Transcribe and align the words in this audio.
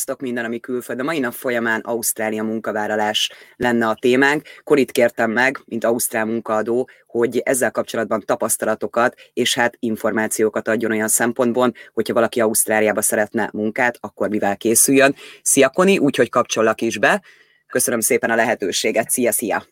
Sziasztok, 0.00 0.26
minden, 0.26 0.44
ami 0.44 0.60
külföld. 0.60 1.00
A 1.00 1.02
mai 1.02 1.18
nap 1.18 1.32
folyamán 1.32 1.80
Ausztrália 1.80 2.42
munkavállalás 2.42 3.30
lenne 3.56 3.88
a 3.88 3.94
témánk. 3.94 4.48
Korit 4.64 4.90
kértem 4.90 5.30
meg, 5.30 5.60
mint 5.64 5.84
Ausztrál 5.84 6.24
munkaadó, 6.24 6.88
hogy 7.06 7.38
ezzel 7.38 7.70
kapcsolatban 7.70 8.22
tapasztalatokat 8.24 9.14
és 9.32 9.54
hát 9.54 9.76
információkat 9.78 10.68
adjon 10.68 10.90
olyan 10.90 11.08
szempontból, 11.08 11.72
hogyha 11.92 12.14
valaki 12.14 12.40
Ausztráliába 12.40 13.02
szeretne 13.02 13.50
munkát, 13.52 13.96
akkor 14.00 14.28
mivel 14.28 14.56
készüljön. 14.56 15.14
Szia 15.42 15.68
Koni, 15.68 15.98
úgyhogy 15.98 16.28
kapcsollak 16.28 16.80
is 16.80 16.98
be. 16.98 17.22
Köszönöm 17.66 18.00
szépen 18.00 18.30
a 18.30 18.34
lehetőséget. 18.34 19.10
Szia, 19.10 19.32
szia! 19.32 19.64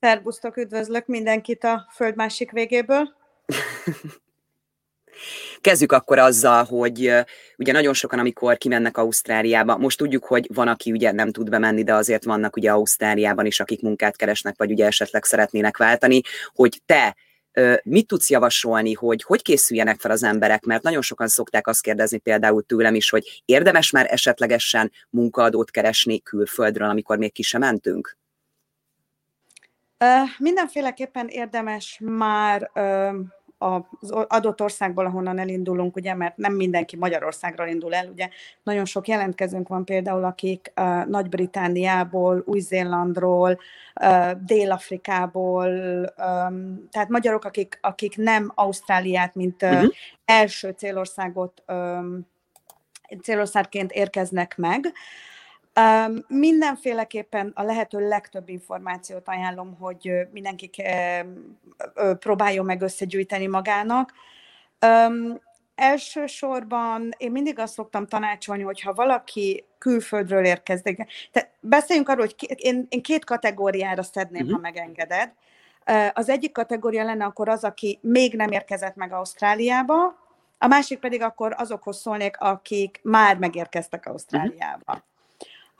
Szerbusztok, 0.00 0.56
üdvözlök 0.56 1.06
mindenkit 1.06 1.64
a 1.64 1.88
föld 1.94 2.16
másik 2.16 2.50
végéből. 2.50 3.08
Kezdjük 5.62 5.92
akkor 5.92 6.18
azzal, 6.18 6.64
hogy 6.64 7.12
ugye 7.56 7.72
nagyon 7.72 7.94
sokan, 7.94 8.18
amikor 8.18 8.58
kimennek 8.58 8.96
Ausztráliába, 8.96 9.76
most 9.76 9.98
tudjuk, 9.98 10.24
hogy 10.24 10.48
van, 10.54 10.68
aki 10.68 10.92
ugye 10.92 11.12
nem 11.12 11.30
tud 11.32 11.50
bemenni, 11.50 11.82
de 11.82 11.94
azért 11.94 12.24
vannak 12.24 12.56
ugye 12.56 12.70
Ausztráliában 12.70 13.46
is, 13.46 13.60
akik 13.60 13.82
munkát 13.82 14.16
keresnek, 14.16 14.54
vagy 14.56 14.70
ugye 14.70 14.86
esetleg 14.86 15.24
szeretnének 15.24 15.76
váltani, 15.76 16.20
hogy 16.54 16.80
te 16.86 17.16
mit 17.82 18.06
tudsz 18.06 18.30
javasolni, 18.30 18.92
hogy 18.92 19.22
hogy 19.22 19.42
készüljenek 19.42 20.00
fel 20.00 20.10
az 20.10 20.22
emberek, 20.22 20.64
mert 20.64 20.82
nagyon 20.82 21.02
sokan 21.02 21.28
szokták 21.28 21.66
azt 21.66 21.82
kérdezni 21.82 22.18
például 22.18 22.62
tőlem 22.62 22.94
is, 22.94 23.10
hogy 23.10 23.42
érdemes 23.44 23.90
már 23.90 24.06
esetlegesen 24.10 24.92
munkaadót 25.10 25.70
keresni 25.70 26.20
külföldről, 26.22 26.88
amikor 26.88 27.18
még 27.18 27.32
ki 27.32 27.42
sem 27.42 27.60
mentünk? 27.60 28.16
Mindenféleképpen 30.38 31.28
érdemes 31.28 32.00
már 32.04 32.70
az 33.62 34.10
adott 34.10 34.60
országból, 34.60 35.06
ahonnan 35.06 35.38
elindulunk, 35.38 35.96
ugye, 35.96 36.14
mert 36.14 36.36
nem 36.36 36.52
mindenki 36.52 36.96
Magyarországról 36.96 37.68
indul 37.68 37.94
el, 37.94 38.06
ugye 38.06 38.28
nagyon 38.62 38.84
sok 38.84 39.08
jelentkezőnk 39.08 39.68
van 39.68 39.84
például, 39.84 40.24
akik 40.24 40.72
uh, 40.76 41.04
Nagy-Britániából, 41.06 42.42
Új-Zélandról, 42.46 43.58
uh, 44.00 44.30
Dél-Afrikából, 44.30 45.68
um, 46.16 46.88
tehát 46.90 47.08
magyarok, 47.08 47.44
akik, 47.44 47.78
akik 47.80 48.16
nem 48.16 48.52
Ausztráliát, 48.54 49.34
mint 49.34 49.62
uh, 49.62 49.72
uh-huh. 49.72 49.90
első 50.24 50.70
célországot 50.70 51.62
um, 51.68 52.30
célországként 53.22 53.92
érkeznek 53.92 54.56
meg, 54.56 54.92
Um, 55.80 56.24
mindenféleképpen 56.28 57.52
a 57.54 57.62
lehető 57.62 58.08
legtöbb 58.08 58.48
információt 58.48 59.28
ajánlom, 59.28 59.76
hogy 59.80 60.12
mindenki 60.32 60.70
próbáljon 62.18 62.64
meg 62.64 62.82
összegyűjteni 62.82 63.46
magának. 63.46 64.12
Um, 64.86 65.40
elsősorban 65.74 67.10
én 67.16 67.30
mindig 67.30 67.58
azt 67.58 67.72
szoktam 67.72 68.06
tanácsolni, 68.06 68.62
hogy 68.62 68.80
ha 68.80 68.92
valaki 68.92 69.64
külföldről 69.78 70.44
érkezik, 70.44 71.06
tehát 71.32 71.50
beszéljünk 71.60 72.08
arról, 72.08 72.24
hogy 72.24 72.54
én, 72.56 72.86
én 72.88 73.02
két 73.02 73.24
kategóriára 73.24 74.02
szedném, 74.02 74.42
uh-huh. 74.42 74.50
ha 74.50 74.56
mhm. 74.56 74.62
megengeded. 74.62 75.32
Az 76.12 76.28
egyik 76.28 76.52
kategória 76.52 77.04
lenne 77.04 77.24
akkor 77.24 77.48
az, 77.48 77.64
aki 77.64 77.98
még 78.02 78.34
nem 78.34 78.50
érkezett 78.50 78.94
meg 78.94 79.12
Ausztráliába, 79.12 80.20
a 80.58 80.66
másik 80.66 80.98
pedig 80.98 81.22
akkor 81.22 81.54
azokhoz 81.58 82.00
szólnék, 82.00 82.36
akik 82.38 83.00
már 83.02 83.38
megérkeztek 83.38 84.06
Ausztráliába. 84.06 84.82
Uh-huh. 84.86 85.10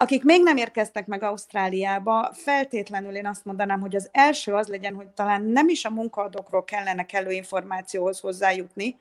Akik 0.03 0.25
még 0.25 0.43
nem 0.43 0.57
érkeztek 0.57 1.07
meg 1.07 1.23
Ausztráliába, 1.23 2.31
feltétlenül 2.33 3.17
én 3.17 3.27
azt 3.27 3.45
mondanám, 3.45 3.81
hogy 3.81 3.97
az 3.97 4.09
első 4.13 4.55
az 4.55 4.69
legyen, 4.69 4.95
hogy 4.95 5.07
talán 5.07 5.43
nem 5.43 5.69
is 5.69 5.85
a 5.85 5.91
munkaadókról 5.91 6.65
kellene 6.65 7.07
kellő 7.07 7.31
információhoz 7.31 8.21
hozzájutni, 8.21 8.99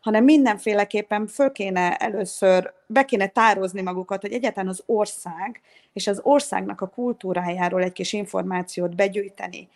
hanem 0.00 0.24
mindenféleképpen 0.24 1.26
föl 1.26 1.52
kéne 1.52 1.96
először, 1.96 2.72
be 2.86 3.04
kéne 3.04 3.26
tározni 3.26 3.82
magukat, 3.82 4.20
hogy 4.20 4.32
egyáltalán 4.32 4.68
az 4.68 4.82
ország 4.86 5.60
és 5.92 6.06
az 6.06 6.20
országnak 6.22 6.80
a 6.80 6.88
kultúrájáról 6.88 7.82
egy 7.82 7.92
kis 7.92 8.12
információt 8.12 8.94
begyűjteni. 8.94 9.68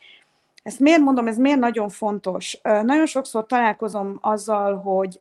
Ezt 0.63 0.81
miért 0.81 1.01
mondom, 1.01 1.27
ez 1.27 1.37
miért 1.37 1.59
nagyon 1.59 1.89
fontos? 1.89 2.59
Nagyon 2.63 3.07
sokszor 3.07 3.47
találkozom 3.47 4.19
azzal, 4.21 4.77
hogy 4.77 5.21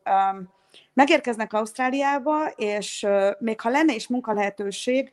megérkeznek 0.93 1.53
Ausztráliába, 1.53 2.47
és 2.47 3.07
még 3.39 3.61
ha 3.61 3.69
lenne 3.69 3.93
is 3.95 4.07
munkalehetőség, 4.07 5.11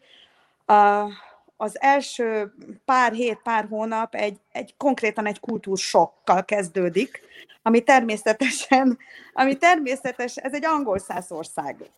az 1.56 1.81
első 1.81 2.53
pár 2.84 3.12
hét, 3.12 3.41
pár 3.43 3.67
hónap 3.69 4.15
egy, 4.15 4.41
egy 4.53 4.75
konkrétan 4.77 5.27
egy 5.27 5.41
kultúrsokkal 5.41 6.45
kezdődik, 6.45 7.21
ami 7.62 7.83
természetesen, 7.83 8.99
ami 9.33 9.56
természetes, 9.56 10.37
ez 10.37 10.55
egy 10.55 10.65
angol 10.65 10.99
száz 10.99 11.33
ország. 11.33 11.91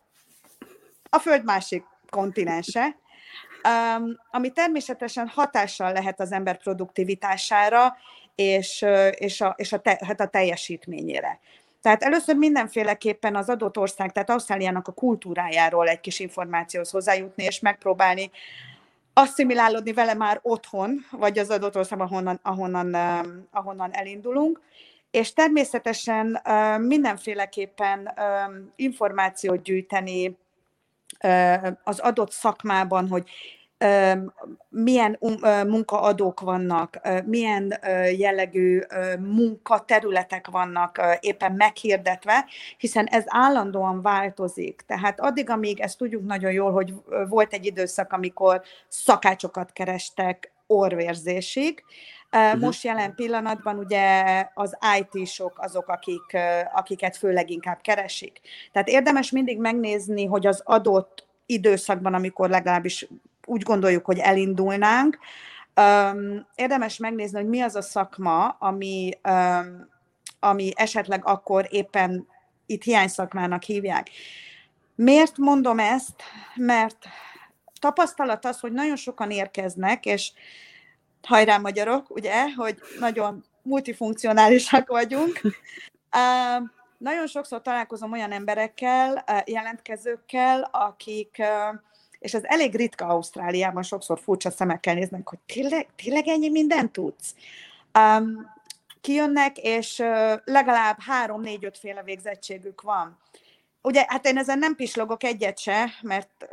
A 1.09 1.19
föld 1.19 1.43
másik 1.43 1.83
kontinense, 2.09 2.95
ami 4.31 4.51
természetesen 4.51 5.27
hatással 5.27 5.91
lehet 5.91 6.19
az 6.19 6.31
ember 6.31 6.57
produktivitására 6.57 7.97
és, 8.35 8.85
és, 9.11 9.41
a, 9.41 9.53
és 9.57 9.73
a, 9.73 9.79
te, 9.79 9.99
hát 10.05 10.19
a 10.19 10.27
teljesítményére. 10.27 11.39
Tehát 11.81 12.03
először 12.03 12.35
mindenféleképpen 12.35 13.35
az 13.35 13.49
adott 13.49 13.77
ország, 13.77 14.11
tehát 14.11 14.29
Ausztráliának 14.29 14.87
a 14.87 14.91
kultúrájáról 14.91 15.87
egy 15.87 15.99
kis 15.99 16.19
információhoz 16.19 16.91
hozzájutni, 16.91 17.43
és 17.43 17.59
megpróbálni 17.59 18.31
asszimilálódni 19.13 19.93
vele 19.93 20.13
már 20.13 20.39
otthon, 20.41 21.05
vagy 21.11 21.39
az 21.39 21.49
adott 21.49 21.75
országban, 21.75 22.07
ahonnan, 22.07 22.39
ahonnan, 22.43 22.95
ahonnan 23.51 23.93
elindulunk. 23.93 24.61
És 25.11 25.33
természetesen 25.33 26.41
mindenféleképpen 26.79 28.13
információt 28.75 29.61
gyűjteni 29.61 30.37
az 31.83 31.99
adott 31.99 32.31
szakmában, 32.31 33.07
hogy 33.07 33.29
milyen 34.69 35.19
munkaadók 35.67 36.39
vannak, 36.39 37.01
milyen 37.25 37.73
jellegű 38.17 38.81
munkaterületek 39.19 40.47
vannak 40.47 41.01
éppen 41.19 41.51
meghirdetve, 41.51 42.45
hiszen 42.77 43.05
ez 43.05 43.23
állandóan 43.27 44.01
változik. 44.01 44.83
Tehát 44.87 45.19
addig, 45.19 45.49
amíg 45.49 45.79
ezt 45.79 45.97
tudjuk 45.97 46.25
nagyon 46.25 46.51
jól, 46.51 46.71
hogy 46.71 46.93
volt 47.29 47.53
egy 47.53 47.65
időszak, 47.65 48.13
amikor 48.13 48.61
szakácsokat 48.87 49.71
kerestek 49.71 50.51
orvérzésig, 50.67 51.83
Uh-huh. 52.33 52.59
Most 52.59 52.83
jelen 52.83 53.15
pillanatban 53.15 53.77
ugye 53.77 54.23
az 54.53 54.77
IT-sok 54.99 55.59
azok, 55.59 55.87
akik, 55.87 56.37
akiket 56.73 57.17
főleg 57.17 57.49
inkább 57.49 57.81
keresik. 57.81 58.41
Tehát 58.71 58.87
érdemes 58.87 59.31
mindig 59.31 59.59
megnézni, 59.59 60.25
hogy 60.25 60.47
az 60.47 60.61
adott 60.65 61.27
időszakban, 61.45 62.13
amikor 62.13 62.49
legalábbis 62.49 63.07
úgy 63.45 63.61
gondoljuk, 63.61 64.05
hogy 64.05 64.19
elindulnánk. 64.19 65.17
Érdemes 66.55 66.97
megnézni, 66.97 67.39
hogy 67.39 67.49
mi 67.49 67.61
az 67.61 67.75
a 67.75 67.81
szakma, 67.81 68.47
ami, 68.47 69.19
ami 70.39 70.71
esetleg 70.75 71.25
akkor 71.25 71.67
éppen 71.69 72.27
itt 72.65 72.83
hiányszakmának 72.83 73.63
hívják. 73.63 74.09
Miért 74.95 75.37
mondom 75.37 75.79
ezt? 75.79 76.23
Mert 76.55 76.97
tapasztalat 77.79 78.45
az, 78.45 78.59
hogy 78.59 78.71
nagyon 78.71 78.95
sokan 78.95 79.31
érkeznek, 79.31 80.05
és 80.05 80.31
hajrá 81.21 81.57
magyarok, 81.57 82.09
ugye, 82.09 82.53
hogy 82.53 82.77
nagyon 82.99 83.43
multifunkcionálisak 83.61 84.87
vagyunk. 84.87 85.41
Uh, 85.43 86.67
nagyon 86.97 87.27
sokszor 87.27 87.61
találkozom 87.61 88.11
olyan 88.11 88.31
emberekkel, 88.31 89.23
jelentkezőkkel, 89.45 90.69
akik 90.71 91.35
uh, 91.39 91.79
és 92.21 92.33
ez 92.33 92.43
elég 92.43 92.75
ritka 92.75 93.05
Ausztráliában, 93.05 93.83
sokszor 93.83 94.19
furcsa 94.19 94.51
szemekkel 94.51 94.93
néznek, 94.93 95.27
hogy 95.27 95.39
tényleg, 95.45 95.87
tényleg 95.95 96.27
ennyi 96.27 96.49
mindent 96.49 96.91
tudsz? 96.91 97.35
Um, 97.99 98.51
kijönnek, 99.01 99.57
és 99.57 99.97
legalább 100.43 100.97
három-négy-öt 100.99 101.77
féle 101.77 102.03
végzettségük 102.03 102.81
van. 102.81 103.17
Ugye, 103.81 104.05
hát 104.07 104.25
én 104.25 104.37
ezen 104.37 104.59
nem 104.59 104.75
pislogok 104.75 105.23
egyet 105.23 105.59
se, 105.59 105.89
mert 106.01 106.47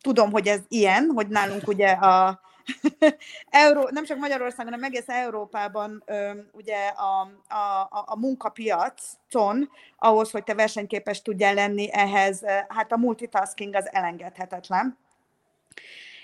tudom, 0.00 0.30
hogy 0.30 0.46
ez 0.46 0.60
ilyen, 0.68 1.10
hogy 1.14 1.28
nálunk 1.28 1.68
ugye 1.68 1.88
a, 1.90 2.40
Euró, 3.50 3.88
nem 3.90 4.04
csak 4.04 4.18
Magyarországon, 4.18 4.72
hanem 4.72 4.84
egész 4.84 5.08
Európában 5.08 6.04
ugye 6.52 6.86
a, 6.86 7.20
a, 7.54 7.88
a 8.06 8.18
munkapiacon, 8.18 9.70
ahhoz, 9.98 10.30
hogy 10.30 10.44
te 10.44 10.54
versenyképes 10.54 11.22
tudjál 11.22 11.54
lenni, 11.54 11.92
ehhez 11.92 12.42
hát 12.68 12.92
a 12.92 12.96
multitasking 12.96 13.74
az 13.74 13.92
elengedhetetlen. 13.92 14.98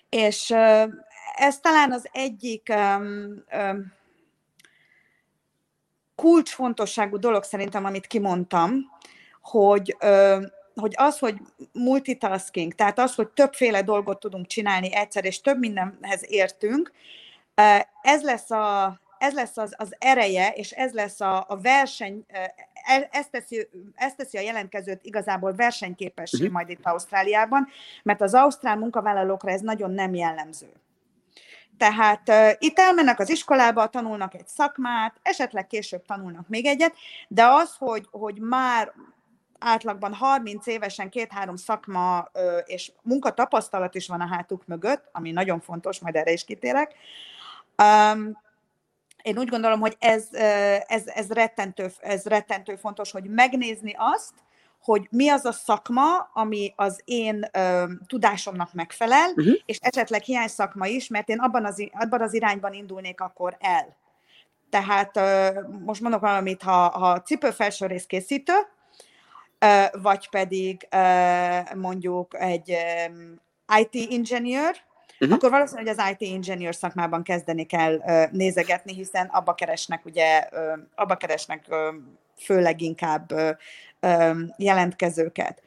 És 0.09 0.51
ez 1.35 1.61
talán 1.61 1.93
az 1.93 2.09
egyik 2.13 2.73
kulcsfontosságú 6.15 7.19
dolog 7.19 7.43
szerintem, 7.43 7.85
amit 7.85 8.07
kimondtam, 8.07 8.91
hogy 9.43 9.97
hogy 10.75 10.93
az, 10.97 11.19
hogy 11.19 11.37
multitasking, 11.73 12.75
tehát 12.75 12.99
az, 12.99 13.15
hogy 13.15 13.29
többféle 13.29 13.83
dolgot 13.83 14.21
tudunk 14.21 14.47
csinálni 14.47 14.95
egyszer, 14.95 15.25
és 15.25 15.41
több 15.41 15.59
mindenhez 15.59 16.25
értünk, 16.27 16.93
ez 18.03 18.23
lesz, 18.23 18.51
a, 18.51 19.01
ez 19.19 19.35
lesz 19.35 19.57
az, 19.57 19.75
az 19.77 19.95
ereje, 19.99 20.49
és 20.49 20.71
ez 20.71 20.93
lesz 20.93 21.21
a, 21.21 21.45
a 21.49 21.61
verseny 21.61 22.25
e, 22.29 22.55
ez 23.11 23.27
teszi, 23.31 23.69
ez 23.95 24.15
teszi 24.15 24.37
a 24.39 24.41
jelentkezőt 24.41 25.05
igazából 25.05 25.55
versenyképessé 25.55 26.37
uh-huh. 26.37 26.53
majd 26.53 26.69
itt 26.69 26.87
Ausztráliában, 26.87 27.69
mert 28.03 28.21
az 28.21 28.35
ausztrál 28.35 28.77
munkavállalókra 28.77 29.51
ez 29.51 29.61
nagyon 29.61 29.91
nem 29.91 30.15
jellemző. 30.15 30.73
Tehát 31.79 32.29
uh, 32.29 32.51
itt 32.59 32.79
elmennek 32.79 33.19
az 33.19 33.31
iskolába, 33.31 33.87
tanulnak 33.87 34.35
egy 34.35 34.49
szakmát, 34.49 35.15
esetleg 35.23 35.67
később 35.67 36.05
tanulnak 36.05 36.49
még 36.49 36.67
egyet, 36.67 36.95
de 37.29 37.47
az, 37.47 37.75
hogy, 37.79 38.07
hogy 38.11 38.39
már 38.39 38.93
átlagban 39.59 40.15
30 40.15 40.67
évesen 40.67 41.09
két-három 41.11 41.57
szakma 41.57 42.29
uh, 42.35 42.43
és 42.65 42.93
munkatapasztalat 43.03 43.95
is 43.95 44.09
van 44.09 44.21
a 44.21 44.27
hátuk 44.27 44.67
mögött, 44.67 45.09
ami 45.13 45.31
nagyon 45.31 45.61
fontos, 45.61 45.99
majd 45.99 46.15
erre 46.17 46.33
is 46.33 46.45
kitérek, 46.45 46.95
um, 47.83 48.43
én 49.25 49.39
úgy 49.39 49.49
gondolom, 49.49 49.81
hogy 49.81 49.97
ez, 49.99 50.29
ez, 50.87 51.07
ez, 51.07 51.33
rettentő, 51.33 51.93
ez 52.01 52.25
rettentő 52.25 52.77
fontos, 52.77 53.11
hogy 53.11 53.25
megnézni 53.25 53.95
azt, 53.97 54.33
hogy 54.83 55.07
mi 55.11 55.29
az 55.29 55.45
a 55.45 55.53
szakma, 55.53 56.31
ami 56.33 56.73
az 56.77 57.01
én 57.05 57.49
ö, 57.53 57.85
tudásomnak 58.07 58.73
megfelel, 58.73 59.29
uh-huh. 59.29 59.55
és 59.65 59.79
esetleg 59.81 60.23
hiány 60.23 60.49
szakma 60.49 60.87
is, 60.87 61.09
mert 61.09 61.29
én 61.29 61.39
abban 61.39 61.65
az, 61.65 61.91
abban 61.93 62.21
az 62.21 62.35
irányban 62.35 62.73
indulnék 62.73 63.21
akkor 63.21 63.57
el. 63.61 63.97
Tehát 64.71 65.17
ö, 65.17 65.61
most 65.85 66.01
mondok 66.01 66.21
valamit, 66.21 66.63
ha, 66.63 66.89
ha 66.89 67.23
cipőfelső 67.23 67.87
rész 67.87 68.07
készítő, 68.07 68.53
ö, 68.53 68.74
vagy 69.93 70.29
pedig 70.31 70.89
mondjuk 71.75 72.41
egy 72.41 72.77
IT 73.79 74.13
engineer, 74.13 74.77
uh-huh. 75.21 75.37
akkor 75.37 75.51
valószínűleg 75.51 75.99
az 75.99 76.11
IT 76.19 76.33
engineer 76.33 76.75
szakmában 76.75 77.23
kezdeni 77.23 77.65
kell 77.65 78.01
ö, 78.07 78.25
nézegetni, 78.31 78.95
hiszen 78.95 79.27
abba 79.27 79.55
keresnek 79.55 80.05
ugye, 80.05 80.49
ö, 80.51 80.73
abba 80.95 81.17
keresnek 81.17 81.65
ö, 81.69 81.89
főleg 82.37 82.81
inkább 82.81 83.31
ö, 83.31 83.51
ö, 84.01 84.31
jelentkezőket. 84.57 85.63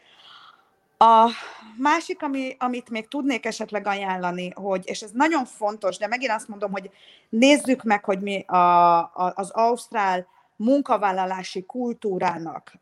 A 0.97 1.29
másik, 1.77 2.23
ami, 2.23 2.55
amit 2.59 2.89
még 2.89 3.07
tudnék 3.07 3.45
esetleg 3.45 3.87
ajánlani, 3.87 4.51
hogy, 4.55 4.81
és 4.85 5.01
ez 5.01 5.11
nagyon 5.13 5.45
fontos, 5.45 5.97
de 5.97 6.07
megint 6.07 6.31
azt 6.31 6.47
mondom, 6.47 6.71
hogy 6.71 6.89
nézzük 7.29 7.83
meg, 7.83 8.03
hogy 8.03 8.21
mi 8.21 8.43
a, 8.47 8.97
a, 8.97 9.33
az 9.35 9.49
ausztrál 9.49 10.27
munkavállalási 10.57 11.65
kultúrának 11.65 12.73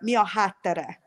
mi 0.00 0.14
a 0.14 0.26
háttere. 0.26 1.00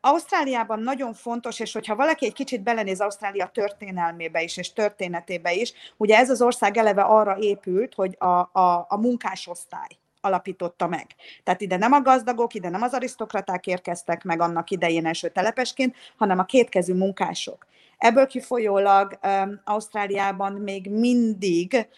Ausztráliában 0.00 0.80
nagyon 0.80 1.14
fontos, 1.14 1.60
és 1.60 1.72
hogyha 1.72 1.96
valaki 1.96 2.26
egy 2.26 2.32
kicsit 2.32 2.62
belenéz 2.62 3.00
Ausztrália 3.00 3.46
történelmébe 3.46 4.42
is, 4.42 4.56
és 4.56 4.72
történetébe 4.72 5.54
is, 5.54 5.72
ugye 5.96 6.16
ez 6.16 6.30
az 6.30 6.42
ország 6.42 6.76
eleve 6.76 7.02
arra 7.02 7.36
épült, 7.38 7.94
hogy 7.94 8.16
a, 8.18 8.26
a, 8.26 8.86
a 8.88 8.96
munkásosztály 8.96 9.98
alapította 10.20 10.86
meg. 10.86 11.06
Tehát 11.44 11.60
ide 11.60 11.76
nem 11.76 11.92
a 11.92 12.02
gazdagok, 12.02 12.54
ide 12.54 12.68
nem 12.68 12.82
az 12.82 12.92
arisztokraták 12.92 13.66
érkeztek 13.66 14.24
meg 14.24 14.40
annak 14.40 14.70
idején 14.70 15.06
első 15.06 15.28
telepesként, 15.28 15.96
hanem 16.16 16.38
a 16.38 16.44
kétkezű 16.44 16.94
munkások. 16.94 17.66
Ebből 17.98 18.26
kifolyólag 18.26 19.18
um, 19.22 19.60
Ausztráliában 19.64 20.52
még 20.52 20.90
mindig 20.90 21.88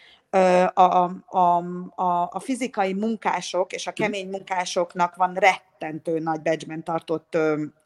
a, 0.73 0.81
a, 1.27 1.63
a, 1.95 2.29
a 2.31 2.39
fizikai 2.39 2.93
munkások 2.93 3.73
és 3.73 3.87
a 3.87 3.91
kemény 3.91 4.29
munkásoknak 4.29 5.15
van 5.15 5.33
rettentő 5.33 6.19
nagy 6.19 6.41
becsben 6.41 6.83
tartott 6.83 7.37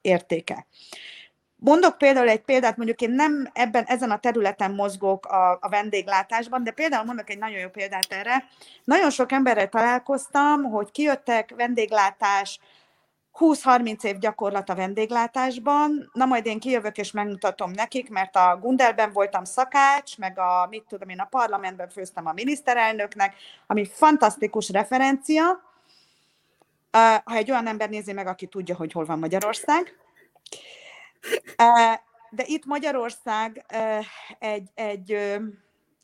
értéke. 0.02 0.66
Mondok 1.56 1.98
például 1.98 2.30
egy 2.30 2.42
példát, 2.42 2.78
mondjuk 2.78 3.02
én 3.02 3.12
nem 3.12 3.50
ebben, 3.54 3.84
ezen 3.84 4.12
a 4.12 4.20
területen 4.20 4.72
mozgok 4.72 5.26
a, 5.26 5.58
a 5.62 5.70
vendéglátásban, 5.70 6.64
de 6.64 6.72
például 6.72 7.06
mondok 7.06 7.30
egy 7.30 7.38
nagyon 7.38 7.60
jó 7.60 7.70
példát 7.70 8.08
erre. 8.10 8.48
Nagyon 8.84 9.10
sok 9.10 9.32
emberrel 9.32 9.70
találkoztam, 9.70 10.64
hogy 10.64 10.92
kijöttek 10.92 11.54
vendéglátás, 11.56 12.60
20-30 13.40 14.04
év 14.04 14.18
gyakorlat 14.18 14.70
a 14.70 14.76
vendéglátásban, 14.76 16.10
na 16.14 16.26
majd 16.26 16.46
én 16.46 16.60
kijövök 16.60 16.98
és 16.98 17.12
megmutatom 17.12 17.72
nekik, 17.72 18.10
mert 18.10 18.36
a 18.36 18.58
Gundelben 18.62 19.12
voltam 19.12 19.44
szakács, 19.44 20.18
meg 20.18 20.40
a, 20.40 20.68
mit 20.70 20.84
tudom 20.90 21.10
én, 21.10 21.20
a 21.20 21.26
parlamentben 21.26 21.90
főztem 21.90 22.28
a 22.28 22.34
miniszterelnöknek, 22.34 23.36
ami 23.68 23.86
fantasztikus 23.86 24.70
referencia, 24.70 25.44
ha 27.24 27.36
egy 27.36 27.52
olyan 27.52 27.68
ember 27.68 27.90
nézi 27.90 28.14
meg, 28.14 28.28
aki 28.28 28.46
tudja, 28.46 28.76
hogy 28.76 28.92
hol 28.92 29.06
van 29.06 29.20
Magyarország. 29.20 29.98
De 32.30 32.44
itt 32.46 32.66
Magyarország 32.66 33.66
egy, 34.40 34.70
egy 34.76 35.18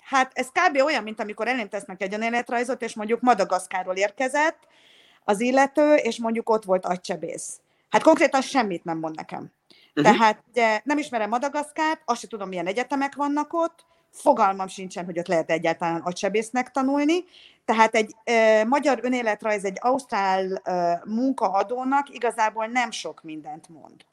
hát 0.01 0.31
ez 0.33 0.47
kb. 0.47 0.81
olyan, 0.81 1.03
mint 1.03 1.19
amikor 1.19 1.47
elém 1.47 1.69
tesznek 1.69 2.01
egy 2.01 2.13
önéletrajzot, 2.13 2.81
és 2.81 2.93
mondjuk 2.93 3.21
Madagaszkáról 3.21 3.95
érkezett, 3.95 4.67
az 5.23 5.39
illető, 5.39 5.95
és 5.95 6.19
mondjuk 6.19 6.49
ott 6.49 6.63
volt 6.63 6.85
agycsebész. 6.85 7.59
Hát 7.89 8.03
konkrétan 8.03 8.41
semmit 8.41 8.83
nem 8.83 8.97
mond 8.97 9.15
nekem. 9.15 9.51
Uh-huh. 9.95 10.13
Tehát 10.13 10.43
ugye, 10.49 10.81
nem 10.83 10.97
ismerem 10.97 11.29
Madagaszkárt, 11.29 12.01
azt 12.05 12.19
sem 12.19 12.29
tudom, 12.29 12.49
milyen 12.49 12.67
egyetemek 12.67 13.15
vannak 13.15 13.53
ott, 13.53 13.85
fogalmam 14.11 14.67
sincsen, 14.67 15.05
hogy 15.05 15.19
ott 15.19 15.27
lehet 15.27 15.51
egyáltalán 15.51 16.01
agysebésznek 16.01 16.71
tanulni. 16.71 17.23
Tehát 17.65 17.95
egy 17.95 18.15
e, 18.23 18.65
magyar 18.65 18.99
önéletrajz 19.01 19.65
egy 19.65 19.77
ausztrál 19.79 20.55
e, 20.55 21.01
munkaadónak 21.05 22.09
igazából 22.09 22.65
nem 22.65 22.91
sok 22.91 23.23
mindent 23.23 23.69
mond. 23.69 24.05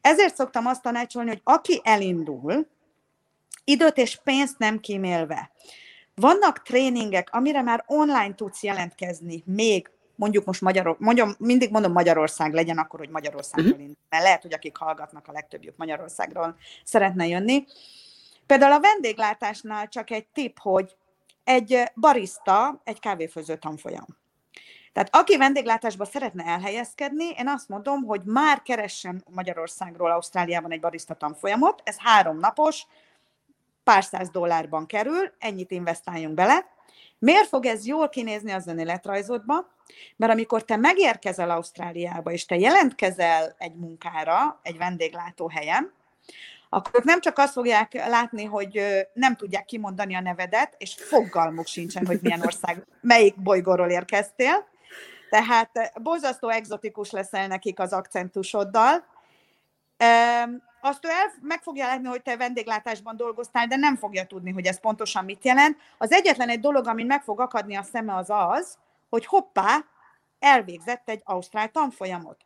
Ezért 0.00 0.34
szoktam 0.34 0.66
azt 0.66 0.82
tanácsolni, 0.82 1.28
hogy 1.28 1.40
aki 1.44 1.80
elindul, 1.84 2.66
időt 3.64 3.96
és 3.96 4.20
pénzt 4.24 4.58
nem 4.58 4.80
kímélve, 4.80 5.50
vannak 6.14 6.62
tréningek, 6.62 7.28
amire 7.32 7.62
már 7.62 7.84
online 7.86 8.34
tudsz 8.34 8.62
jelentkezni, 8.62 9.42
még 9.46 9.90
mondjuk 10.16 10.44
most 10.44 10.60
Magyarország, 10.60 11.04
mondjam, 11.04 11.34
mindig 11.38 11.70
mondom 11.70 11.92
Magyarország 11.92 12.52
legyen 12.52 12.78
akkor, 12.78 12.98
hogy 12.98 13.08
Magyarországról 13.08 13.66
uh-huh. 13.70 13.82
indul. 13.82 14.02
Mert 14.08 14.22
lehet, 14.22 14.42
hogy 14.42 14.52
akik 14.52 14.76
hallgatnak, 14.76 15.28
a 15.28 15.32
legtöbbjük 15.32 15.76
Magyarországról 15.76 16.56
szeretne 16.84 17.26
jönni. 17.26 17.64
Például 18.46 18.72
a 18.72 18.80
vendéglátásnál 18.80 19.88
csak 19.88 20.10
egy 20.10 20.26
tip, 20.26 20.58
hogy 20.58 20.96
egy 21.44 21.82
barista, 21.94 22.80
egy 22.84 23.00
kávéfőző 23.00 23.56
tanfolyam. 23.56 24.06
Tehát 24.92 25.14
aki 25.14 25.36
vendéglátásba 25.36 26.04
szeretne 26.04 26.44
elhelyezkedni, 26.44 27.30
én 27.30 27.48
azt 27.48 27.68
mondom, 27.68 28.02
hogy 28.02 28.20
már 28.24 28.62
keressen 28.62 29.24
Magyarországról, 29.30 30.10
Ausztráliában 30.10 30.72
egy 30.72 30.80
barista 30.80 31.14
tanfolyamot, 31.14 31.80
ez 31.84 31.96
három 31.98 32.38
napos, 32.38 32.86
pár 33.84 34.04
száz 34.04 34.30
dollárban 34.30 34.86
kerül, 34.86 35.32
ennyit 35.38 35.70
investáljunk 35.70 36.34
bele. 36.34 36.66
Miért 37.18 37.48
fog 37.48 37.66
ez 37.66 37.86
jól 37.86 38.08
kinézni 38.08 38.52
az 38.52 38.66
önéletrajzodba? 38.66 39.75
Mert 40.16 40.32
amikor 40.32 40.64
te 40.64 40.76
megérkezel 40.76 41.50
Ausztráliába, 41.50 42.30
és 42.30 42.44
te 42.44 42.56
jelentkezel 42.56 43.54
egy 43.58 43.74
munkára, 43.74 44.60
egy 44.62 44.78
vendéglátóhelyen, 44.78 45.92
akkor 46.68 46.94
ők 46.94 47.04
nem 47.04 47.20
csak 47.20 47.38
azt 47.38 47.52
fogják 47.52 47.94
látni, 47.94 48.44
hogy 48.44 48.80
nem 49.12 49.36
tudják 49.36 49.64
kimondani 49.64 50.14
a 50.14 50.20
nevedet, 50.20 50.74
és 50.78 50.94
fogalmuk 50.94 51.66
sincsen, 51.66 52.06
hogy 52.06 52.18
milyen 52.22 52.40
ország, 52.44 52.86
melyik 53.00 53.36
bolygóról 53.36 53.90
érkeztél. 53.90 54.66
Tehát 55.30 55.92
borzasztó 56.02 56.48
egzotikus 56.48 57.10
leszel 57.10 57.46
nekik 57.46 57.78
az 57.78 57.92
akcentusoddal. 57.92 59.04
Azt 60.80 61.04
ő 61.04 61.08
el, 61.08 61.32
meg 61.40 61.62
fogja 61.62 61.86
látni, 61.86 62.08
hogy 62.08 62.22
te 62.22 62.36
vendéglátásban 62.36 63.16
dolgoztál, 63.16 63.66
de 63.66 63.76
nem 63.76 63.96
fogja 63.96 64.24
tudni, 64.24 64.52
hogy 64.52 64.66
ez 64.66 64.80
pontosan 64.80 65.24
mit 65.24 65.44
jelent. 65.44 65.76
Az 65.98 66.12
egyetlen 66.12 66.48
egy 66.48 66.60
dolog, 66.60 66.86
amin 66.86 67.06
meg 67.06 67.22
fog 67.22 67.40
akadni 67.40 67.76
a 67.76 67.82
szeme, 67.82 68.14
az 68.16 68.30
az, 68.30 68.78
hogy 69.08 69.26
hoppá, 69.26 69.84
elvégzett 70.38 71.08
egy 71.08 71.20
ausztrál 71.24 71.70
tanfolyamot. 71.70 72.36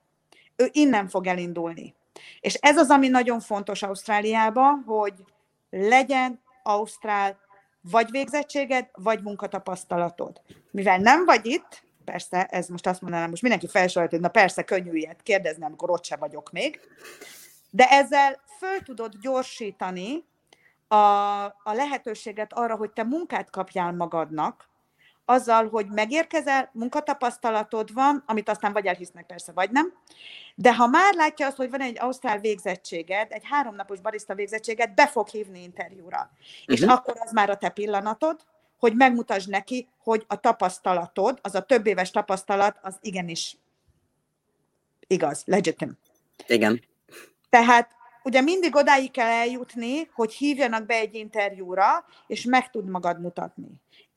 Ő 0.57 0.69
innen 0.73 1.09
fog 1.09 1.26
elindulni. 1.26 1.95
És 2.40 2.55
ez 2.55 2.76
az, 2.76 2.90
ami 2.90 3.09
nagyon 3.09 3.40
fontos 3.40 3.83
Ausztráliában, 3.83 4.83
hogy 4.87 5.14
legyen 5.71 6.40
ausztrál 6.62 7.38
vagy 7.81 8.11
végzettséged, 8.11 8.88
vagy 8.93 9.23
munkatapasztalatod. 9.23 10.40
Mivel 10.71 10.99
nem 10.99 11.25
vagy 11.25 11.47
itt, 11.47 11.83
persze, 12.05 12.45
ez 12.45 12.69
most 12.69 12.87
azt 12.87 13.00
mondanám, 13.00 13.31
most 13.31 13.43
mindenki 13.43 13.69
felsorolja, 13.69 14.11
hogy 14.11 14.21
na 14.21 14.29
persze, 14.29 14.62
könnyű 14.62 14.93
ilyet 14.93 15.23
kérdezni, 15.23 15.64
amikor 15.64 15.90
ott 15.90 16.05
se 16.05 16.17
vagyok 16.17 16.50
még, 16.50 16.81
de 17.71 17.87
ezzel 17.88 18.40
föl 18.59 18.83
tudod 18.83 19.12
gyorsítani 19.21 20.25
a, 20.88 20.95
a 21.45 21.73
lehetőséget 21.73 22.52
arra, 22.52 22.76
hogy 22.76 22.90
te 22.90 23.02
munkát 23.02 23.50
kapjál 23.50 23.93
magadnak, 23.93 24.69
azzal, 25.31 25.69
hogy 25.69 25.87
megérkezel, 25.87 26.71
munkatapasztalatod 26.73 27.93
van, 27.93 28.23
amit 28.27 28.49
aztán 28.49 28.73
vagy 28.73 28.87
elhisznek 28.87 29.27
persze, 29.27 29.53
vagy 29.53 29.71
nem, 29.71 29.93
de 30.55 30.75
ha 30.75 30.87
már 30.87 31.15
látja 31.15 31.47
azt, 31.47 31.57
hogy 31.57 31.71
van 31.71 31.81
egy 31.81 31.99
ausztrál 32.01 32.39
végzettséged, 32.39 33.33
egy 33.33 33.43
háromnapos 33.45 34.01
barista 34.01 34.35
végzettséged, 34.35 34.95
be 34.95 35.07
fog 35.07 35.29
hívni 35.29 35.63
interjúra. 35.63 36.19
Uh-huh. 36.19 36.75
És 36.75 36.81
mhm. 36.81 36.91
akkor 36.91 37.15
az 37.19 37.33
már 37.33 37.51
a 37.51 37.57
te 37.57 37.69
pillanatod, 37.69 38.41
hogy 38.79 38.95
megmutasd 38.95 39.49
neki, 39.49 39.89
hogy 40.03 40.25
a 40.29 40.41
tapasztalatod, 40.41 41.39
az 41.43 41.55
a 41.55 41.63
több 41.63 41.87
éves 41.87 42.11
tapasztalat, 42.11 42.79
az 42.83 42.97
igenis 43.01 43.57
igaz, 45.07 45.43
legitim. 45.47 45.99
Igen. 46.47 46.85
Tehát 47.49 47.91
ugye 48.23 48.41
mindig 48.41 48.77
odáig 48.77 49.11
kell 49.11 49.31
eljutni, 49.31 50.11
hogy 50.15 50.33
hívjanak 50.33 50.87
be 50.87 50.95
egy 50.95 51.15
interjúra, 51.15 52.05
és 52.27 52.45
meg 52.45 52.71
tud 52.71 52.89
magad 52.89 53.21
mutatni. 53.21 53.69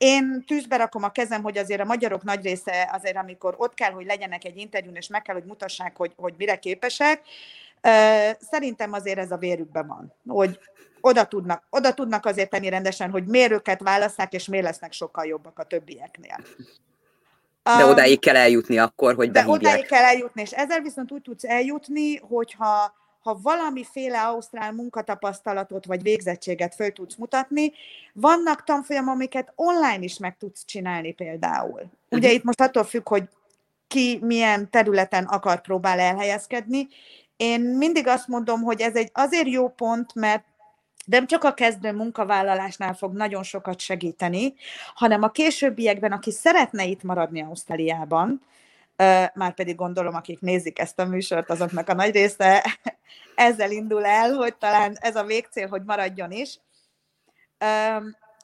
Én 0.03 0.43
tűzbe 0.47 0.75
rakom 0.75 1.03
a 1.03 1.11
kezem, 1.11 1.43
hogy 1.43 1.57
azért 1.57 1.81
a 1.81 1.85
magyarok 1.85 2.23
nagy 2.23 2.43
része 2.43 2.89
azért, 2.93 3.15
amikor 3.15 3.55
ott 3.57 3.73
kell, 3.73 3.91
hogy 3.91 4.05
legyenek 4.05 4.45
egy 4.45 4.57
interjún, 4.57 4.95
és 4.95 5.07
meg 5.07 5.21
kell, 5.21 5.35
hogy 5.35 5.45
mutassák, 5.45 5.97
hogy, 5.97 6.13
hogy 6.15 6.33
mire 6.37 6.55
képesek, 6.55 7.21
szerintem 8.51 8.93
azért 8.93 9.17
ez 9.17 9.31
a 9.31 9.37
vérükben 9.37 9.87
van, 9.87 10.13
hogy 10.27 10.59
oda 11.01 11.25
tudnak, 11.25 11.63
oda 11.69 11.93
tudnak 11.93 12.25
azért 12.25 12.49
tenni 12.49 12.69
rendesen, 12.69 13.11
hogy 13.11 13.25
miért 13.25 13.51
őket 13.51 13.81
választák, 13.81 14.33
és 14.33 14.47
miért 14.47 14.65
lesznek 14.65 14.91
sokkal 14.91 15.25
jobbak 15.25 15.59
a 15.59 15.63
többieknél. 15.63 16.37
De 17.63 17.85
odáig 17.85 18.19
kell 18.19 18.35
eljutni 18.35 18.77
akkor, 18.77 19.15
hogy 19.15 19.31
behívják. 19.31 19.61
De 19.61 19.67
odáig 19.69 19.85
kell 19.85 20.03
eljutni, 20.03 20.41
és 20.41 20.51
ezzel 20.51 20.81
viszont 20.81 21.11
úgy 21.11 21.21
tudsz 21.21 21.43
eljutni, 21.43 22.17
hogyha 22.17 22.93
ha 23.23 23.39
valamiféle 23.41 24.21
ausztrál 24.21 24.71
munkatapasztalatot 24.71 25.85
vagy 25.85 26.01
végzettséget 26.01 26.75
föl 26.75 26.93
tudsz 26.93 27.15
mutatni, 27.15 27.71
vannak 28.13 28.63
tanfolyamok, 28.63 29.13
amiket 29.13 29.51
online 29.55 30.03
is 30.03 30.17
meg 30.17 30.37
tudsz 30.37 30.65
csinálni 30.65 31.11
például. 31.11 31.81
Ugye 32.09 32.17
uh-huh. 32.17 32.33
itt 32.33 32.43
most 32.43 32.61
attól 32.61 32.83
függ, 32.83 33.07
hogy 33.07 33.23
ki 33.87 34.19
milyen 34.21 34.69
területen 34.69 35.23
akar 35.23 35.61
próbál 35.61 35.99
elhelyezkedni. 35.99 36.87
Én 37.37 37.61
mindig 37.61 38.07
azt 38.07 38.27
mondom, 38.27 38.61
hogy 38.61 38.81
ez 38.81 38.95
egy 38.95 39.09
azért 39.13 39.47
jó 39.47 39.69
pont, 39.69 40.15
mert 40.15 40.43
nem 41.05 41.27
csak 41.27 41.43
a 41.43 41.53
kezdő 41.53 41.91
munkavállalásnál 41.91 42.93
fog 42.93 43.13
nagyon 43.13 43.43
sokat 43.43 43.79
segíteni, 43.79 44.53
hanem 44.95 45.23
a 45.23 45.31
későbbiekben, 45.31 46.11
aki 46.11 46.31
szeretne 46.31 46.85
itt 46.85 47.03
maradni 47.03 47.41
Ausztráliában, 47.41 48.41
már 49.33 49.53
pedig 49.53 49.75
gondolom, 49.75 50.15
akik 50.15 50.39
nézik 50.39 50.79
ezt 50.79 50.99
a 50.99 51.05
műsort, 51.05 51.49
azoknak 51.49 51.89
a 51.89 51.93
nagy 51.93 52.11
része 52.11 52.63
ezzel 53.35 53.71
indul 53.71 54.05
el, 54.05 54.33
hogy 54.33 54.55
talán 54.55 54.97
ez 54.99 55.15
a 55.15 55.23
végcél, 55.23 55.67
hogy 55.67 55.83
maradjon 55.83 56.31
is. 56.31 56.59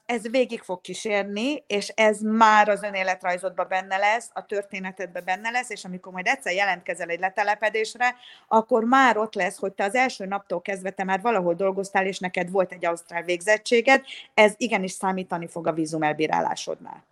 Ez 0.06 0.30
végig 0.30 0.62
fog 0.62 0.82
kísérni, 0.82 1.63
és 1.68 1.88
ez 1.88 2.20
már 2.20 2.70
az 2.70 2.84
önéletrajzodban 2.84 3.66
benne 3.70 3.98
lesz, 3.98 4.30
a 4.34 4.46
történetedben 4.46 5.24
benne 5.25 5.50
lesz, 5.50 5.70
és 5.70 5.86
amikor 5.86 6.12
majd 6.13 6.28
egyszer 6.28 6.54
jelentkezel 6.54 7.10
egy 7.10 7.20
letelepedésre, 7.20 8.16
akkor 8.48 8.84
már 8.84 9.18
ott 9.18 9.34
lesz, 9.34 9.58
hogy 9.58 9.74
te 9.74 9.84
az 9.84 9.96
első 9.96 10.25
naptól 10.25 10.62
kezdve 10.62 10.89
te 10.89 11.04
már 11.04 11.22
valahol 11.22 11.54
dolgoztál, 11.54 12.06
és 12.06 12.20
neked 12.20 12.50
volt 12.50 12.72
egy 12.72 12.86
ausztrál 12.86 13.24
végzettséged, 13.24 14.04
ez 14.34 14.54
igenis 14.58 14.92
számítani 14.92 15.48
fog 15.48 15.68
a 15.68 15.74
vízum 15.74 16.04
elbírálásodnál. 16.04 17.04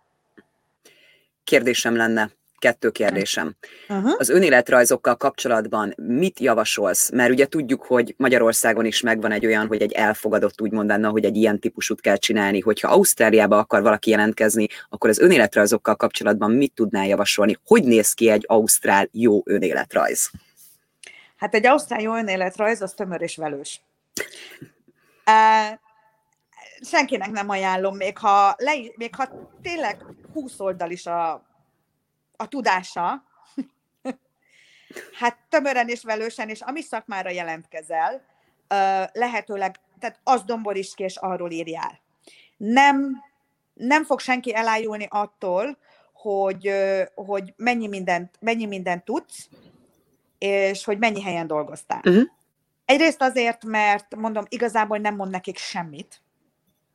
Kérdésem 1.44 1.96
lenne, 1.96 2.30
kettő 2.58 2.90
kérdésem. 2.90 3.56
Uh-huh. 3.88 4.14
Az 4.18 4.28
önéletrajzokkal 4.28 5.16
kapcsolatban 5.16 5.94
mit 5.96 6.40
javasolsz? 6.40 7.10
Mert 7.10 7.30
ugye 7.30 7.46
tudjuk, 7.46 7.84
hogy 7.84 8.14
Magyarországon 8.16 8.84
is 8.84 9.00
megvan 9.00 9.32
egy 9.32 9.46
olyan, 9.46 9.66
hogy 9.66 9.82
egy 9.82 9.92
elfogadott 9.92 10.60
úgy 10.60 10.70
mondaná, 10.70 11.08
hogy 11.08 11.24
egy 11.24 11.36
ilyen 11.36 11.60
típusút 11.60 12.00
kell 12.00 12.16
csinálni. 12.16 12.60
Hogyha 12.60 12.88
Ausztráliába 12.88 13.58
akar 13.58 13.82
valaki 13.82 14.10
jelentkezni, 14.10 14.66
akkor 14.88 15.10
az 15.10 15.18
önéletrajzokkal 15.18 15.96
kapcsolatban 15.96 16.50
mit 16.50 16.72
tudnál 16.74 17.06
javasolni? 17.06 17.56
Hogy 17.64 17.84
néz 17.84 18.12
ki 18.12 18.28
egy 18.28 18.44
ausztrál 18.46 19.08
jó 19.12 19.42
önéletrajz? 19.44 20.30
Hát 21.36 21.54
egy 21.54 21.66
ausztrál 21.66 22.00
jó 22.00 22.14
önéletrajz 22.14 22.82
az 22.82 22.92
tömör 22.92 23.22
és 23.22 23.36
velős. 23.36 23.82
Uh, 25.26 25.78
senkinek 26.80 27.30
nem 27.30 27.48
ajánlom, 27.48 27.96
még 27.96 28.18
ha, 28.18 28.54
le, 28.58 28.72
még 28.96 29.14
ha 29.14 29.50
tényleg 29.62 30.04
20 30.32 30.60
oldal 30.60 30.90
is 30.90 31.06
a 31.06 31.47
a 32.40 32.48
tudása, 32.48 33.24
hát 35.20 35.38
tömören 35.48 35.88
és 35.88 36.02
velősen, 36.02 36.48
és 36.48 36.60
ami 36.60 36.80
szakmára 36.80 37.30
jelentkezel, 37.30 38.24
lehetőleg, 39.12 39.76
tehát 39.98 40.20
az 40.24 40.42
domboríts 40.42 40.94
ki, 40.94 41.02
és 41.02 41.16
arról 41.16 41.50
írjál. 41.50 42.00
Nem, 42.56 43.24
nem 43.74 44.04
fog 44.04 44.20
senki 44.20 44.54
elájulni 44.54 45.06
attól, 45.10 45.78
hogy, 46.12 46.72
hogy 47.14 47.54
mennyi, 47.56 47.86
mindent, 47.86 48.36
mennyi 48.40 48.66
mindent 48.66 49.04
tudsz, 49.04 49.48
és 50.38 50.84
hogy 50.84 50.98
mennyi 50.98 51.22
helyen 51.22 51.46
dolgoztál. 51.46 52.00
Uh-huh. 52.04 52.22
Egyrészt 52.84 53.22
azért, 53.22 53.64
mert 53.64 54.16
mondom, 54.16 54.44
igazából 54.48 54.98
nem 54.98 55.14
mond 55.14 55.30
nekik 55.30 55.58
semmit, 55.58 56.22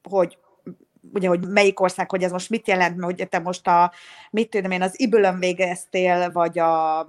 hogy 0.10 0.38
ugye, 1.14 1.28
hogy 1.28 1.48
melyik 1.48 1.80
ország, 1.80 2.10
hogy 2.10 2.24
ez 2.24 2.32
most 2.32 2.50
mit 2.50 2.68
jelent, 2.68 3.04
hogy 3.04 3.28
te 3.30 3.40
most 3.40 3.68
a, 3.68 3.92
mit 4.32 4.50
tudom 4.50 4.72
én, 4.72 4.82
az 4.82 5.00
Ibülön 5.00 5.40
végeztél, 5.40 6.32
vagy 6.32 6.60
a, 6.60 7.08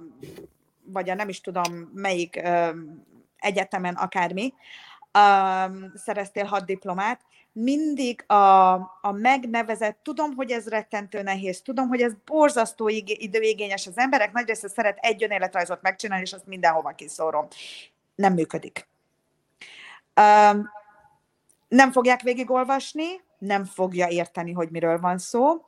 vagy 0.83 1.09
a 1.09 1.15
nem 1.15 1.29
is 1.29 1.41
tudom 1.41 1.91
melyik 1.93 2.41
ö, 2.43 2.69
egyetemen, 3.37 3.93
akármi, 3.93 4.53
ö, 5.11 5.19
szereztél 5.95 6.45
hat 6.45 6.65
diplomát, 6.65 7.21
mindig 7.57 8.23
a, 8.31 8.73
a 9.01 9.11
megnevezett, 9.11 9.99
tudom, 10.03 10.35
hogy 10.35 10.51
ez 10.51 10.67
rettentő 10.67 11.21
nehéz, 11.21 11.61
tudom, 11.61 11.87
hogy 11.87 12.01
ez 12.01 12.13
borzasztó 12.25 12.87
időigényes, 12.87 13.87
az 13.87 13.97
emberek 13.97 14.31
nagy 14.31 14.47
része 14.47 14.67
szeret 14.67 14.97
egy 15.01 15.23
önéletrajzot 15.23 15.81
megcsinálni, 15.81 16.23
és 16.23 16.33
azt 16.33 16.47
mindenhova 16.47 16.91
kiszórom. 16.91 17.47
Nem 18.15 18.33
működik. 18.33 18.87
Um, 20.15 20.69
nem 21.67 21.91
fogják 21.91 22.21
végigolvasni, 22.21 23.21
nem 23.37 23.65
fogja 23.65 24.07
érteni, 24.07 24.51
hogy 24.51 24.69
miről 24.69 24.99
van 24.99 25.17
szó. 25.17 25.61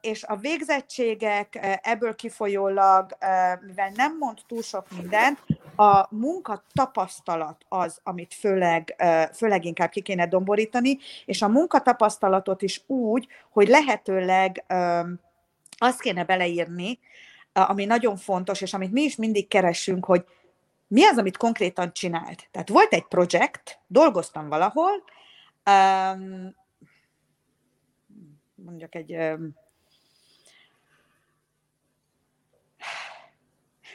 És 0.00 0.24
a 0.24 0.36
végzettségek 0.36 1.78
ebből 1.82 2.14
kifolyólag, 2.14 3.16
mivel 3.60 3.90
nem 3.94 4.16
mond 4.18 4.38
túl 4.46 4.62
sok 4.62 4.86
mindent, 4.90 5.38
a 5.76 6.14
munka 6.14 6.64
tapasztalat 6.72 7.64
az, 7.68 8.00
amit 8.02 8.34
főleg, 8.34 9.04
főleg 9.34 9.64
inkább 9.64 9.90
ki 9.90 10.00
kéne 10.00 10.26
domborítani, 10.26 10.98
és 11.24 11.42
a 11.42 11.48
munkatapasztalatot 11.48 12.62
is 12.62 12.82
úgy, 12.86 13.26
hogy 13.50 13.68
lehetőleg 13.68 14.64
azt 15.78 16.00
kéne 16.00 16.24
beleírni, 16.24 16.98
ami 17.52 17.84
nagyon 17.84 18.16
fontos, 18.16 18.60
és 18.60 18.74
amit 18.74 18.92
mi 18.92 19.02
is 19.02 19.16
mindig 19.16 19.48
keresünk, 19.48 20.04
hogy 20.04 20.24
mi 20.88 21.04
az, 21.04 21.18
amit 21.18 21.36
konkrétan 21.36 21.92
csinált. 21.92 22.48
Tehát 22.50 22.68
volt 22.68 22.92
egy 22.92 23.04
projekt, 23.04 23.78
dolgoztam 23.86 24.48
valahol, 24.48 25.02
um, 25.66 26.54
mondjak 28.54 28.94
egy 28.94 29.14
um, 29.14 29.54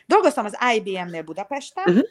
dolgoztam 0.06 0.46
az 0.46 0.58
IBM-nél 0.76 1.24
Budapesten, 1.24 1.84
uh-huh. 1.88 2.08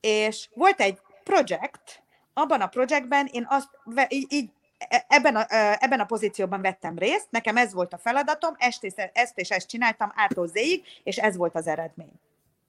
és 0.00 0.48
volt 0.54 0.80
egy 0.80 0.98
projekt, 1.24 2.02
abban 2.32 2.60
a 2.60 2.66
projektben 2.66 3.26
én 3.26 3.46
azt 3.48 3.68
így, 4.08 4.32
így 4.32 4.50
e, 4.78 5.04
ebben 5.08 5.36
a, 5.36 5.46
ebben 5.84 6.00
a 6.00 6.04
pozícióban 6.04 6.60
vettem 6.60 6.98
részt, 6.98 7.26
nekem 7.30 7.56
ez 7.56 7.72
volt 7.72 7.92
a 7.92 7.98
feladatom, 7.98 8.54
ezt 8.58 8.84
és 8.84 8.92
ezt, 9.12 9.38
és 9.38 9.50
ezt 9.50 9.68
csináltam 9.68 10.12
ától 10.14 10.46
zéig, 10.46 10.84
és 11.02 11.16
ez 11.18 11.36
volt 11.36 11.54
az 11.54 11.66
eredmény. 11.66 12.12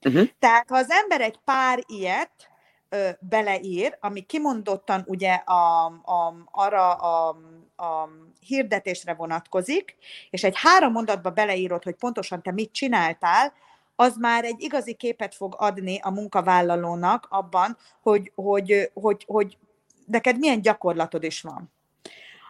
Uh-huh. 0.05 0.27
Tehát 0.39 0.69
ha 0.69 0.77
az 0.77 0.89
ember 0.89 1.21
egy 1.21 1.39
pár 1.45 1.83
ilyet 1.85 2.52
ö, 2.93 3.09
beleír, 3.19 3.97
ami 3.99 4.21
kimondottan 4.21 5.03
ugye 5.05 5.33
a, 5.33 5.85
a, 5.85 6.33
arra 6.51 6.93
a, 6.93 7.29
a 7.75 8.09
hirdetésre 8.39 9.13
vonatkozik, 9.13 9.95
és 10.29 10.43
egy 10.43 10.55
három 10.57 10.91
mondatba 10.91 11.29
beleírod, 11.29 11.83
hogy 11.83 11.95
pontosan 11.95 12.41
te 12.41 12.51
mit 12.51 12.71
csináltál, 12.71 13.53
az 13.95 14.15
már 14.17 14.43
egy 14.43 14.61
igazi 14.61 14.93
képet 14.93 15.35
fog 15.35 15.55
adni 15.57 15.99
a 16.01 16.09
munkavállalónak 16.09 17.27
abban, 17.29 17.77
hogy, 18.01 18.31
hogy, 18.35 18.91
hogy, 18.93 19.23
hogy 19.27 19.57
neked 20.05 20.39
milyen 20.39 20.61
gyakorlatod 20.61 21.23
is 21.23 21.41
van. 21.41 21.71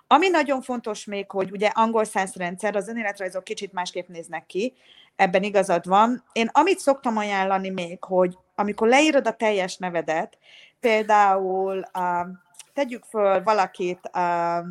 Ami 0.07 0.29
nagyon 0.29 0.61
fontos 0.61 1.05
még, 1.05 1.31
hogy 1.31 1.51
ugye 1.51 1.67
angol 1.67 2.05
rendszer, 2.33 2.75
az 2.75 2.87
önéletrajzok 2.87 3.43
kicsit 3.43 3.73
másképp 3.73 4.07
néznek 4.07 4.45
ki, 4.45 4.73
ebben 5.15 5.43
igazad 5.43 5.87
van. 5.87 6.23
Én 6.31 6.49
amit 6.51 6.79
szoktam 6.79 7.17
ajánlani 7.17 7.69
még, 7.69 8.03
hogy 8.03 8.37
amikor 8.55 8.87
leírod 8.87 9.27
a 9.27 9.35
teljes 9.35 9.77
nevedet, 9.77 10.37
például 10.79 11.89
uh, 11.93 12.27
tegyük 12.73 13.03
föl 13.03 13.43
valakit, 13.43 14.09
uh, 14.13 14.65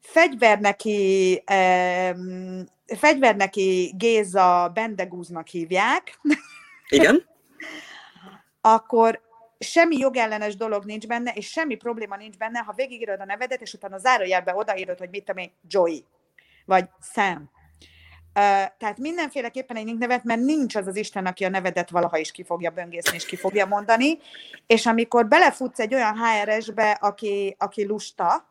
fegyverneki, 0.00 1.42
um, 1.52 2.64
fegyverneki 2.86 3.94
Géza 3.96 4.70
Bendegúznak 4.74 5.46
hívják. 5.46 6.20
Igen. 6.88 7.24
akkor 8.60 9.20
semmi 9.58 9.96
jogellenes 9.96 10.56
dolog 10.56 10.84
nincs 10.84 11.06
benne, 11.06 11.32
és 11.32 11.48
semmi 11.50 11.74
probléma 11.74 12.16
nincs 12.16 12.36
benne, 12.36 12.58
ha 12.58 12.72
végigírod 12.72 13.20
a 13.20 13.24
nevedet, 13.24 13.60
és 13.60 13.72
utána 13.72 13.98
zárójelbe 13.98 14.54
odaírod, 14.54 14.98
hogy 14.98 15.10
mit 15.10 15.24
tudom 15.24 15.42
én, 15.42 15.52
Joey, 15.68 16.04
vagy 16.64 16.88
Sam, 17.00 17.50
tehát 18.78 18.98
mindenféleképpen 18.98 19.76
egy 19.76 19.98
nevet, 19.98 20.24
mert 20.24 20.40
nincs 20.40 20.74
az 20.74 20.86
az 20.86 20.96
Isten, 20.96 21.26
aki 21.26 21.44
a 21.44 21.48
nevedet 21.48 21.90
valaha 21.90 22.18
is 22.18 22.30
ki 22.30 22.44
fogja 22.44 22.70
böngészni, 22.70 23.16
és 23.16 23.26
ki 23.26 23.36
fogja 23.36 23.66
mondani, 23.66 24.18
és 24.66 24.86
amikor 24.86 25.28
belefutsz 25.28 25.78
egy 25.78 25.94
olyan 25.94 26.18
HRS-be, 26.18 26.90
aki, 26.90 27.56
aki 27.58 27.86
lusta, 27.86 28.48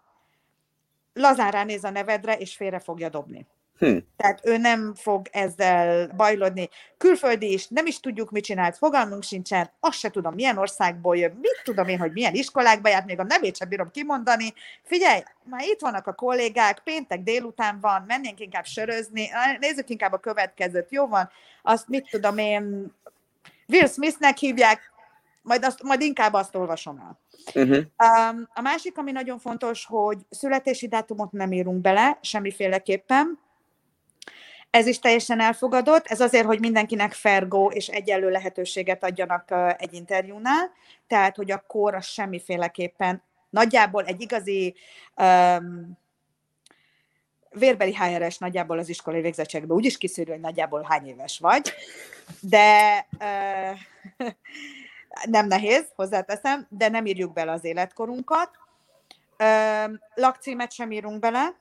lazán 1.14 1.52
ránéz 1.52 1.84
a 1.84 1.90
nevedre, 1.90 2.38
és 2.38 2.56
félre 2.56 2.80
fogja 2.80 3.10
dobni. 3.10 3.48
Hm. 3.78 3.98
Tehát 4.18 4.40
ő 4.44 4.58
nem 4.58 4.94
fog 4.96 5.28
ezzel 5.32 6.08
bajlodni. 6.16 6.70
Külföldi 6.98 7.52
is, 7.52 7.68
nem 7.68 7.86
is 7.86 8.00
tudjuk, 8.00 8.32
mit 8.32 8.44
csinált, 8.44 8.78
fogalmunk 8.78 9.24
sincsen, 9.24 9.72
azt 9.80 9.98
se 9.98 10.10
tudom, 10.10 10.34
milyen 10.34 10.58
országból 10.58 11.18
jön, 11.18 11.38
mit 11.42 11.62
tudom 11.64 11.88
én, 11.88 12.00
hogy 12.00 12.12
milyen 12.12 12.34
iskolákba 12.34 12.90
járt, 12.90 13.06
még 13.06 13.20
a 13.20 13.24
nevét 13.24 13.58
sem 13.58 13.70
bírom 13.70 13.92
kimondani. 13.92 14.54
Figyelj, 14.84 15.24
már 15.44 15.62
itt 15.64 15.80
vannak 15.80 16.08
a 16.08 16.14
kollégák, 16.14 16.80
péntek 16.80 17.24
délután 17.24 17.80
van, 17.80 18.04
mennénk 18.08 18.40
inkább 18.40 18.66
sörözni, 18.66 19.30
nézzük 19.60 19.90
inkább 19.90 20.14
a 20.14 20.18
következőt, 20.18 20.92
jó 20.92 21.08
van, 21.08 21.30
azt 21.62 21.88
mit 21.88 22.10
tudom 22.10 22.38
én, 22.38 22.94
Will 23.68 23.88
Smithnek 23.88 24.38
hívják, 24.38 24.92
majd, 25.42 25.64
azt, 25.64 25.84
majd 25.84 26.02
inkább 26.02 26.34
azt 26.34 26.56
olvasom 26.56 26.98
el. 26.98 27.20
Uh-huh. 27.64 27.78
Um, 27.78 28.50
a 28.54 28.62
másik, 28.62 28.98
ami 28.98 29.12
nagyon 29.12 29.40
fontos, 29.40 29.86
hogy 29.86 30.18
születési 30.30 30.88
dátumot 30.88 31.32
nem 31.32 31.52
írunk 31.52 31.82
bele, 31.82 32.18
semmiféleképpen. 32.22 33.40
Ez 34.78 34.88
is 34.88 35.00
teljesen 35.00 35.40
elfogadott. 35.40 36.08
Ez 36.08 36.20
azért, 36.20 36.46
hogy 36.46 36.60
mindenkinek 36.60 37.14
fergó 37.14 37.70
és 37.70 37.88
egyenlő 37.88 38.30
lehetőséget 38.30 39.04
adjanak 39.04 39.54
egy 39.78 39.94
interjúnál. 39.94 40.72
Tehát, 41.08 41.36
hogy 41.36 41.52
a 41.52 41.64
kor 41.68 41.96
az 41.96 42.06
semmiféleképpen 42.06 43.22
nagyjából 43.50 44.06
egy 44.06 44.22
igazi 44.22 44.76
um, 45.16 45.98
vérbeli 47.50 47.96
HRS 47.96 48.38
nagyjából 48.38 48.78
az 48.80 48.90
iskolai 48.90 49.22
végzettségben 49.22 49.78
úgy 49.78 49.86
is 49.86 49.98
kiszűrő, 49.98 50.32
hogy 50.32 50.42
nagyjából 50.42 50.86
hány 50.90 51.08
éves 51.08 51.40
vagy, 51.40 51.74
de 52.40 53.08
uh, 53.20 53.80
nem 55.38 55.48
nehéz, 55.48 55.86
hozzáteszem, 55.96 56.68
de 56.70 56.90
nem 56.90 57.06
írjuk 57.06 57.34
bele 57.34 57.52
az 57.52 57.64
életkorunkat. 57.64 58.52
Uh, 59.40 59.94
lakcímet 60.16 60.72
sem 60.72 60.92
írunk 60.92 61.20
bele, 61.20 61.56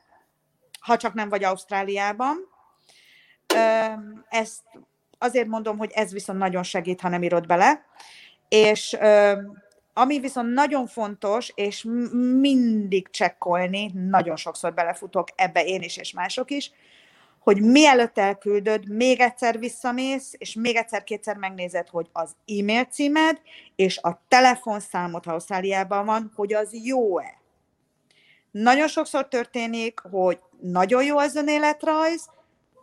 ha 0.81 0.97
csak 0.97 1.15
nem 1.15 1.29
vagy 1.29 1.45
Ausztráliában. 1.45 2.55
Ezt 4.29 4.63
azért 5.19 5.47
mondom, 5.47 5.79
hogy 5.79 5.91
ez 5.95 6.13
viszont 6.13 6.39
nagyon 6.39 6.63
segít, 6.63 7.01
ha 7.01 7.09
nem 7.09 7.23
írod 7.23 7.47
bele. 7.47 7.85
És 8.49 8.97
ami 9.93 10.21
viszont 10.21 10.53
nagyon 10.53 10.87
fontos, 10.87 11.53
és 11.55 11.87
mindig 12.41 13.11
csekkolni, 13.11 13.91
nagyon 13.95 14.37
sokszor 14.37 14.75
belefutok 14.75 15.29
ebbe 15.35 15.65
én 15.65 15.83
is, 15.83 15.97
és 15.97 16.13
mások 16.13 16.51
is, 16.51 16.71
hogy 17.39 17.63
mielőtt 17.63 18.19
elküldöd, 18.19 18.89
még 18.89 19.21
egyszer 19.21 19.59
visszamész, 19.59 20.35
és 20.39 20.55
még 20.55 20.77
egyszer-kétszer 20.77 21.37
megnézed, 21.37 21.89
hogy 21.89 22.09
az 22.13 22.37
e-mail 22.59 22.85
címed 22.85 23.41
és 23.77 23.99
a 23.99 24.23
telefonszámod, 24.29 25.25
ha 25.25 25.33
Ausztráliában 25.33 26.05
van, 26.05 26.33
hogy 26.35 26.53
az 26.55 26.69
jó-e. 26.85 27.41
Nagyon 28.51 28.89
sokszor 28.89 29.29
történik, 29.29 30.01
hogy 30.11 30.39
nagyon 30.61 31.05
jó 31.05 31.19
az 31.19 31.35
önéletrajz, 31.35 32.29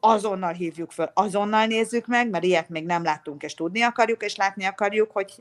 azonnal 0.05 0.53
hívjuk 0.53 0.91
föl, 0.91 1.12
azonnal 1.13 1.65
nézzük 1.65 2.07
meg, 2.07 2.29
mert 2.29 2.43
ilyet 2.43 2.69
még 2.69 2.86
nem 2.86 3.03
láttunk, 3.03 3.43
és 3.43 3.53
tudni 3.53 3.81
akarjuk, 3.81 4.24
és 4.24 4.36
látni 4.36 4.65
akarjuk, 4.65 5.12
hogy 5.12 5.34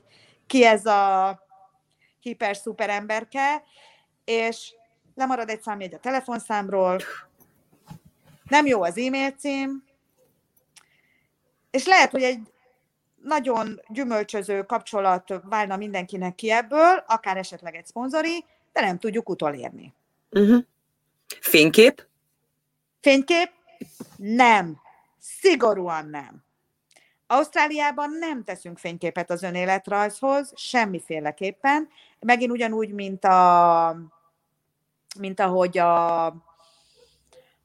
ki 0.46 0.64
ez 0.64 0.86
a 0.86 1.42
hiper-szuper 2.20 2.90
emberke, 2.90 3.62
és 4.24 4.74
lemarad 5.14 5.48
egy 5.48 5.62
számjegy 5.62 5.94
a 5.94 5.98
telefonszámról, 5.98 6.98
nem 8.48 8.66
jó 8.66 8.82
az 8.82 8.98
e-mail 8.98 9.30
cím, 9.30 9.84
és 11.70 11.86
lehet, 11.86 12.10
hogy 12.10 12.22
egy 12.22 12.40
nagyon 13.22 13.80
gyümölcsöző 13.88 14.62
kapcsolat 14.62 15.40
válna 15.44 15.76
mindenkinek 15.76 16.34
ki 16.34 16.50
ebből, 16.50 17.04
akár 17.06 17.36
esetleg 17.36 17.74
egy 17.74 17.86
szponzori, 17.86 18.44
de 18.72 18.80
nem 18.80 18.98
tudjuk 18.98 19.28
utolérni. 19.28 19.94
Uh-huh. 20.30 20.62
Fénykép? 21.40 22.06
Fénykép? 23.00 23.50
Nem. 24.16 24.80
Szigorúan 25.18 26.08
nem. 26.08 26.44
Ausztráliában 27.26 28.10
nem 28.18 28.44
teszünk 28.44 28.78
fényképet 28.78 29.30
az 29.30 29.42
önéletrajzhoz, 29.42 30.52
semmiféleképpen. 30.56 31.88
Megint 32.20 32.50
ugyanúgy, 32.50 32.92
mint, 32.92 33.24
a, 33.24 33.96
mint 35.18 35.40
ahogy 35.40 35.78
a, 35.78 36.26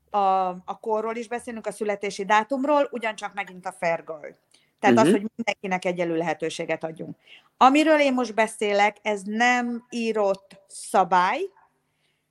a, 0.09 0.47
a 0.65 0.79
korról 0.81 1.15
is 1.15 1.27
beszélünk, 1.27 1.67
a 1.67 1.71
születési 1.71 2.25
dátumról, 2.25 2.87
ugyancsak 2.91 3.33
megint 3.33 3.65
a 3.65 3.71
fair 3.71 4.03
girl. 4.03 4.35
Tehát 4.79 4.95
uh-huh. 4.95 5.13
az, 5.13 5.19
hogy 5.19 5.31
mindenkinek 5.35 5.85
egyelő 5.85 6.17
lehetőséget 6.17 6.83
adjunk. 6.83 7.17
Amiről 7.57 7.99
én 7.99 8.13
most 8.13 8.33
beszélek, 8.33 8.97
ez 9.01 9.21
nem 9.25 9.85
írott 9.89 10.61
szabály, 10.67 11.41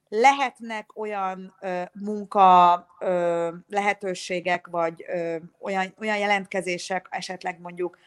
lehetnek 0.09 0.99
olyan 0.99 1.55
ö, 1.61 1.83
munka 1.93 2.87
ö, 2.99 3.49
lehetőségek, 3.69 4.67
vagy 4.67 5.05
ö, 5.09 5.37
olyan, 5.61 5.95
olyan 6.01 6.19
jelentkezések, 6.19 7.07
esetleg 7.11 7.61
mondjuk 7.61 7.99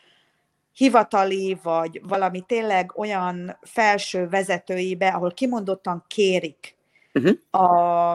hivatali, 0.74 1.60
vagy 1.64 2.02
valami 2.04 2.42
tényleg 2.42 2.98
olyan 2.98 3.58
felső 3.62 4.30
vezetőibe, 4.30 5.08
ahol 5.08 5.34
kimondottan 5.34 6.04
kérik 6.08 6.76
uh-huh. 7.14 7.64
a, 7.64 8.12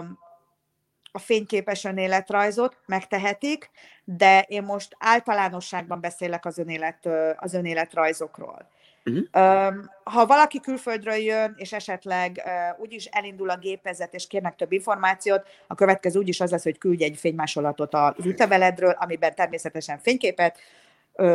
a 1.12 1.18
fényképes 1.18 1.84
önéletrajzot, 1.84 2.76
megtehetik, 2.86 3.70
de 4.04 4.44
én 4.48 4.62
most 4.62 4.96
általánosságban 4.98 6.00
beszélek 6.00 6.44
az, 6.46 6.58
önélet, 6.58 7.08
az 7.36 7.54
önéletrajzokról. 7.54 8.68
Uh-huh. 9.04 9.74
Ha 10.04 10.26
valaki 10.26 10.60
külföldről 10.60 11.14
jön, 11.14 11.54
és 11.56 11.72
esetleg 11.72 12.42
úgyis 12.78 13.04
elindul 13.04 13.50
a 13.50 13.56
gépezet, 13.56 14.14
és 14.14 14.26
kérnek 14.26 14.56
több 14.56 14.72
információt, 14.72 15.42
a 15.66 15.74
következő 15.74 16.18
úgyis 16.18 16.40
az 16.40 16.50
lesz, 16.50 16.62
hogy 16.62 16.78
küldj 16.78 17.04
egy 17.04 17.16
fénymásolatot 17.18 17.94
az 17.94 18.26
útleveledről, 18.26 18.96
amiben 18.98 19.34
természetesen 19.34 19.98
fényképet, 19.98 20.58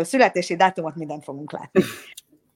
születési 0.02 0.56
dátumot, 0.56 0.96
mindent 0.96 1.24
fogunk 1.24 1.52
látni. 1.52 1.84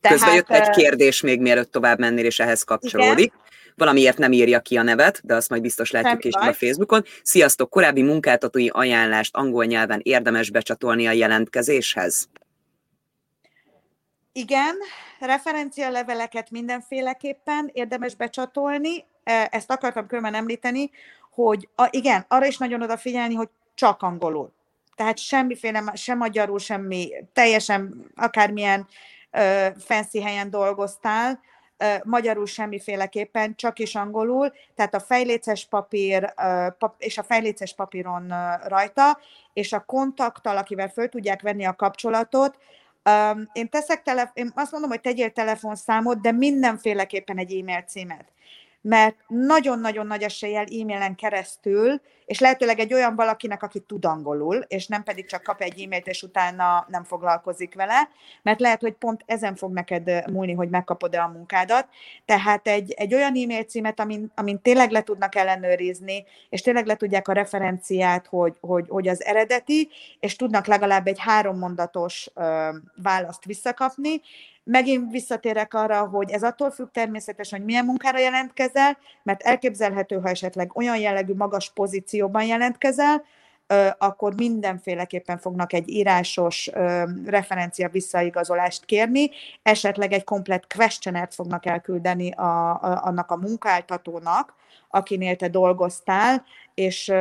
Tehát, 0.01 0.17
Közben 0.17 0.35
jött 0.35 0.49
egy 0.49 0.69
kérdés 0.69 1.21
még 1.21 1.41
mielőtt 1.41 1.71
tovább 1.71 1.99
mennél, 1.99 2.25
és 2.25 2.39
ehhez 2.39 2.63
kapcsolódik. 2.63 3.25
Igen? 3.25 3.41
Valamiért 3.75 4.17
nem 4.17 4.31
írja 4.31 4.59
ki 4.59 4.77
a 4.77 4.81
nevet, 4.81 5.21
de 5.23 5.35
azt 5.35 5.49
majd 5.49 5.61
biztos 5.61 5.91
látjuk 5.91 6.19
később 6.19 6.49
a 6.49 6.53
Facebookon. 6.53 7.03
Sziasztok! 7.23 7.69
Korábbi 7.69 8.01
munkáltatói 8.01 8.67
ajánlást 8.67 9.35
angol 9.35 9.65
nyelven 9.65 9.99
érdemes 10.03 10.49
becsatolni 10.49 11.07
a 11.07 11.11
jelentkezéshez? 11.11 12.29
Igen, 14.35 14.75
referencialeveleket 15.19 16.51
mindenféleképpen 16.51 17.69
érdemes 17.73 18.15
becsatolni. 18.15 19.05
E, 19.23 19.47
ezt 19.51 19.71
akartam 19.71 20.07
különben 20.07 20.33
említeni, 20.33 20.91
hogy 21.29 21.69
a, 21.75 21.87
igen, 21.89 22.25
arra 22.27 22.45
is 22.45 22.57
nagyon 22.57 22.81
odafigyelni, 22.81 23.33
hogy 23.33 23.49
csak 23.75 24.01
angolul. 24.01 24.51
Tehát 24.95 25.17
semmiféle, 25.17 25.91
sem 25.93 26.17
magyarul, 26.17 26.59
semmi, 26.59 27.11
teljesen 27.33 28.05
akármilyen 28.15 28.87
ö, 29.31 29.67
fancy 29.77 30.21
helyen 30.21 30.49
dolgoztál, 30.49 31.39
ö, 31.77 31.95
magyarul 32.03 32.45
semmiféleképpen, 32.45 33.55
csak 33.55 33.79
is 33.79 33.95
angolul, 33.95 34.53
tehát 34.75 34.93
a 34.93 34.99
fejléces 34.99 35.65
papír 35.65 36.33
ö, 36.37 36.67
pap, 36.77 36.95
és 36.97 37.17
a 37.17 37.23
fejléces 37.23 37.75
papíron 37.75 38.31
ö, 38.31 38.67
rajta, 38.67 39.19
és 39.53 39.73
a 39.73 39.83
kontakttal, 39.85 40.57
akivel 40.57 40.89
föl 40.89 41.09
tudják 41.09 41.41
venni 41.41 41.65
a 41.65 41.75
kapcsolatot, 41.75 42.57
Um, 43.09 43.49
én 43.53 43.69
teszek 43.69 44.01
tele, 44.01 44.31
én 44.33 44.51
azt 44.55 44.71
mondom, 44.71 44.89
hogy 44.89 45.01
tegyél 45.01 45.31
telefonszámot, 45.31 46.21
de 46.21 46.31
mindenféleképpen 46.31 47.37
egy 47.37 47.53
e-mail 47.53 47.81
címet 47.81 48.32
mert 48.83 49.15
nagyon-nagyon 49.27 50.07
nagy 50.07 50.23
eséllyel 50.23 50.63
e-mailen 50.63 51.15
keresztül, 51.15 52.01
és 52.25 52.39
lehetőleg 52.39 52.79
egy 52.79 52.93
olyan 52.93 53.15
valakinek, 53.15 53.63
aki 53.63 53.79
tud 53.79 54.05
angolul, 54.05 54.55
és 54.55 54.87
nem 54.87 55.03
pedig 55.03 55.25
csak 55.25 55.43
kap 55.43 55.61
egy 55.61 55.81
e-mailt, 55.81 56.07
és 56.07 56.23
utána 56.23 56.85
nem 56.89 57.03
foglalkozik 57.03 57.75
vele, 57.75 58.09
mert 58.41 58.59
lehet, 58.59 58.81
hogy 58.81 58.93
pont 58.93 59.23
ezen 59.25 59.55
fog 59.55 59.73
neked 59.73 60.29
múlni, 60.31 60.53
hogy 60.53 60.69
megkapod-e 60.69 61.21
a 61.21 61.27
munkádat. 61.27 61.87
Tehát 62.25 62.67
egy, 62.67 62.91
egy 62.91 63.13
olyan 63.13 63.35
e-mail 63.35 63.63
címet, 63.63 63.99
amin, 63.99 64.31
amin 64.35 64.61
tényleg 64.61 64.91
le 64.91 65.01
tudnak 65.01 65.35
ellenőrizni, 65.35 66.25
és 66.49 66.61
tényleg 66.61 66.85
le 66.85 66.95
tudják 66.95 67.27
a 67.27 67.33
referenciát, 67.33 68.27
hogy, 68.27 68.57
hogy, 68.59 68.85
hogy 68.87 69.07
az 69.07 69.23
eredeti, 69.23 69.89
és 70.19 70.35
tudnak 70.35 70.65
legalább 70.65 71.07
egy 71.07 71.19
három 71.19 71.57
mondatos 71.57 72.29
ö, 72.33 72.69
választ 72.95 73.45
visszakapni, 73.45 74.21
Megint 74.63 75.11
visszatérek 75.11 75.73
arra, 75.73 76.07
hogy 76.07 76.31
ez 76.31 76.43
attól 76.43 76.71
függ 76.71 76.87
természetesen, 76.91 77.57
hogy 77.59 77.67
milyen 77.67 77.85
munkára 77.85 78.19
jelentkezel, 78.19 78.97
mert 79.23 79.41
elképzelhető, 79.41 80.19
ha 80.19 80.29
esetleg 80.29 80.77
olyan 80.77 80.97
jellegű 80.97 81.33
magas 81.33 81.71
pozícióban 81.71 82.43
jelentkezel, 82.43 83.23
akkor 83.97 84.35
mindenféleképpen 84.35 85.37
fognak 85.37 85.73
egy 85.73 85.89
írásos 85.89 86.69
referencia 87.25 87.89
visszaigazolást 87.89 88.85
kérni, 88.85 89.29
esetleg 89.61 90.11
egy 90.11 90.23
komplet 90.23 90.73
questionert 90.75 91.33
fognak 91.33 91.65
elküldeni 91.65 92.31
a, 92.31 92.69
a, 92.69 93.05
annak 93.05 93.31
a 93.31 93.37
munkáltatónak, 93.37 94.55
akinél 94.89 95.35
te 95.35 95.47
dolgoztál, 95.47 96.43
és, 96.73 97.11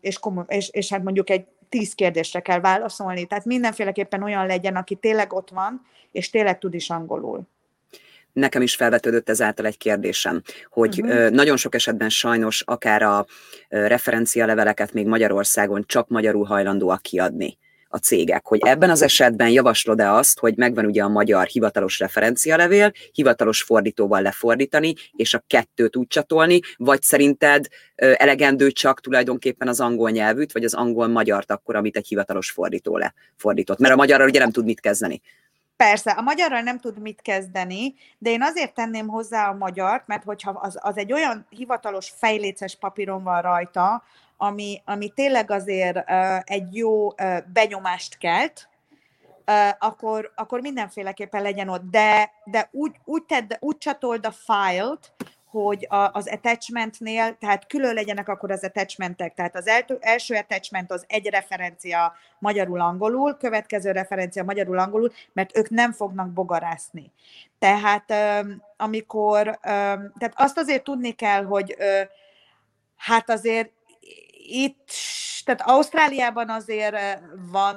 és, 0.00 0.18
és, 0.46 0.68
és 0.68 0.92
hát 0.92 1.02
mondjuk 1.02 1.30
egy 1.30 1.46
tíz 1.68 1.94
kérdésre 1.94 2.40
kell 2.40 2.60
válaszolni. 2.60 3.26
Tehát 3.26 3.44
mindenféleképpen 3.44 4.22
olyan 4.22 4.46
legyen, 4.46 4.76
aki 4.76 4.94
tényleg 4.94 5.32
ott 5.32 5.50
van, 5.50 5.86
és 6.12 6.30
tényleg 6.30 6.58
tud 6.58 6.74
is 6.74 6.90
angolul. 6.90 7.48
nekem 8.32 8.62
is 8.62 8.74
felvetődött 8.74 9.28
ezáltal 9.28 9.66
egy 9.66 9.76
kérdésem, 9.76 10.42
hogy 10.70 11.02
uh-huh. 11.02 11.30
nagyon 11.30 11.56
sok 11.56 11.74
esetben 11.74 12.08
sajnos 12.08 12.62
akár 12.66 13.02
a 13.02 13.26
referencialeveleket 13.68 14.92
még 14.92 15.06
Magyarországon 15.06 15.84
csak 15.86 16.08
magyarul 16.08 16.44
hajlandóak 16.44 17.02
kiadni 17.02 17.58
a 17.88 17.96
cégek, 17.96 18.46
hogy 18.46 18.60
ebben 18.62 18.90
az 18.90 19.02
esetben 19.02 19.48
javaslod-e 19.48 20.12
azt, 20.12 20.38
hogy 20.38 20.56
megvan 20.56 20.84
ugye 20.84 21.02
a 21.02 21.08
magyar 21.08 21.46
hivatalos 21.46 21.98
referencialevél, 21.98 22.92
hivatalos 23.12 23.62
fordítóval 23.62 24.22
lefordítani, 24.22 24.94
és 25.16 25.34
a 25.34 25.42
kettőt 25.46 25.96
úgy 25.96 26.06
csatolni, 26.06 26.60
vagy 26.76 27.02
szerinted 27.02 27.66
elegendő 27.94 28.70
csak 28.70 29.00
tulajdonképpen 29.00 29.68
az 29.68 29.80
angol 29.80 30.10
nyelvűt, 30.10 30.52
vagy 30.52 30.64
az 30.64 30.74
angol-magyart 30.74 31.50
akkor, 31.50 31.76
amit 31.76 31.96
egy 31.96 32.06
hivatalos 32.06 32.50
fordító 32.50 32.96
lefordított? 32.96 33.78
Mert 33.78 33.94
a 33.94 33.96
magyarral 33.96 34.28
ugye 34.28 34.38
nem 34.38 34.50
tud 34.50 34.64
mit 34.64 34.80
kezdeni. 34.80 35.20
Persze, 35.76 36.10
a 36.10 36.20
magyarral 36.20 36.60
nem 36.60 36.78
tud 36.78 36.98
mit 36.98 37.20
kezdeni, 37.22 37.94
de 38.18 38.30
én 38.30 38.42
azért 38.42 38.74
tenném 38.74 39.08
hozzá 39.08 39.48
a 39.48 39.54
magyart, 39.54 40.06
mert 40.06 40.24
hogyha 40.24 40.50
az, 40.50 40.78
az 40.80 40.96
egy 40.96 41.12
olyan 41.12 41.46
hivatalos 41.50 42.12
fejléces 42.16 42.76
papíron 42.76 43.22
van 43.22 43.42
rajta, 43.42 44.02
ami, 44.40 44.82
ami 44.84 45.08
tényleg 45.08 45.50
azért 45.50 46.10
egy 46.44 46.76
jó 46.76 47.08
benyomást 47.52 48.18
kelt, 48.18 48.68
akkor, 49.78 50.32
akkor 50.34 50.60
mindenféleképpen 50.60 51.42
legyen 51.42 51.68
ott. 51.68 51.90
De, 51.90 52.32
de 52.44 52.68
úgy, 52.72 52.96
úgy, 53.04 53.22
tedd, 53.22 53.52
úgy 53.60 53.78
csatold 53.78 54.26
a 54.26 54.30
file-t, 54.30 55.12
hogy 55.50 55.86
a, 55.88 56.10
az 56.12 56.28
attachmentnél, 56.28 57.36
tehát 57.36 57.66
külön 57.66 57.94
legyenek 57.94 58.28
akkor 58.28 58.50
az 58.50 58.64
attachmentek, 58.64 59.34
tehát 59.34 59.56
az 59.56 59.66
el, 59.66 59.84
első 60.00 60.34
attachment 60.34 60.92
az 60.92 61.04
egy 61.08 61.26
referencia 61.26 62.12
magyarul-angolul, 62.38 63.36
következő 63.36 63.90
referencia 63.90 64.44
magyarul-angolul, 64.44 65.12
mert 65.32 65.56
ők 65.56 65.68
nem 65.70 65.92
fognak 65.92 66.28
bogarászni. 66.32 67.12
Tehát 67.58 68.12
amikor, 68.76 69.58
tehát 69.62 70.32
azt 70.34 70.58
azért 70.58 70.84
tudni 70.84 71.10
kell, 71.10 71.44
hogy 71.44 71.76
hát 72.96 73.30
azért 73.30 73.70
itt, 74.48 74.90
tehát 75.44 75.62
Ausztráliában 75.62 76.50
azért 76.50 76.96
van 77.50 77.76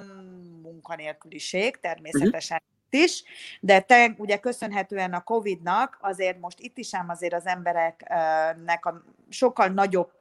munkanélküliség, 0.62 1.80
természetesen 1.80 2.62
uh-huh. 2.64 3.04
is, 3.04 3.24
de 3.60 3.80
te 3.80 4.16
ugye 4.18 4.38
köszönhetően 4.38 5.14
a 5.14 5.24
Covid-nak 5.24 5.98
azért 6.02 6.40
most 6.40 6.60
itt 6.60 6.78
is 6.78 6.96
ám 6.96 7.10
azért 7.10 7.34
az 7.34 7.46
embereknek 7.46 8.86
a 8.86 9.04
sokkal 9.30 9.68
nagyobb 9.68 10.12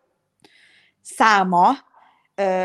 száma 1.03 1.71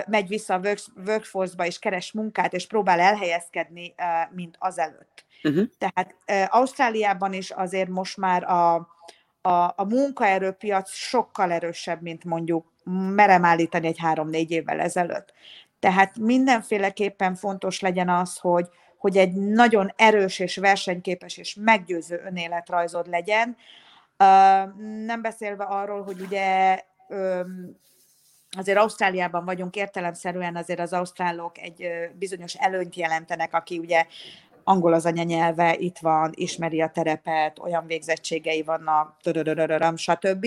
megy 0.07 0.27
vissza 0.27 0.53
a 0.53 0.61
workforce-ba 1.05 1.65
és 1.65 1.79
keres 1.79 2.11
munkát, 2.11 2.53
és 2.53 2.67
próbál 2.67 2.99
elhelyezkedni, 2.99 3.95
mint 4.31 4.55
azelőtt. 4.59 5.25
Uh-huh. 5.43 5.65
Tehát 5.77 6.15
Ausztráliában 6.51 7.33
is 7.33 7.51
azért 7.51 7.89
most 7.89 8.17
már 8.17 8.43
a, 8.43 8.75
a, 9.41 9.73
a 9.75 9.83
munkaerőpiac 9.89 10.91
sokkal 10.91 11.51
erősebb, 11.51 12.01
mint 12.01 12.23
mondjuk 12.23 12.73
merem 12.93 13.45
állítani 13.45 13.87
egy 13.87 13.99
három-négy 13.99 14.51
évvel 14.51 14.79
ezelőtt. 14.79 15.33
Tehát 15.79 16.17
mindenféleképpen 16.17 17.35
fontos 17.35 17.79
legyen 17.79 18.09
az, 18.09 18.37
hogy, 18.37 18.67
hogy 18.97 19.17
egy 19.17 19.33
nagyon 19.33 19.93
erős 19.95 20.39
és 20.39 20.57
versenyképes 20.57 21.37
és 21.37 21.57
meggyőző 21.59 22.21
önéletrajzod 22.25 23.07
legyen. 23.07 23.57
Nem 25.05 25.21
beszélve 25.21 25.63
arról, 25.63 26.03
hogy 26.03 26.21
ugye 26.21 26.79
azért 28.57 28.77
Ausztráliában 28.77 29.45
vagyunk 29.45 29.75
értelemszerűen, 29.75 30.55
azért 30.55 30.79
az 30.79 30.93
ausztrálok 30.93 31.57
egy 31.57 31.87
bizonyos 32.13 32.53
előnyt 32.53 32.95
jelentenek, 32.95 33.53
aki 33.53 33.77
ugye 33.77 34.05
angol 34.67 34.93
az 34.93 35.05
anyanyelve, 35.05 35.75
itt 35.77 35.97
van, 35.97 36.31
ismeri 36.35 36.81
a 36.81 36.89
terepet, 36.89 37.59
olyan 37.59 37.85
végzettségei 37.87 38.63
vannak, 38.63 39.17
stb. 39.95 40.45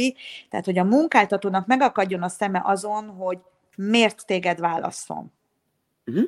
Tehát, 0.50 0.64
hogy 0.64 0.78
a 0.78 0.84
munkáltatónak 0.84 1.66
megakadjon 1.66 2.22
a 2.22 2.28
szeme 2.28 2.62
azon, 2.64 3.06
hogy 3.06 3.38
miért 3.76 4.26
téged 4.26 4.60
válasszon. 4.60 5.32
Uh-huh. 6.06 6.24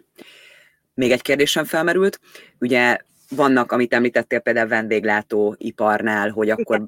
Még 0.95 1.11
egy 1.11 1.23
kérdésem 1.23 1.65
felmerült. 1.65 2.21
Ugye 2.59 2.99
vannak, 3.29 3.73
amit 3.73 3.95
említettél 3.95 4.39
például 4.39 4.69
vendéglátóiparnál, 4.69 6.31
hogy 6.31 6.51
akkor 6.51 6.87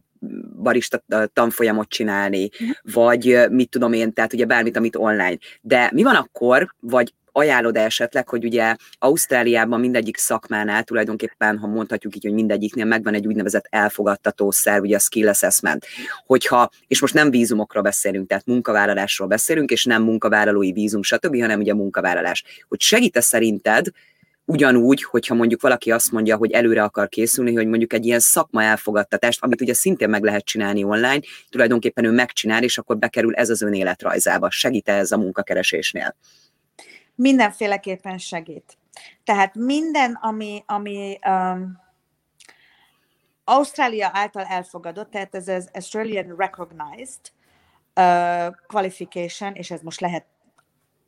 barista 0.63 1.03
tanfolyamot 1.33 1.89
csinálni, 1.89 2.51
uh-huh. 2.53 2.77
vagy 2.83 3.51
mit 3.51 3.71
tudom 3.71 3.93
én, 3.93 4.13
tehát 4.13 4.33
ugye 4.33 4.45
bármit, 4.45 4.77
amit 4.77 4.97
online. 4.97 5.39
De 5.61 5.91
mi 5.93 6.03
van 6.03 6.15
akkor, 6.15 6.75
vagy 6.81 7.15
ajánlod 7.33 7.77
esetleg, 7.77 8.29
hogy 8.29 8.45
ugye 8.45 8.77
Ausztráliában 8.99 9.81
mindegyik 9.81 10.17
szakmánál 10.17 10.83
tulajdonképpen, 10.83 11.59
ha 11.59 11.67
mondhatjuk 11.67 12.17
így, 12.17 12.25
hogy 12.25 12.33
mindegyiknél 12.33 12.85
megvan 12.85 13.15
egy 13.15 13.27
úgynevezett 13.27 13.67
elfogadtató 13.71 14.51
szerv, 14.51 14.83
ugye 14.83 14.97
a 14.97 14.99
skill 14.99 15.29
assessment, 15.29 15.87
hogyha, 16.27 16.71
és 16.87 17.01
most 17.01 17.15
nem 17.15 17.31
vízumokról 17.31 17.83
beszélünk, 17.83 18.29
tehát 18.29 18.47
munkavállalásról 18.47 19.29
beszélünk, 19.29 19.71
és 19.71 19.85
nem 19.85 20.03
munkavállalói 20.03 20.73
vízum, 20.73 21.03
stb., 21.03 21.41
hanem 21.41 21.61
ugye 21.61 21.75
munkavállalás. 21.75 22.45
Hogy 22.69 22.81
segít-e 22.81 23.21
szerinted 23.21 23.87
ugyanúgy, 24.45 25.03
hogyha 25.03 25.35
mondjuk 25.35 25.61
valaki 25.61 25.91
azt 25.91 26.13
mondja, 26.13 26.37
hogy 26.37 26.51
előre 26.51 26.83
akar 26.83 27.09
készülni, 27.09 27.55
hogy 27.55 27.67
mondjuk 27.67 27.93
egy 27.93 28.07
ilyen 28.07 28.21
szakma 28.21 28.63
elfogadtatást, 28.63 29.43
amit 29.43 29.61
ugye 29.61 29.75
szintén 29.75 30.09
meg 30.09 30.23
lehet 30.23 30.45
csinálni 30.45 30.85
online, 30.85 31.21
tulajdonképpen 31.51 32.05
ő 32.05 32.11
megcsinál, 32.11 32.63
és 32.63 32.79
akkor 32.79 32.99
bekerül 32.99 33.35
ez 33.35 33.51
az 33.51 33.63
ön 33.63 33.73
életrajzába. 33.73 34.51
Segít 34.51 34.89
ez 34.89 35.13
a 35.13 35.17
munkakeresésnél? 35.17 36.17
Mindenféleképpen 37.23 38.19
segít. 38.19 38.79
Tehát 39.25 39.55
minden, 39.55 40.19
ami, 40.21 40.63
ami 40.67 41.19
um, 41.27 41.81
Ausztrália 43.45 44.11
által 44.13 44.45
elfogadott, 44.45 45.11
tehát 45.11 45.35
ez 45.35 45.49
az 45.49 45.71
Australian 45.73 46.35
Recognized 46.37 47.21
uh, 47.97 48.55
Qualification, 48.67 49.55
és 49.55 49.71
ez 49.71 49.81
most 49.83 50.01
lehet 50.01 50.27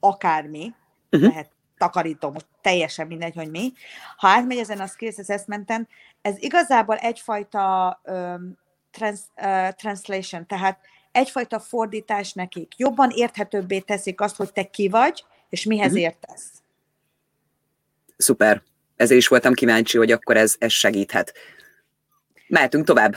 akármi, 0.00 0.74
uh-huh. 1.11 1.31
lehet 1.31 1.50
takarító, 1.79 2.31
most 2.31 2.46
teljesen 2.61 3.07
mindegy, 3.07 3.35
hogy 3.35 3.50
mi. 3.50 3.72
Ha 4.16 4.29
átmegy 4.29 4.59
ezen 4.59 4.81
a 4.81 4.87
skills 4.87 5.18
assessmenten, 5.18 5.88
ez 6.22 6.42
igazából 6.42 6.96
egyfajta 6.96 8.00
um, 8.05 8.59
trans, 8.90 9.20
uh, 9.37 9.68
translation, 9.68 10.46
tehát 10.46 10.79
egyfajta 11.12 11.61
fordítás 11.61 12.33
nekik. 12.33 12.72
Jobban 12.77 13.11
érthetőbbé 13.11 13.79
teszik 13.79 14.20
azt, 14.20 14.37
hogy 14.37 14.53
te 14.53 14.64
ki 14.64 14.88
vagy, 14.88 15.24
és 15.55 15.64
mihez 15.64 15.87
uh-huh. 15.87 16.03
értesz. 16.03 16.51
Szuper. 18.17 18.62
Ezért 18.97 19.21
is 19.21 19.29
voltam 19.29 19.53
kíváncsi, 19.53 19.99
hogy 19.99 20.12
akkor 20.12 20.37
ez, 20.37 20.55
ez 20.59 20.73
segíthet. 20.73 21.33
Mehetünk 22.47 22.87
tovább. 22.87 23.17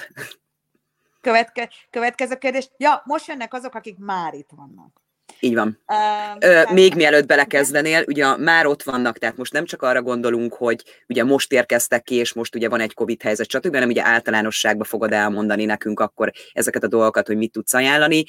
Követke, 1.21 1.69
következő 1.89 2.36
kérdés. 2.36 2.69
Ja, 2.78 3.02
most 3.06 3.28
jönnek 3.28 3.54
azok, 3.54 3.76
akik 3.76 3.97
már 3.97 4.34
itt 4.34 4.50
vannak. 4.56 5.02
Így 5.39 5.56
van. 5.56 5.80
Ö, 6.39 6.62
még 6.73 6.95
mielőtt 6.95 7.28
belekezdenél, 7.28 8.04
ugye 8.08 8.38
már 8.38 8.65
ott 8.65 8.84
vannak, 8.84 9.17
tehát 9.17 9.38
most 9.38 9.54
nem 9.54 9.65
csak 9.65 9.82
arra 9.82 10.02
gondolunk, 10.02 10.54
hogy 10.54 10.84
ugye 11.08 11.23
most 11.23 11.52
érkeztek 11.52 12.04
ki, 12.04 12.15
és 12.15 12.34
most 12.34 12.56
ugye 12.56 12.69
van 12.69 12.80
egy 12.80 12.93
Covid 12.93 13.21
helyzet, 13.21 13.50
stb., 13.50 13.73
hanem 13.73 13.89
ugye 13.89 14.06
általánosságban 14.06 14.88
fogod 14.88 15.12
elmondani 15.12 15.65
nekünk 15.65 16.00
akkor 16.00 16.32
ezeket 16.54 16.84
a 16.84 16.88
dolgokat, 16.88 17.28
hogy 17.28 17.38
mit 17.38 17.52
tudsz 17.52 17.73
ajánlani 17.73 18.26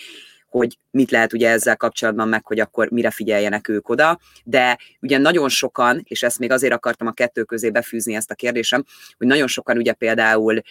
hogy 0.48 0.78
mit 0.90 1.10
lehet 1.10 1.32
ugye 1.32 1.50
ezzel 1.50 1.76
kapcsolatban 1.76 2.28
meg, 2.28 2.46
hogy 2.46 2.60
akkor 2.60 2.90
mire 2.90 3.10
figyeljenek 3.10 3.68
ők 3.68 3.88
oda, 3.88 4.18
de 4.44 4.78
ugye 5.00 5.18
nagyon 5.18 5.48
sokan, 5.48 6.00
és 6.04 6.22
ezt 6.22 6.38
még 6.38 6.50
azért 6.50 6.72
akartam 6.72 7.06
a 7.06 7.12
kettő 7.12 7.42
közé 7.44 7.70
befűzni 7.70 8.14
ezt 8.14 8.30
a 8.30 8.34
kérdésem, 8.34 8.84
hogy 9.16 9.26
nagyon 9.26 9.46
sokan 9.46 9.76
ugye 9.76 9.92
például 9.92 10.62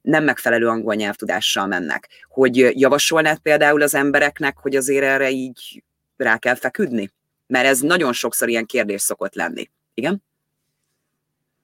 nem 0.00 0.24
megfelelő 0.24 0.68
angol 0.68 0.94
nyelvtudással 0.94 1.66
mennek. 1.66 2.08
Hogy 2.28 2.80
javasolnád 2.80 3.38
például 3.38 3.82
az 3.82 3.94
embereknek, 3.94 4.58
hogy 4.58 4.76
azért 4.76 5.04
erre 5.04 5.30
így 5.30 5.82
rá 6.16 6.38
kell 6.38 6.54
feküdni? 6.54 7.10
Mert 7.46 7.66
ez 7.66 7.80
nagyon 7.80 8.12
sokszor 8.12 8.48
ilyen 8.48 8.66
kérdés 8.66 9.02
szokott 9.02 9.34
lenni. 9.34 9.70
Igen? 9.94 10.22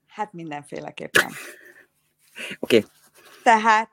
Hát 0.07 0.33
mindenféleképpen. 0.33 1.25
Oké. 2.59 2.77
okay. 2.77 2.85
Tehát 3.43 3.89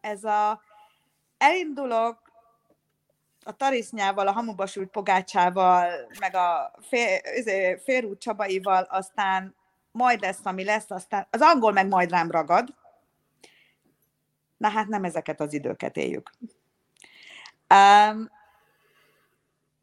ez 0.00 0.24
a 0.24 0.62
elindulok 1.38 2.21
a 3.44 3.56
tarisznyával, 3.56 4.26
a 4.26 4.32
hamuba 4.32 4.66
sült 4.66 4.90
pogácsával, 4.90 5.90
meg 6.18 6.34
a 6.34 6.72
fél, 6.80 7.20
izé, 7.36 7.76
félrút 7.84 8.20
Csabaival, 8.20 8.82
aztán 8.82 9.54
majd 9.90 10.20
lesz, 10.20 10.40
ami 10.42 10.64
lesz, 10.64 10.90
aztán 10.90 11.26
az 11.30 11.40
angol 11.40 11.72
meg 11.72 11.88
majd 11.88 12.10
rám 12.10 12.30
ragad. 12.30 12.74
Na 14.56 14.68
hát 14.68 14.86
nem 14.86 15.04
ezeket 15.04 15.40
az 15.40 15.52
időket 15.52 15.96
éljük. 15.96 16.30
Um, 17.74 18.30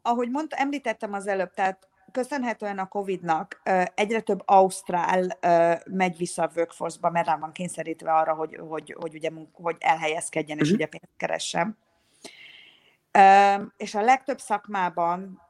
ahogy 0.02 0.30
mondta, 0.30 0.56
említettem 0.56 1.14
az 1.14 1.28
előbb, 1.28 1.54
tehát 1.54 1.88
köszönhetően 2.12 2.80
a 2.80 2.88
Covid-nak 2.88 3.62
egyre 3.96 4.20
több 4.20 4.42
Ausztrál 4.46 5.38
megy 5.86 6.18
vissza 6.18 6.44
a 6.44 6.50
workforce-ba, 6.56 7.10
mert 7.10 7.28
rá 7.28 7.38
van 7.38 7.52
kényszerítve 7.52 8.14
arra, 8.14 8.34
hogy, 8.34 8.60
hogy, 8.68 8.96
hogy, 9.00 9.16
ugye, 9.16 9.30
hogy 9.54 9.76
elhelyezkedjen 9.80 10.58
és 10.58 10.64
uh-huh. 10.64 10.78
ugye 10.78 10.88
pénzt 10.88 11.18
keressen. 11.18 11.78
És 13.78 13.96
a 13.96 14.02
legtöbb 14.02 14.40
szakmában 14.40 15.42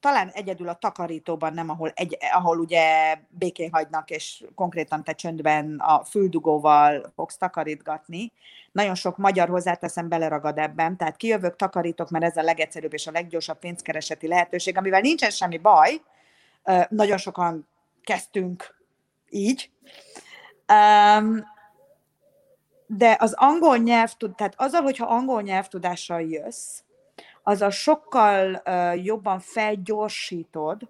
talán 0.00 0.28
egyedül 0.28 0.68
a 0.68 0.74
takarítóban 0.74 1.54
nem, 1.54 1.70
ahol, 1.70 1.92
egy, 1.94 2.16
ahol 2.32 2.58
ugye 2.58 3.16
békén 3.28 3.72
hagynak, 3.72 4.10
és 4.10 4.44
konkrétan 4.54 5.04
te 5.04 5.12
csöndben 5.12 5.78
a 5.78 6.04
füldugóval 6.04 7.12
fogsz 7.14 7.36
takarítgatni. 7.36 8.32
Nagyon 8.72 8.94
sok 8.94 9.16
magyar 9.16 9.48
hozzáteszem 9.48 10.08
beleragad 10.08 10.58
ebben, 10.58 10.96
tehát 10.96 11.16
kijövök, 11.16 11.56
takarítok, 11.56 12.10
mert 12.10 12.24
ez 12.24 12.36
a 12.36 12.42
legegyszerűbb 12.42 12.92
és 12.92 13.06
a 13.06 13.10
leggyorsabb 13.10 13.58
pénzkereseti 13.58 14.28
lehetőség, 14.28 14.76
amivel 14.76 15.00
nincsen 15.00 15.30
semmi 15.30 15.58
baj. 15.58 16.00
Nagyon 16.88 17.18
sokan 17.18 17.68
kezdtünk 18.02 18.76
így. 19.28 19.70
De 22.86 23.16
az 23.18 23.32
angol 23.36 23.76
nyelv, 23.76 24.12
tehát 24.34 24.54
azzal, 24.56 24.82
hogyha 24.82 25.06
angol 25.06 25.42
nyelvtudással 25.42 26.22
jössz, 26.22 26.80
azzal 27.48 27.70
sokkal 27.70 28.62
jobban 28.94 29.40
felgyorsítod 29.40 30.88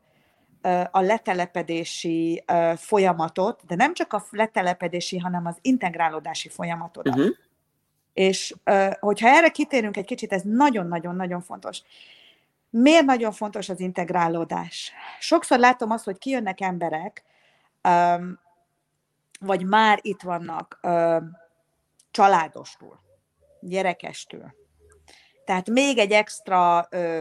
a 0.91 1.01
letelepedési 1.01 2.45
folyamatot, 2.77 3.63
de 3.67 3.75
nem 3.75 3.95
csak 3.95 4.13
a 4.13 4.25
letelepedési, 4.31 5.19
hanem 5.19 5.47
az 5.47 5.59
integrálódási 5.61 6.49
folyamatodat. 6.49 7.17
Uh-huh. 7.17 7.35
És 8.13 8.55
uh, 8.65 8.93
hogyha 8.93 9.29
erre 9.29 9.49
kitérünk 9.49 9.97
egy 9.97 10.05
kicsit, 10.05 10.33
ez 10.33 10.43
nagyon-nagyon-nagyon 10.43 11.41
fontos. 11.41 11.83
Miért 12.71 13.05
nagyon 13.05 13.33
fontos 13.33 13.69
az 13.69 13.81
integrálódás? 13.81 14.93
Sokszor 15.21 15.59
látom 15.59 15.91
azt, 15.91 16.05
hogy 16.05 16.19
kijönnek 16.19 16.61
emberek, 16.61 17.25
vagy 19.41 19.65
már 19.65 19.99
itt 20.03 20.23
vannak 20.23 20.81
családostól, 22.11 23.01
gyerekestől, 23.61 24.55
tehát 25.47 25.71
még 25.71 25.99
egy 25.99 26.13
extra 26.13 26.87
ö, 26.91 27.21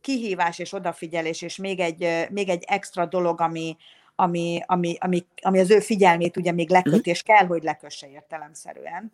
kihívás 0.00 0.58
és 0.58 0.72
odafigyelés, 0.72 1.42
és 1.42 1.56
még 1.56 1.80
egy, 1.80 2.04
ö, 2.04 2.22
még 2.30 2.48
egy 2.48 2.64
extra 2.66 3.06
dolog, 3.06 3.40
ami, 3.40 3.76
ami, 4.14 4.62
ami, 4.66 4.96
ami, 5.00 5.26
ami 5.42 5.60
az 5.60 5.70
ő 5.70 5.80
figyelmét 5.80 6.36
ugye 6.36 6.52
még 6.52 6.70
leköti, 6.70 6.96
mhm. 6.96 7.08
és 7.08 7.22
kell, 7.22 7.46
hogy 7.46 7.62
lekösse 7.62 8.08
értelemszerűen. 8.10 9.12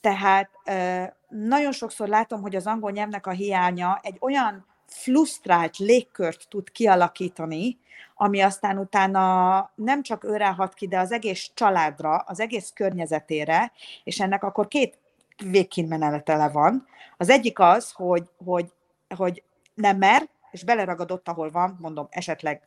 Tehát 0.00 0.50
ö, 0.64 1.02
nagyon 1.28 1.72
sokszor 1.72 2.08
látom, 2.08 2.40
hogy 2.40 2.56
az 2.56 2.66
angol 2.66 2.90
nyelvnek 2.90 3.26
a 3.26 3.30
hiánya 3.30 4.00
egy 4.02 4.16
olyan 4.20 4.66
frusztrált 4.86 5.78
légkört 5.78 6.48
tud 6.48 6.70
kialakítani, 6.70 7.78
ami 8.14 8.40
aztán 8.40 8.78
utána 8.78 9.70
nem 9.74 10.02
csak 10.02 10.24
őre 10.24 10.46
hat 10.46 10.74
ki, 10.74 10.88
de 10.88 10.98
az 10.98 11.12
egész 11.12 11.50
családra, 11.54 12.16
az 12.16 12.40
egész 12.40 12.70
környezetére, 12.74 13.72
és 14.04 14.20
ennek 14.20 14.44
akkor 14.44 14.68
két 14.68 14.98
végkínmenetele 15.42 16.48
van. 16.48 16.86
Az 17.16 17.28
egyik 17.28 17.58
az, 17.58 17.92
hogy, 17.92 18.24
hogy, 18.44 18.72
hogy 19.16 19.42
nem 19.74 19.96
mer, 19.96 20.28
és 20.50 20.64
beleragadott, 20.64 21.28
ahol 21.28 21.50
van, 21.50 21.76
mondom, 21.80 22.06
esetleg, 22.10 22.62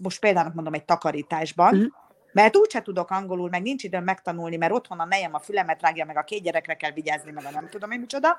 most 0.00 0.20
például 0.20 0.52
mondom, 0.54 0.74
egy 0.74 0.84
takarításban, 0.84 1.76
mm. 1.76 1.84
mert 2.32 2.56
úgyse 2.56 2.82
tudok 2.82 3.10
angolul, 3.10 3.48
meg 3.48 3.62
nincs 3.62 3.82
időm 3.82 4.04
megtanulni, 4.04 4.56
mert 4.56 4.72
otthon 4.72 5.00
a 5.00 5.04
nejem 5.04 5.34
a 5.34 5.38
fülemet 5.38 5.82
rágja, 5.82 6.04
meg 6.04 6.16
a 6.16 6.22
két 6.22 6.42
gyerekre 6.42 6.74
kell 6.74 6.90
vigyázni, 6.90 7.30
meg 7.30 7.44
a 7.44 7.50
nem 7.50 7.68
tudom 7.68 7.90
én 7.90 8.00
micsoda. 8.00 8.36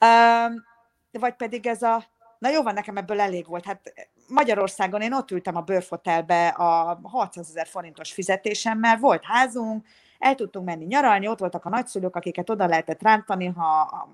Um, 0.00 0.64
vagy 1.12 1.34
pedig 1.34 1.66
ez 1.66 1.82
a, 1.82 2.04
na 2.38 2.48
jó 2.48 2.62
van, 2.62 2.74
nekem 2.74 2.96
ebből 2.96 3.20
elég 3.20 3.46
volt. 3.46 3.64
Hát 3.64 4.08
Magyarországon 4.28 5.00
én 5.00 5.12
ott 5.12 5.30
ültem 5.30 5.56
a 5.56 5.60
bőrfotelbe 5.60 6.48
a 6.48 7.00
600 7.02 7.48
ezer 7.48 7.66
forintos 7.66 8.12
fizetésemmel, 8.12 8.96
volt 8.96 9.24
házunk, 9.24 9.86
el 10.22 10.34
tudtunk 10.34 10.66
menni 10.66 10.84
nyaralni, 10.84 11.28
ott 11.28 11.38
voltak 11.38 11.64
a 11.64 11.68
nagyszülők, 11.68 12.16
akiket 12.16 12.50
oda 12.50 12.66
lehetett 12.66 13.02
rántani, 13.02 13.46
ha 13.46 14.08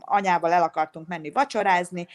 anyával 0.00 0.52
el 0.52 0.62
akartunk 0.62 1.08
menni 1.08 1.30
vacsorázni. 1.30 2.06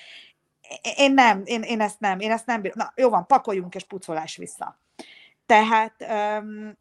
Én 0.95 1.13
nem, 1.13 1.41
én, 1.45 1.61
én 1.61 1.81
ezt 1.81 1.99
nem, 1.99 2.19
én 2.19 2.31
ezt 2.31 2.45
nem 2.45 2.61
bírom. 2.61 2.77
Na, 2.77 2.91
jó 2.95 3.09
van, 3.09 3.25
pakoljunk 3.25 3.75
és 3.75 3.83
pucolás 3.83 4.37
vissza. 4.37 4.79
Tehát 5.45 5.93
um, 5.99 6.77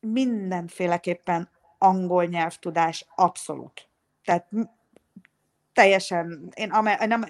mindenféleképpen 0.00 1.48
angol 1.78 2.24
nyelvtudás 2.24 3.06
abszolút. 3.14 3.88
Tehát 4.24 4.48
teljesen, 5.72 6.52
én, 6.54 6.72
nem, 7.06 7.24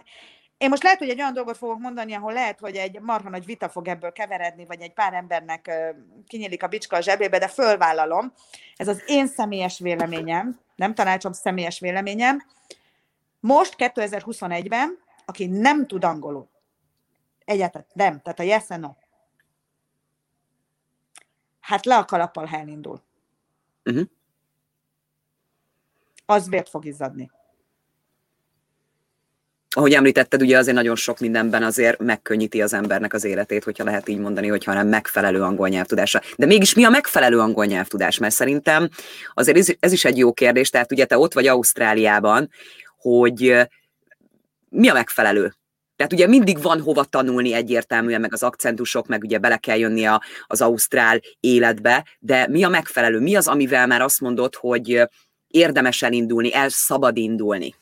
én 0.59 0.69
most 0.69 0.83
lehet, 0.83 0.99
hogy 0.99 1.09
egy 1.09 1.21
olyan 1.21 1.33
dolgot 1.33 1.57
fogok 1.57 1.79
mondani, 1.79 2.15
ahol 2.15 2.33
lehet, 2.33 2.61
hogy 2.61 2.77
egy 2.77 3.01
marha 3.01 3.29
nagy 3.29 3.45
vita 3.45 3.69
fog 3.69 3.89
ebből 3.89 4.13
keveredni, 4.13 4.65
vagy 4.65 4.81
egy 4.81 4.93
pár 4.93 5.15
embernek 5.15 5.71
kinyílik 6.27 6.63
a 6.63 6.67
bicska 6.67 6.97
a 6.97 7.01
zsebébe, 7.01 7.39
de 7.39 7.49
fölvállalom. 7.49 8.33
Ez 8.77 8.89
az 8.89 9.03
én 9.07 9.27
személyes 9.27 9.79
véleményem, 9.79 10.61
nem 10.75 10.95
tanácsom, 10.95 11.33
személyes 11.33 11.79
véleményem. 11.79 12.43
Most 13.41 13.75
2021-ben, 13.79 14.99
aki 15.25 15.47
nem 15.47 15.87
tud 15.87 16.05
angolul, 16.05 16.49
egyáltalán 17.45 17.87
nem, 17.93 18.21
tehát 18.21 18.41
a 18.41 18.43
yes 18.43 18.65
and 18.69 18.81
no, 18.81 18.91
hát 21.61 21.85
le 21.85 21.97
a 21.97 22.05
kalappal, 22.05 22.45
ha 22.45 22.57
elindul. 22.57 23.03
Uh-huh. 23.85 24.07
Az 26.27 26.49
vért 26.49 26.69
fog 26.69 26.85
izzadni 26.85 27.31
ahogy 29.77 29.93
említetted, 29.93 30.43
ugye 30.43 30.59
azért 30.59 30.77
nagyon 30.77 30.97
sok 30.97 31.19
mindenben 31.19 31.63
azért 31.63 31.99
megkönnyíti 31.99 32.63
az 32.63 32.73
embernek 32.73 33.15
az 33.15 33.25
életét, 33.25 33.65
hogyha 33.65 33.85
lehet 33.85 34.09
így 34.09 34.19
mondani, 34.19 34.49
hogyha 34.49 34.75
nem 34.75 34.89
megfelelő 34.89 35.43
angol 35.43 35.69
nyelvtudása. 35.69 36.23
De 36.37 36.47
mégis 36.47 36.75
mi 36.75 36.85
a 36.85 36.91
megfelelő 36.91 37.39
angol 37.39 37.65
nyelvtudás? 37.65 38.19
Mert 38.19 38.35
szerintem 38.35 38.89
azért 39.35 39.77
ez, 39.81 39.93
is 39.93 40.05
egy 40.05 40.19
jó 40.19 40.33
kérdés, 40.33 40.71
tehát 40.71 40.93
ugye 40.93 41.05
te 41.05 41.19
ott 41.19 41.33
vagy 41.33 41.47
Ausztráliában, 41.47 42.51
hogy 42.99 43.55
mi 44.69 44.89
a 44.89 44.93
megfelelő? 44.93 45.55
Tehát 45.97 46.13
ugye 46.13 46.27
mindig 46.27 46.63
van 46.63 46.81
hova 46.81 47.05
tanulni 47.05 47.53
egyértelműen, 47.53 48.21
meg 48.21 48.33
az 48.33 48.43
akcentusok, 48.43 49.07
meg 49.07 49.23
ugye 49.23 49.39
bele 49.39 49.57
kell 49.57 49.79
jönni 49.79 50.05
a, 50.05 50.23
az 50.47 50.61
ausztrál 50.61 51.21
életbe, 51.41 52.07
de 52.19 52.47
mi 52.49 52.65
a 52.65 52.69
megfelelő? 52.69 53.21
Mi 53.21 53.35
az, 53.35 53.49
amivel 53.49 53.87
már 53.87 54.01
azt 54.01 54.21
mondod, 54.21 54.55
hogy 54.55 55.03
érdemes 55.47 56.03
elindulni, 56.03 56.55
el 56.55 56.69
szabad 56.69 57.17
indulni? 57.17 57.75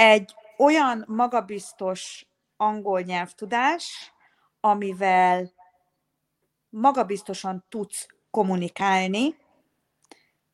Egy 0.00 0.34
olyan 0.56 1.04
magabiztos 1.08 2.26
angol 2.56 3.00
nyelvtudás, 3.00 4.12
amivel 4.60 5.52
magabiztosan 6.68 7.64
tudsz 7.68 8.06
kommunikálni, 8.30 9.36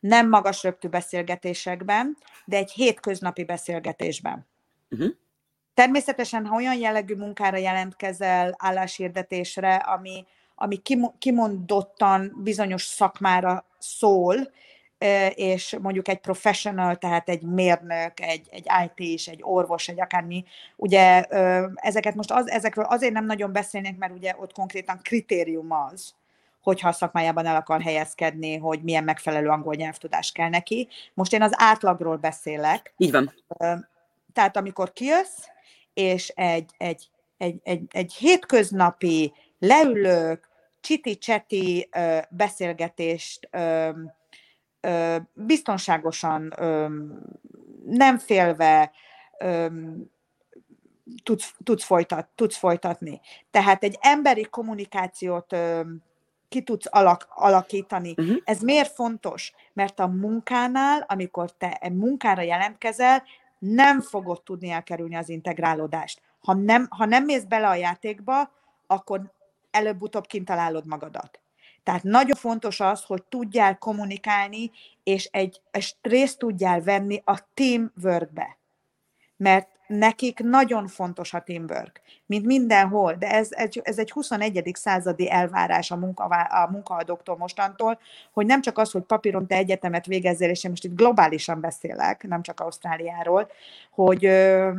nem 0.00 0.28
magas 0.28 0.62
röptű 0.62 0.88
beszélgetésekben, 0.88 2.16
de 2.44 2.56
egy 2.56 2.70
hétköznapi 2.70 3.44
beszélgetésben. 3.44 4.46
Uh-huh. 4.90 5.10
Természetesen, 5.74 6.46
ha 6.46 6.56
olyan 6.56 6.78
jellegű 6.78 7.14
munkára 7.14 7.56
jelentkezel, 7.56 8.54
álláshirdetésre, 8.58 9.74
ami, 9.74 10.26
ami 10.54 10.82
kimondottan 11.18 12.32
bizonyos 12.42 12.82
szakmára 12.82 13.64
szól, 13.78 14.50
és 15.34 15.76
mondjuk 15.80 16.08
egy 16.08 16.18
professional, 16.18 16.96
tehát 16.96 17.28
egy 17.28 17.42
mérnök, 17.42 18.20
egy, 18.20 18.48
egy 18.50 18.66
IT-s, 18.86 19.28
egy 19.28 19.40
orvos, 19.42 19.88
egy 19.88 20.00
akármi, 20.00 20.44
ugye 20.76 21.22
ezeket 21.74 22.14
most 22.14 22.30
az, 22.30 22.50
ezekről 22.50 22.84
azért 22.84 23.12
nem 23.12 23.26
nagyon 23.26 23.52
beszélnék, 23.52 23.96
mert 23.96 24.12
ugye 24.12 24.34
ott 24.38 24.52
konkrétan 24.52 24.98
kritérium 25.02 25.72
az, 25.72 26.14
hogyha 26.62 26.88
a 26.88 26.92
szakmájában 26.92 27.46
el 27.46 27.56
akar 27.56 27.82
helyezkedni, 27.82 28.56
hogy 28.56 28.82
milyen 28.82 29.04
megfelelő 29.04 29.48
angol 29.48 29.74
nyelvtudás 29.74 30.32
kell 30.32 30.48
neki. 30.48 30.88
Most 31.14 31.32
én 31.32 31.42
az 31.42 31.52
átlagról 31.56 32.16
beszélek. 32.16 32.94
Így 32.96 33.12
van. 33.12 33.34
Tehát 34.32 34.56
amikor 34.56 34.92
kijössz, 34.92 35.46
és 35.94 36.28
egy, 36.28 36.70
egy, 36.76 37.08
egy, 37.36 37.60
egy, 37.62 37.82
egy 37.90 38.14
hétköznapi, 38.14 39.32
leülők, 39.58 40.48
csiti-cseti 40.80 41.88
beszélgetést 42.30 43.48
biztonságosan, 45.32 46.54
nem 47.84 48.18
félve 48.18 48.92
tudsz, 51.22 51.54
tudsz, 51.64 51.84
folytat, 51.84 52.28
tudsz 52.34 52.56
folytatni. 52.56 53.20
Tehát 53.50 53.82
egy 53.84 53.98
emberi 54.00 54.44
kommunikációt 54.44 55.56
ki 56.48 56.62
tudsz 56.62 56.86
alak, 56.90 57.26
alakítani. 57.28 58.14
Uh-huh. 58.16 58.36
Ez 58.44 58.60
miért 58.60 58.92
fontos? 58.92 59.52
Mert 59.72 60.00
a 60.00 60.06
munkánál, 60.06 61.04
amikor 61.08 61.50
te 61.50 61.72
egy 61.80 61.94
munkára 61.94 62.42
jelentkezel, 62.42 63.22
nem 63.58 64.00
fogod 64.00 64.42
tudni 64.42 64.70
elkerülni 64.70 65.16
az 65.16 65.28
integrálódást. 65.28 66.20
Ha 66.40 66.54
nem, 66.54 66.86
ha 66.90 67.04
nem 67.04 67.24
mész 67.24 67.44
bele 67.44 67.68
a 67.68 67.74
játékba, 67.74 68.50
akkor 68.86 69.32
előbb-utóbb 69.70 70.26
kint 70.26 70.44
találod 70.44 70.86
magadat. 70.86 71.40
Tehát 71.86 72.02
nagyon 72.02 72.36
fontos 72.36 72.80
az, 72.80 73.04
hogy 73.04 73.22
tudjál 73.22 73.78
kommunikálni, 73.78 74.70
és 75.02 75.24
egy, 75.24 75.60
egy 75.70 75.96
részt 76.00 76.38
tudjál 76.38 76.80
venni 76.80 77.22
a 77.24 77.40
teamworkbe. 77.54 78.58
Mert 79.36 79.68
nekik 79.86 80.38
nagyon 80.38 80.86
fontos 80.86 81.34
a 81.34 81.40
teamwork, 81.40 82.00
mint 82.26 82.46
mindenhol, 82.46 83.14
de 83.14 83.30
ez, 83.30 83.48
ez, 83.50 83.68
ez 83.82 83.98
egy 83.98 84.10
21. 84.10 84.70
századi 84.72 85.30
elvárás 85.30 85.90
a, 85.90 85.96
munka, 85.96 86.24
a 86.24 86.70
munkaadóktól 86.70 87.36
mostantól, 87.36 87.98
hogy 88.32 88.46
nem 88.46 88.60
csak 88.60 88.78
az, 88.78 88.90
hogy 88.90 89.02
papíron 89.02 89.46
te 89.46 89.56
egyetemet 89.56 90.06
végezzél, 90.06 90.50
és 90.50 90.64
én 90.64 90.70
most 90.70 90.84
itt 90.84 90.96
globálisan 90.96 91.60
beszélek, 91.60 92.22
nem 92.22 92.42
csak 92.42 92.60
Ausztráliáról, 92.60 93.50
hogy 93.90 94.24
ö, 94.24 94.72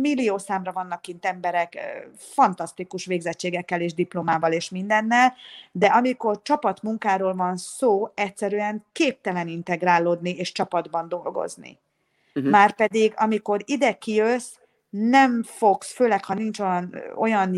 millió 0.00 0.38
számra 0.38 0.72
vannak 0.72 1.02
kint 1.02 1.26
emberek 1.26 1.74
ö, 1.74 2.08
fantasztikus 2.16 3.06
végzettségekkel 3.06 3.80
és 3.80 3.94
diplomával 3.94 4.52
és 4.52 4.70
mindennel, 4.70 5.34
de 5.72 5.86
amikor 5.86 6.42
csapatmunkáról 6.42 7.34
van 7.34 7.56
szó, 7.56 8.08
egyszerűen 8.14 8.84
képtelen 8.92 9.48
integrálódni 9.48 10.30
és 10.30 10.52
csapatban 10.52 11.08
dolgozni. 11.08 11.78
Uh-huh. 12.34 12.52
Márpedig, 12.52 13.12
amikor 13.16 13.60
ide 13.64 13.92
kijössz, 13.92 14.54
nem 14.90 15.42
fogsz, 15.42 15.92
főleg 15.92 16.24
ha 16.24 16.34
nincs 16.34 16.60
olyan, 16.60 16.94
olyan 17.16 17.54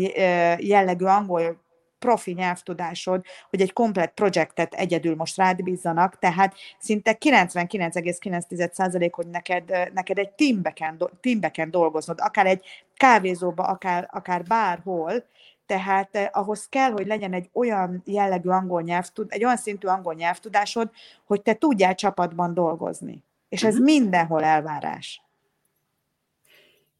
jellegű 0.59 1.05
angol 1.05 1.65
profi 1.99 2.31
nyelvtudásod, 2.31 3.25
hogy 3.49 3.61
egy 3.61 3.73
komplet 3.73 4.13
projektet 4.13 4.73
egyedül 4.73 5.15
most 5.15 5.37
rád 5.37 5.63
bízzanak, 5.63 6.19
tehát 6.19 6.55
szinte 6.79 7.17
99,9% 7.19 9.09
hogy 9.11 9.27
neked, 9.27 9.89
neked 9.93 10.17
egy 10.17 10.31
teambeken, 10.31 11.01
teambeken 11.21 11.71
dolgoznod, 11.71 12.19
akár 12.21 12.45
egy 12.45 12.65
kávézóba, 12.95 13.63
akár, 13.63 14.09
akár 14.11 14.43
bárhol, 14.43 15.23
tehát 15.65 16.15
eh, 16.15 16.27
ahhoz 16.31 16.67
kell, 16.69 16.91
hogy 16.91 17.07
legyen 17.07 17.33
egy 17.33 17.49
olyan 17.53 18.01
jellegű 18.05 18.49
angol 18.49 18.81
nyelvtud, 18.81 19.27
egy 19.29 19.43
olyan 19.43 19.57
szintű 19.57 19.87
angol 19.87 20.13
nyelvtudásod, 20.13 20.89
hogy 21.25 21.41
te 21.41 21.53
tudjál 21.53 21.95
csapatban 21.95 22.53
dolgozni. 22.53 23.23
És 23.49 23.63
ez 23.63 23.73
uh-huh. 23.73 23.85
mindenhol 23.85 24.43
elvárás. 24.43 25.21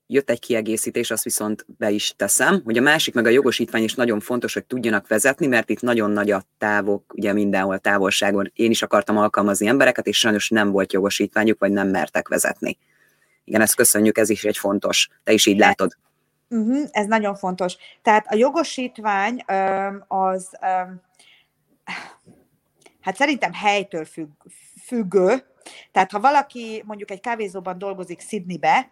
Jött 0.10 0.29
egy 0.29 0.39
kiegészítés, 0.39 1.12
azt 1.12 1.23
viszont 1.23 1.65
be 1.77 1.89
is 1.89 2.13
teszem, 2.15 2.62
hogy 2.63 2.77
a 2.77 2.81
másik 2.81 3.13
meg 3.13 3.25
a 3.25 3.29
jogosítvány 3.29 3.83
is 3.83 3.95
nagyon 3.95 4.19
fontos, 4.19 4.53
hogy 4.53 4.65
tudjanak 4.65 5.07
vezetni, 5.07 5.47
mert 5.47 5.69
itt 5.69 5.81
nagyon 5.81 6.12
nagy 6.12 6.31
a 6.31 6.43
távok, 6.57 7.13
ugye 7.13 7.33
mindenhol 7.33 7.79
távolságon. 7.79 8.51
Én 8.55 8.71
is 8.71 8.81
akartam 8.81 9.17
alkalmazni 9.17 9.67
embereket, 9.67 10.07
és 10.07 10.17
sajnos 10.17 10.49
nem 10.49 10.71
volt 10.71 10.93
jogosítványuk, 10.93 11.60
vagy 11.60 11.71
nem 11.71 11.88
mertek 11.88 12.27
vezetni. 12.27 12.77
Igen, 13.43 13.62
ezt 13.62 13.75
köszönjük, 13.75 14.17
ez 14.17 14.29
is 14.29 14.43
egy 14.43 14.57
fontos. 14.57 15.10
Te 15.23 15.31
is 15.31 15.45
így 15.45 15.57
látod. 15.57 15.97
Uh-huh, 16.49 16.88
ez 16.91 17.05
nagyon 17.05 17.36
fontos. 17.36 17.75
Tehát 18.01 18.25
a 18.29 18.36
jogosítvány 18.36 19.43
az, 20.07 20.49
hát 23.01 23.15
szerintem 23.15 23.53
helytől 23.53 24.05
függ, 24.05 24.29
függő, 24.86 25.43
tehát 25.91 26.12
ha 26.12 26.19
valaki 26.19 26.84
mondjuk 26.86 27.12
egy 27.12 27.19
kávézóban 27.19 27.77
dolgozik 27.77 28.21
Sydneybe, 28.21 28.89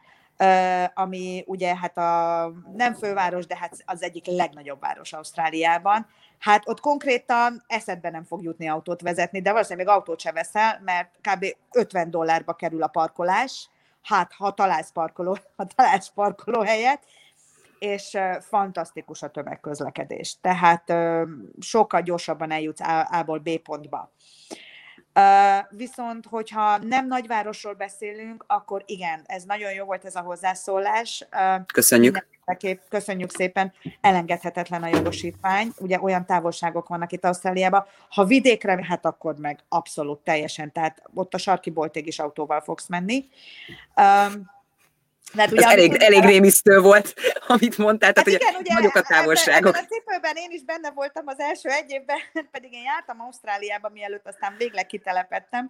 ami 0.93 1.43
ugye 1.47 1.75
hát 1.75 1.97
a 1.97 2.51
nem 2.75 2.93
főváros, 2.93 3.45
de 3.45 3.57
hát 3.57 3.83
az 3.85 4.03
egyik 4.03 4.25
legnagyobb 4.25 4.79
város 4.79 5.13
Ausztráliában, 5.13 6.07
hát 6.39 6.67
ott 6.67 6.79
konkrétan 6.79 7.63
eszedbe 7.67 8.09
nem 8.09 8.23
fog 8.23 8.43
jutni 8.43 8.69
autót 8.69 9.01
vezetni, 9.01 9.41
de 9.41 9.51
valószínűleg 9.51 9.87
még 9.87 9.95
autót 9.95 10.19
se 10.19 10.31
veszel, 10.31 10.81
mert 10.83 11.09
kb. 11.21 11.45
50 11.71 12.09
dollárba 12.09 12.53
kerül 12.53 12.83
a 12.83 12.87
parkolás, 12.87 13.69
hát 14.03 14.33
ha 14.33 14.53
találsz 14.53 14.91
parkoló, 14.91 15.37
ha 15.55 15.65
találsz 15.75 16.09
parkoló 16.09 16.61
helyet, 16.61 17.05
és 17.79 18.17
fantasztikus 18.39 19.21
a 19.21 19.29
tömegközlekedés. 19.29 20.37
Tehát 20.41 20.93
sokkal 21.59 22.01
gyorsabban 22.01 22.51
eljutsz 22.51 22.81
A-ból 23.11 23.39
B 23.39 23.57
pontba. 23.57 24.11
Viszont, 25.69 26.25
hogyha 26.29 26.77
nem 26.77 27.07
nagyvárosról 27.07 27.73
beszélünk, 27.73 28.43
akkor 28.47 28.83
igen, 28.85 29.21
ez 29.25 29.43
nagyon 29.43 29.73
jó 29.73 29.85
volt 29.85 30.05
ez 30.05 30.15
a 30.15 30.21
hozzászólás. 30.21 31.27
Köszönjük. 31.73 32.27
Köszönjük 32.89 33.31
szépen, 33.31 33.73
elengedhetetlen 34.01 34.83
a 34.83 34.87
jogosítvány. 34.87 35.71
Ugye 35.77 35.99
olyan 36.01 36.25
távolságok 36.25 36.87
vannak 36.87 37.11
itt 37.11 37.25
Ausztráliában. 37.25 37.85
Ha 38.09 38.25
vidékre, 38.25 38.85
hát 38.85 39.05
akkor 39.05 39.35
meg 39.37 39.59
abszolút 39.69 40.19
teljesen, 40.19 40.71
tehát 40.71 41.01
ott 41.13 41.33
a 41.33 41.37
sarki 41.37 41.69
boltig 41.69 42.07
is 42.07 42.19
autóval 42.19 42.61
fogsz 42.61 42.87
menni. 42.87 43.25
Mert 45.33 45.51
ugye, 45.51 45.65
Ez 45.65 45.71
elég, 45.71 45.95
elég 45.95 46.23
rémisztő 46.23 46.79
volt, 46.79 47.13
amit 47.47 47.77
mondtál, 47.77 48.13
tehát 48.13 48.29
hát 48.29 48.41
igen, 48.41 48.55
ugye, 48.61 48.73
nagyok 48.73 48.95
a 48.95 49.01
távolságok. 49.01 49.75
Ebben 49.75 49.87
a 49.89 49.93
cipőben 49.93 50.35
én 50.35 50.51
is 50.51 50.63
benne 50.63 50.91
voltam 50.91 51.27
az 51.27 51.39
első 51.39 51.69
egy 51.69 51.91
évben, 51.91 52.17
pedig 52.51 52.73
én 52.73 52.83
jártam 52.83 53.21
Ausztráliába, 53.21 53.89
mielőtt 53.89 54.27
aztán 54.27 54.55
végleg 54.57 54.85
kitelepettem, 54.85 55.69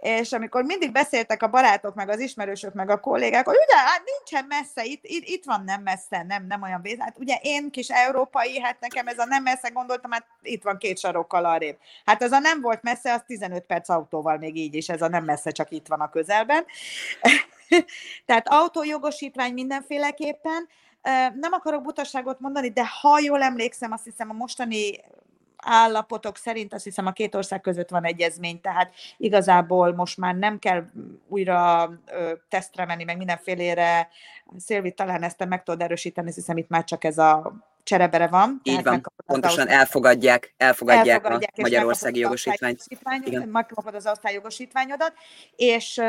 és 0.00 0.32
amikor 0.32 0.64
mindig 0.64 0.92
beszéltek 0.92 1.42
a 1.42 1.48
barátok, 1.48 1.94
meg 1.94 2.08
az 2.08 2.20
ismerősök, 2.20 2.74
meg 2.74 2.90
a 2.90 3.00
kollégák, 3.00 3.44
hogy 3.44 3.56
ugye, 3.66 3.78
hát 3.78 4.02
nincsen 4.04 4.44
messze, 4.48 4.84
itt, 4.84 5.04
itt, 5.04 5.28
itt 5.28 5.44
van 5.44 5.62
nem 5.64 5.82
messze, 5.82 6.22
nem, 6.22 6.46
nem 6.46 6.62
olyan 6.62 6.82
vész. 6.82 6.98
Hát 6.98 7.18
ugye 7.18 7.38
én 7.42 7.70
kis 7.70 7.88
európai, 7.88 8.60
hát 8.60 8.80
nekem 8.80 9.06
ez 9.06 9.18
a 9.18 9.24
nem 9.24 9.42
messze 9.42 9.68
gondoltam, 9.68 10.10
hát 10.10 10.26
itt 10.42 10.62
van 10.62 10.78
két 10.78 10.98
sarokkal 10.98 11.44
arrébb. 11.44 11.76
Hát 12.04 12.22
ez 12.22 12.32
a 12.32 12.38
nem 12.38 12.60
volt 12.60 12.82
messze, 12.82 13.12
az 13.12 13.22
15 13.26 13.62
perc 13.62 13.88
autóval 13.88 14.38
még 14.38 14.56
így 14.56 14.74
is, 14.74 14.88
ez 14.88 15.02
a 15.02 15.08
nem 15.08 15.24
messze, 15.24 15.50
csak 15.50 15.70
itt 15.70 15.86
van 15.86 16.00
a 16.00 16.10
közelben. 16.10 16.64
Tehát 18.26 18.48
autójogosítvány 18.48 19.52
mindenféleképpen. 19.52 20.68
Nem 21.34 21.52
akarok 21.52 21.82
butaságot 21.82 22.40
mondani, 22.40 22.68
de 22.68 22.82
ha 23.00 23.18
jól 23.18 23.42
emlékszem, 23.42 23.92
azt 23.92 24.04
hiszem 24.04 24.30
a 24.30 24.32
mostani 24.32 25.00
állapotok 25.62 26.36
szerint 26.36 26.74
azt 26.74 26.84
hiszem 26.84 27.06
a 27.06 27.12
két 27.12 27.34
ország 27.34 27.60
között 27.60 27.88
van 27.88 28.04
egyezmény, 28.04 28.60
tehát 28.60 28.92
igazából 29.16 29.94
most 29.94 30.16
már 30.16 30.34
nem 30.34 30.58
kell 30.58 30.84
újra 31.28 31.90
ö, 32.06 32.32
tesztre 32.48 32.84
menni, 32.84 33.04
meg 33.04 33.16
mindenfélére. 33.16 34.08
Szilvi, 34.58 34.92
talán 34.92 35.22
ezt 35.22 35.44
meg 35.48 35.62
tudod 35.62 35.82
erősíteni, 35.82 36.26
azt 36.28 36.36
hiszem 36.36 36.56
itt 36.56 36.68
már 36.68 36.84
csak 36.84 37.04
ez 37.04 37.18
a 37.18 37.52
cserebere 37.82 38.26
van. 38.26 38.60
Így 38.62 38.82
van, 38.82 39.12
pontosan 39.26 39.68
elfogadják, 39.68 40.54
elfogadják, 40.56 41.06
elfogadják 41.06 41.52
a 41.56 41.60
magyarországi 41.60 42.18
jogosítványt. 42.18 42.84
Megkapod 43.52 43.94
az 43.94 44.06
osztály 44.06 44.34
jogosítványodat, 44.34 45.12
és 45.56 46.00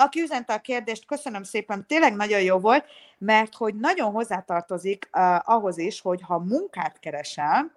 aki 0.00 0.20
üzente 0.20 0.52
a 0.52 0.58
kérdést, 0.58 1.06
köszönöm 1.06 1.42
szépen, 1.42 1.86
tényleg 1.86 2.16
nagyon 2.16 2.40
jó 2.40 2.58
volt, 2.58 2.84
mert 3.18 3.54
hogy 3.54 3.74
nagyon 3.74 4.10
hozzátartozik 4.10 5.08
uh, 5.12 5.50
ahhoz 5.50 5.78
is, 5.78 6.00
hogy 6.00 6.20
ha 6.22 6.38
munkát 6.38 6.98
keresel, 7.00 7.70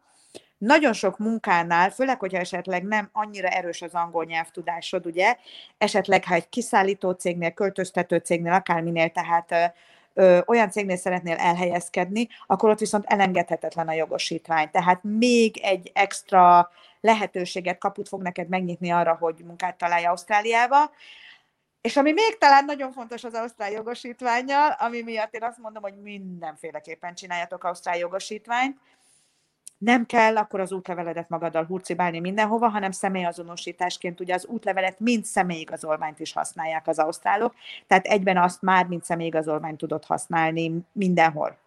nagyon 0.58 0.94
sok 0.94 1.18
munkánál, 1.18 1.90
főleg, 1.90 2.20
hogyha 2.20 2.38
esetleg 2.38 2.84
nem 2.84 3.10
annyira 3.12 3.48
erős 3.48 3.82
az 3.82 3.94
angol 3.94 4.24
nyelvtudásod, 4.24 5.06
ugye, 5.06 5.38
esetleg 5.78 6.24
ha 6.26 6.34
egy 6.34 6.50
kiszállító 6.50 7.12
cégnél, 7.12 7.52
költöztető 7.52 8.18
cégnél, 8.18 8.54
akárminél, 8.54 9.10
tehát 9.10 9.74
ö, 10.14 10.40
olyan 10.46 10.70
cégnél 10.70 10.98
szeretnél 10.98 11.36
elhelyezkedni, 11.36 12.28
akkor 12.48 12.70
ott 12.70 12.80
viszont 12.80 13.06
elengedhetetlen 13.08 13.88
a 13.88 13.94
jogosítvány. 13.94 14.72
Tehát 14.72 15.00
még 15.04 15.58
egy 15.58 15.92
extra 15.94 16.72
lehetőséget, 17.02 17.78
kaput 17.78 18.08
fog 18.08 18.22
neked 18.22 18.48
megnyitni 18.50 18.92
arra, 18.92 19.18
hogy 19.20 19.36
munkát 19.46 19.78
találj 19.78 20.06
Ausztráliába. 20.06 20.92
És 21.84 21.98
ami 21.98 22.12
még 22.12 22.38
talán 22.40 22.66
nagyon 22.66 22.92
fontos 22.92 23.24
az 23.24 23.34
ausztrál 23.34 23.72
jogosítványjal, 23.72 24.76
ami 24.80 25.02
miatt 25.02 25.34
én 25.34 25.44
azt 25.44 25.58
mondom, 25.58 25.84
hogy 25.84 26.02
mindenféleképpen 26.02 27.16
csináljatok 27.16 27.64
ausztrál 27.64 27.98
jogosítványt, 27.98 28.78
nem 29.78 30.06
kell 30.06 30.38
akkor 30.38 30.60
az 30.60 30.72
útleveledet 30.72 31.30
magaddal 31.30 31.66
hurcibálni 31.66 32.20
mindenhova, 32.20 32.68
hanem 32.68 32.92
személyazonosításként 32.92 34.20
ugye 34.20 34.34
az 34.34 34.46
útlevelet 34.46 35.00
mind 35.00 35.26
személyigazolványt 35.26 36.20
is 36.20 36.34
használják 36.34 36.88
az 36.88 37.00
ausztrálok, 37.00 37.56
tehát 37.88 38.06
egyben 38.06 38.38
azt 38.38 38.62
már 38.62 38.86
mind 38.86 39.04
személyigazolványt 39.04 39.78
tudod 39.78 40.06
használni 40.06 40.72
mindenhol. 40.92 41.58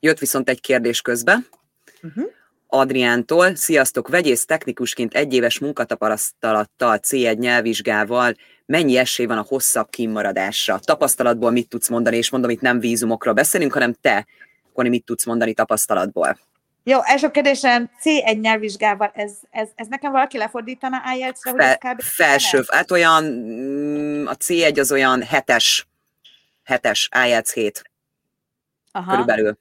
Jött 0.00 0.18
viszont 0.18 0.48
egy 0.48 0.60
kérdés 0.60 1.02
közbe. 1.02 1.38
Uh-huh. 2.02 2.30
Adriántól. 2.74 3.54
Sziasztok, 3.54 4.08
vegyész 4.08 4.44
technikusként 4.44 5.14
egyéves 5.14 5.58
munkatapasztalattal, 5.58 6.98
C1 7.02 7.38
nyelvvizsgával, 7.38 8.34
mennyi 8.66 8.96
esély 8.96 9.26
van 9.26 9.38
a 9.38 9.44
hosszabb 9.48 9.90
kimaradásra? 9.90 10.78
Tapasztalatból 10.78 11.50
mit 11.50 11.68
tudsz 11.68 11.88
mondani, 11.88 12.16
és 12.16 12.30
mondom, 12.30 12.50
itt 12.50 12.60
nem 12.60 12.80
vízumokról 12.80 13.34
beszélünk, 13.34 13.72
hanem 13.72 13.94
te, 14.00 14.26
Koni, 14.72 14.88
mit 14.88 15.04
tudsz 15.04 15.24
mondani 15.24 15.54
tapasztalatból? 15.54 16.38
Jó, 16.84 17.02
első 17.02 17.30
kérdésem, 17.30 17.90
C1 18.02 18.40
nyelvvizsgával, 18.40 19.10
ez, 19.14 19.32
ez, 19.50 19.68
ez 19.74 19.86
nekem 19.86 20.12
valaki 20.12 20.38
lefordítana 20.38 21.02
IELTS-re, 21.16 21.50
hogy 21.50 21.60
ez 21.60 21.76
kb. 21.76 22.00
Felső, 22.02 22.64
hát 22.68 22.90
olyan, 22.90 23.24
mm, 23.24 24.26
a 24.26 24.34
C1 24.34 24.78
az 24.78 24.92
olyan 24.92 25.22
hetes, 25.22 25.86
hetes, 26.64 27.08
IELTS 27.26 27.52
7. 27.52 27.90
Aha. 28.92 29.10
Körülbelül. 29.10 29.58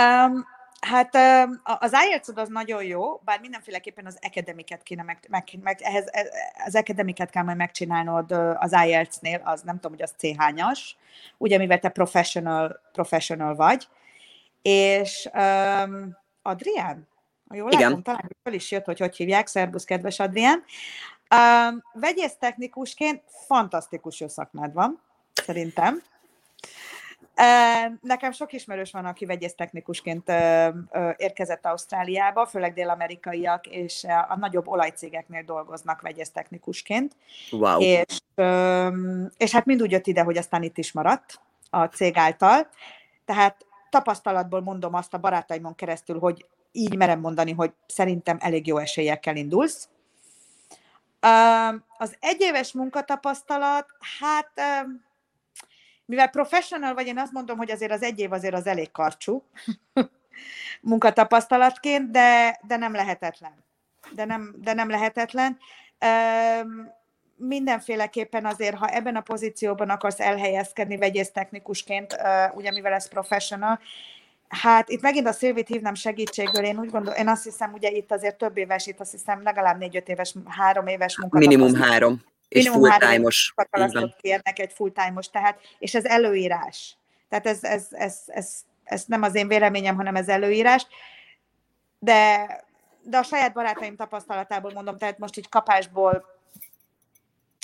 Um, 0.00 0.50
Hát 0.86 1.14
az 1.62 1.92
ielts 1.92 2.28
az 2.34 2.48
nagyon 2.48 2.84
jó, 2.84 3.20
bár 3.24 3.40
mindenféleképpen 3.40 4.06
az 4.06 4.18
akademiket 4.20 4.82
kéne 4.82 5.02
meg, 5.02 5.18
meg, 5.28 5.44
meg 5.62 5.80
ehhez, 5.80 6.08
e, 6.10 6.26
az 6.64 6.74
akademiket 6.74 7.30
kell 7.30 7.42
majd 7.42 7.56
megcsinálnod 7.56 8.32
az 8.58 8.72
IELTS-nél, 8.72 9.40
az 9.44 9.62
nem 9.62 9.74
tudom, 9.74 9.92
hogy 9.92 10.02
az 10.02 10.14
C-hányas, 10.16 10.96
ugye 11.38 11.58
mivel 11.58 11.78
te 11.78 11.88
professional, 11.88 12.80
professional 12.92 13.54
vagy, 13.54 13.88
és 14.62 15.28
um, 15.34 16.16
Adrián, 16.42 17.08
jól 17.50 17.72
Igen. 17.72 17.82
látom, 17.82 18.02
talán 18.02 18.30
föl 18.42 18.54
is 18.54 18.70
jött, 18.70 18.84
hogy 18.84 18.98
hogy 18.98 19.16
hívják, 19.16 19.46
szervusz, 19.46 19.84
kedves 19.84 20.18
Adrián. 20.18 20.64
Um, 21.34 21.82
vegyész 21.92 22.34
technikusként 22.38 23.22
fantasztikus 23.46 24.20
jó 24.20 24.28
szakmád 24.28 24.72
van, 24.72 25.00
szerintem. 25.44 26.02
Nekem 28.00 28.32
sok 28.32 28.52
ismerős 28.52 28.92
van, 28.92 29.04
aki 29.04 29.26
vegyésztechnikusként 29.26 30.28
érkezett 31.16 31.66
Ausztráliába, 31.66 32.46
főleg 32.46 32.72
dél-amerikaiak, 32.74 33.66
és 33.66 34.04
a 34.28 34.36
nagyobb 34.36 34.68
olajcégeknél 34.68 35.42
dolgoznak 35.42 36.00
vegyésztechnikusként. 36.00 37.16
Wow. 37.50 37.80
És, 37.80 38.18
és 39.36 39.52
hát 39.52 39.64
mind 39.64 39.82
úgy 39.82 39.90
jött 39.90 40.06
ide, 40.06 40.22
hogy 40.22 40.36
aztán 40.36 40.62
itt 40.62 40.78
is 40.78 40.92
maradt 40.92 41.40
a 41.70 41.84
cég 41.84 42.16
által. 42.16 42.68
Tehát 43.24 43.66
tapasztalatból 43.90 44.60
mondom 44.60 44.94
azt 44.94 45.14
a 45.14 45.18
barátaimon 45.18 45.74
keresztül, 45.74 46.18
hogy 46.18 46.46
így 46.72 46.96
merem 46.96 47.20
mondani, 47.20 47.52
hogy 47.52 47.72
szerintem 47.86 48.36
elég 48.40 48.66
jó 48.66 48.78
esélyekkel 48.78 49.36
indulsz. 49.36 49.88
Az 51.98 52.16
egyéves 52.20 52.72
munkatapasztalat, 52.72 53.86
hát 54.20 54.50
mivel 56.12 56.28
professional 56.28 56.94
vagy, 56.94 57.06
én 57.06 57.18
azt 57.18 57.32
mondom, 57.32 57.56
hogy 57.56 57.70
azért 57.70 57.92
az 57.92 58.02
egy 58.02 58.18
év 58.18 58.32
azért 58.32 58.54
az 58.54 58.66
elég 58.66 58.90
karcsú 58.90 59.42
munkatapasztalatként, 60.80 62.10
de, 62.10 62.60
de 62.66 62.76
nem 62.76 62.92
lehetetlen. 62.92 63.64
De 64.14 64.24
nem, 64.24 64.54
de 64.58 64.72
nem 64.72 64.90
lehetetlen. 64.90 65.58
Mindenféleképpen 67.36 68.46
azért, 68.46 68.76
ha 68.76 68.86
ebben 68.86 69.16
a 69.16 69.20
pozícióban 69.20 69.90
akarsz 69.90 70.20
elhelyezkedni 70.20 70.96
vegyésztechnikusként, 70.96 72.16
ugye 72.54 72.70
mivel 72.70 72.92
ez 72.92 73.08
professional, 73.08 73.80
Hát 74.48 74.88
itt 74.88 75.00
megint 75.00 75.26
a 75.26 75.32
Szilvit 75.32 75.68
hívnám 75.68 75.94
segítségből, 75.94 76.64
én 76.64 76.78
úgy 76.78 76.90
gondolom, 76.90 77.18
én 77.18 77.28
azt 77.28 77.44
hiszem, 77.44 77.72
ugye 77.72 77.90
itt 77.90 78.12
azért 78.12 78.36
több 78.36 78.56
éves, 78.56 78.86
itt 78.86 79.00
azt 79.00 79.10
hiszem 79.10 79.42
legalább 79.42 79.78
négy-öt 79.78 80.08
éves, 80.08 80.34
három 80.46 80.86
éves 80.86 81.18
munka. 81.18 81.38
Minimum 81.38 81.74
három. 81.74 82.22
És 82.54 82.68
full-time-os. 82.68 83.54
kérnek 84.20 84.58
egy 84.58 84.72
full-time-os, 84.72 85.30
tehát, 85.30 85.60
és 85.78 85.94
ez 85.94 86.04
előírás. 86.04 86.96
Tehát 87.28 87.46
ez, 87.46 87.64
ez, 87.64 87.86
ez, 87.90 88.22
ez, 88.26 88.54
ez 88.84 89.04
nem 89.06 89.22
az 89.22 89.34
én 89.34 89.48
véleményem, 89.48 89.96
hanem 89.96 90.16
ez 90.16 90.28
előírás. 90.28 90.86
De, 91.98 92.46
de 93.02 93.18
a 93.18 93.22
saját 93.22 93.52
barátaim 93.52 93.96
tapasztalatából 93.96 94.72
mondom, 94.72 94.96
tehát 94.96 95.18
most 95.18 95.36
így 95.36 95.48
kapásból 95.48 96.24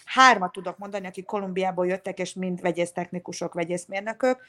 hármat 0.05 0.53
tudok 0.53 0.79
mondani, 0.79 1.07
akik 1.07 1.25
Kolumbiából 1.25 1.87
jöttek, 1.87 2.19
és 2.19 2.35
mind 2.35 2.61
vegyésztechnikusok, 2.61 3.55
vegyészmérnökök, 3.55 4.43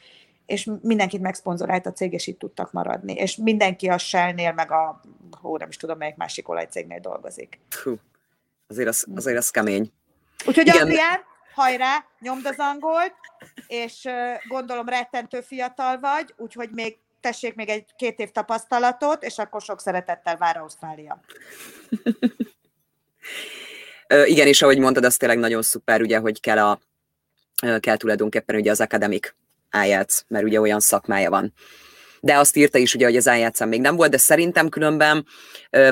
és 0.46 0.70
mindenkit 0.82 1.22
megszponzorált 1.22 1.86
a 1.86 1.92
cég, 1.92 2.14
és 2.14 2.28
itt 2.28 2.40
tudtak 2.40 2.72
maradni. 2.72 3.14
És 3.14 3.36
mindenki 3.36 3.88
a 3.88 3.98
Shell-nél, 3.98 4.54
meg 4.54 4.72
a, 4.72 5.02
hó, 5.42 5.58
nem 5.58 5.70
is 5.70 5.78
tudom, 5.78 5.98
melyik 5.98 6.16
másik 6.16 6.50
olajcégnél 6.50 7.00
dolgozik. 7.00 7.60
Hú, 7.84 7.96
azért 8.68 8.88
az, 8.88 9.06
azért 9.16 9.38
az 9.38 9.50
kemény. 9.50 9.92
Úgyhogy 10.46 10.68
Igen. 10.68 10.82
Adrián, 10.82 11.20
hajrá, 11.54 12.06
nyomd 12.20 12.46
az 12.46 12.56
angolt, 12.58 13.14
és 13.68 14.08
gondolom 14.48 14.88
rettentő 14.88 15.42
fiatal 15.42 16.00
vagy, 16.00 16.34
úgyhogy 16.38 16.70
még 16.72 16.98
tessék 17.22 17.56
még 17.56 17.70
egy 17.70 17.86
két 17.98 18.20
év 18.20 18.32
tapasztalatot, 18.32 19.24
és 19.24 19.38
akkor 19.38 19.62
sok 19.62 19.82
szeretettel 19.82 20.38
vár 20.38 20.58
Ausztrália. 20.58 21.22
Igen, 24.26 24.48
és 24.48 24.62
ahogy 24.62 24.80
mondtad, 24.80 25.04
az 25.06 25.18
tényleg 25.18 25.38
nagyon 25.38 25.62
szuper, 25.62 26.02
ugye, 26.02 26.18
hogy 26.18 26.40
kell, 26.40 26.58
a, 26.58 26.80
kell 27.80 27.98
tulajdonképpen 27.98 28.56
ugye 28.56 28.72
az 28.72 28.82
akademik 28.82 29.36
IELTS, 29.84 30.24
mert 30.28 30.46
ugye 30.46 30.60
olyan 30.60 30.80
szakmája 30.80 31.30
van. 31.30 31.54
De 32.22 32.38
azt 32.38 32.56
írta 32.56 32.78
is 32.78 32.94
ugye, 32.94 33.06
hogy 33.06 33.16
az 33.16 33.26
ielts 33.26 33.60
még 33.60 33.82
nem 33.82 33.96
volt, 33.96 34.12
de 34.12 34.18
szerintem 34.18 34.70
különben 34.70 35.26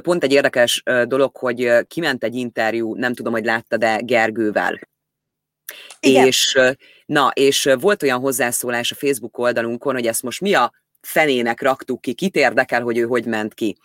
pont 0.01 0.23
egy 0.23 0.31
érdekes 0.31 0.83
dolog, 1.03 1.37
hogy 1.37 1.87
kiment 1.87 2.23
egy 2.23 2.35
interjú, 2.35 2.95
nem 2.95 3.13
tudom, 3.13 3.33
hogy 3.33 3.45
látta, 3.45 3.77
de 3.77 3.99
Gergővel. 4.03 4.79
Igen. 5.99 6.25
És, 6.25 6.59
na, 7.05 7.31
és 7.33 7.69
volt 7.79 8.03
olyan 8.03 8.19
hozzászólás 8.19 8.91
a 8.91 8.95
Facebook 8.95 9.37
oldalunkon, 9.37 9.93
hogy 9.93 10.07
ezt 10.07 10.23
most 10.23 10.41
mi 10.41 10.53
a 10.53 10.73
fenének 11.01 11.61
raktuk 11.61 12.01
ki, 12.01 12.13
kit 12.13 12.35
érdekel, 12.35 12.81
hogy 12.81 12.97
ő 12.97 13.03
hogy 13.03 13.25
ment 13.25 13.53
ki. 13.53 13.77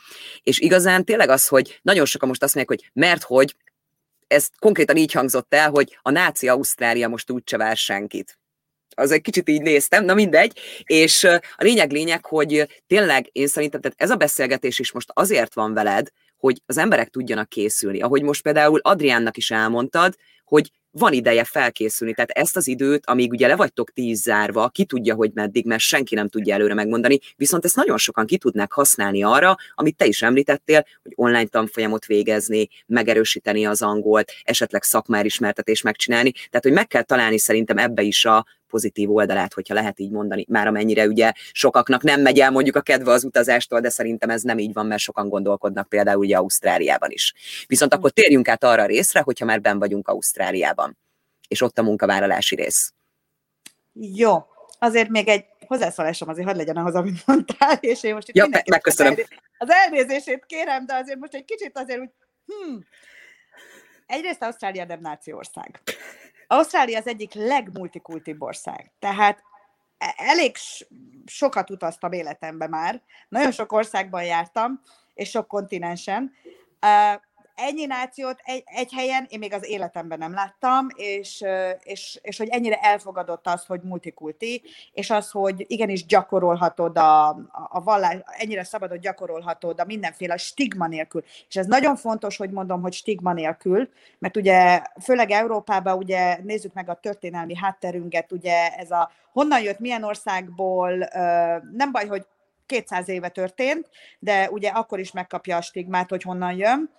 És 0.42 0.58
igazán 0.58 1.04
tényleg 1.04 1.28
az, 1.28 1.48
hogy 1.48 1.80
nagyon 1.82 2.04
sokan 2.04 2.28
most 2.28 2.42
azt 2.42 2.54
mondják, 2.54 2.80
hogy 2.80 2.90
mert 3.02 3.22
hogy, 3.22 3.56
ez 4.26 4.48
konkrétan 4.58 4.96
így 4.96 5.12
hangzott 5.12 5.54
el, 5.54 5.70
hogy 5.70 5.98
a 6.02 6.10
náci 6.10 6.48
Ausztrália 6.48 7.08
most 7.08 7.30
úgyse 7.30 7.56
vár 7.56 7.76
senkit 7.76 8.38
az 8.96 9.10
egy 9.10 9.20
kicsit 9.20 9.48
így 9.48 9.62
néztem, 9.62 10.04
na 10.04 10.14
mindegy, 10.14 10.58
és 10.84 11.24
a 11.24 11.40
lényeg 11.56 11.92
lényeg, 11.92 12.26
hogy 12.26 12.82
tényleg 12.86 13.28
én 13.32 13.46
szerintem 13.46 13.80
tehát 13.80 14.00
ez 14.00 14.10
a 14.10 14.16
beszélgetés 14.16 14.78
is 14.78 14.92
most 14.92 15.10
azért 15.12 15.54
van 15.54 15.74
veled, 15.74 16.08
hogy 16.36 16.62
az 16.66 16.78
emberek 16.78 17.08
tudjanak 17.08 17.48
készülni. 17.48 18.00
Ahogy 18.00 18.22
most 18.22 18.42
például 18.42 18.80
Adriánnak 18.82 19.36
is 19.36 19.50
elmondtad, 19.50 20.14
hogy 20.44 20.70
van 20.90 21.12
ideje 21.12 21.44
felkészülni. 21.44 22.14
Tehát 22.14 22.30
ezt 22.30 22.56
az 22.56 22.66
időt, 22.66 23.06
amíg 23.06 23.30
ugye 23.30 23.46
le 23.46 23.56
vagytok 23.56 23.90
tíz 23.90 24.22
zárva, 24.22 24.68
ki 24.68 24.84
tudja, 24.84 25.14
hogy 25.14 25.30
meddig, 25.34 25.66
mert 25.66 25.80
senki 25.80 26.14
nem 26.14 26.28
tudja 26.28 26.54
előre 26.54 26.74
megmondani, 26.74 27.18
viszont 27.36 27.64
ezt 27.64 27.76
nagyon 27.76 27.98
sokan 27.98 28.26
ki 28.26 28.38
tudnák 28.38 28.72
használni 28.72 29.22
arra, 29.22 29.56
amit 29.74 29.96
te 29.96 30.06
is 30.06 30.22
említettél, 30.22 30.86
hogy 31.02 31.12
online 31.14 31.46
tanfolyamot 31.46 32.06
végezni, 32.06 32.68
megerősíteni 32.86 33.66
az 33.66 33.82
angolt, 33.82 34.32
esetleg 34.42 34.82
szakmárismertetés 34.82 35.82
megcsinálni. 35.82 36.30
Tehát, 36.32 36.62
hogy 36.62 36.72
meg 36.72 36.86
kell 36.86 37.02
találni 37.02 37.38
szerintem 37.38 37.78
ebbe 37.78 38.02
is 38.02 38.24
a 38.24 38.46
pozitív 38.72 39.10
oldalát, 39.10 39.52
hogyha 39.52 39.74
lehet 39.74 40.00
így 40.00 40.10
mondani, 40.10 40.44
már 40.48 40.66
amennyire 40.66 41.06
ugye 41.06 41.32
sokaknak 41.52 42.02
nem 42.02 42.20
megy 42.20 42.38
el 42.38 42.50
mondjuk 42.50 42.76
a 42.76 42.80
kedve 42.80 43.12
az 43.12 43.24
utazástól, 43.24 43.80
de 43.80 43.88
szerintem 43.88 44.30
ez 44.30 44.42
nem 44.42 44.58
így 44.58 44.72
van, 44.72 44.86
mert 44.86 45.00
sokan 45.00 45.28
gondolkodnak 45.28 45.88
például 45.88 46.18
ugye 46.18 46.36
Ausztráliában 46.36 47.10
is. 47.10 47.34
Viszont 47.66 47.94
akkor 47.94 48.10
térjünk 48.10 48.48
át 48.48 48.64
arra 48.64 48.82
a 48.82 48.86
részre, 48.86 49.20
hogyha 49.20 49.44
már 49.44 49.60
ben 49.60 49.78
vagyunk 49.78 50.08
Ausztráliában, 50.08 50.98
és 51.48 51.60
ott 51.60 51.78
a 51.78 51.82
munkavállalási 51.82 52.54
rész. 52.54 52.92
Jó, 53.92 54.46
azért 54.78 55.08
még 55.08 55.28
egy 55.28 55.44
hozzászólásom 55.66 56.28
azért 56.28 56.46
hadd 56.46 56.56
legyen 56.56 56.76
ahhoz, 56.76 56.94
amit 56.94 57.26
mondtál, 57.26 57.76
és 57.80 58.02
én 58.02 58.14
most 58.14 58.28
itt 58.28 58.36
ja, 58.36 58.48
megköszönöm. 58.70 59.14
Az 59.58 59.70
elnézését 59.70 60.44
kérem, 60.46 60.86
de 60.86 60.94
azért 60.94 61.18
most 61.18 61.34
egy 61.34 61.44
kicsit 61.44 61.78
azért 61.78 62.00
úgy, 62.00 62.10
hmm. 62.46 62.84
Egyrészt 64.06 64.42
Ausztrália 64.42 64.84
nem 64.84 65.00
nációország. 65.00 65.80
Ausztrália 66.52 66.98
az 66.98 67.06
egyik 67.06 67.34
legmultikultibb 67.34 68.42
ország. 68.42 68.92
Tehát 68.98 69.42
e, 69.98 70.14
elég 70.16 70.56
sokat 71.26 71.70
utaztam 71.70 72.12
életemben 72.12 72.70
már, 72.70 73.02
nagyon 73.28 73.50
sok 73.50 73.72
országban 73.72 74.24
jártam, 74.24 74.80
és 75.14 75.30
sok 75.30 75.48
kontinensen 75.48 76.32
ennyi 77.54 77.86
nációt 77.86 78.40
egy, 78.44 78.62
egy 78.64 78.92
helyen 78.92 79.26
én 79.28 79.38
még 79.38 79.52
az 79.52 79.68
életemben 79.68 80.18
nem 80.18 80.32
láttam, 80.32 80.86
és, 80.94 81.44
és, 81.82 82.18
és 82.22 82.38
hogy 82.38 82.48
ennyire 82.48 82.76
elfogadott 82.76 83.46
az, 83.46 83.64
hogy 83.66 83.80
multikulti, 83.82 84.62
és 84.92 85.10
az, 85.10 85.30
hogy 85.30 85.64
igenis 85.66 86.06
gyakorolhatod 86.06 86.98
a, 86.98 87.28
a 87.68 87.82
vallás, 87.82 88.16
ennyire 88.26 88.64
szabadot 88.64 89.00
gyakorolhatod 89.00 89.80
a 89.80 89.84
mindenféle 89.84 90.36
stigma 90.36 90.86
nélkül. 90.86 91.24
És 91.48 91.56
ez 91.56 91.66
nagyon 91.66 91.96
fontos, 91.96 92.36
hogy 92.36 92.50
mondom, 92.50 92.80
hogy 92.80 92.92
stigma 92.92 93.32
nélkül, 93.32 93.88
mert 94.18 94.36
ugye 94.36 94.82
főleg 95.02 95.30
Európában 95.30 95.96
ugye 95.96 96.38
nézzük 96.42 96.72
meg 96.72 96.88
a 96.88 96.94
történelmi 96.94 97.56
hátterünket, 97.56 98.32
ugye 98.32 98.68
ez 98.68 98.90
a 98.90 99.10
honnan 99.32 99.62
jött, 99.62 99.78
milyen 99.78 100.02
országból, 100.02 101.08
nem 101.72 101.92
baj, 101.92 102.06
hogy 102.06 102.26
200 102.66 103.08
éve 103.08 103.28
történt, 103.28 103.88
de 104.18 104.50
ugye 104.50 104.68
akkor 104.68 104.98
is 104.98 105.12
megkapja 105.12 105.56
a 105.56 105.60
stigmát, 105.60 106.10
hogy 106.10 106.22
honnan 106.22 106.56
jön. 106.56 106.90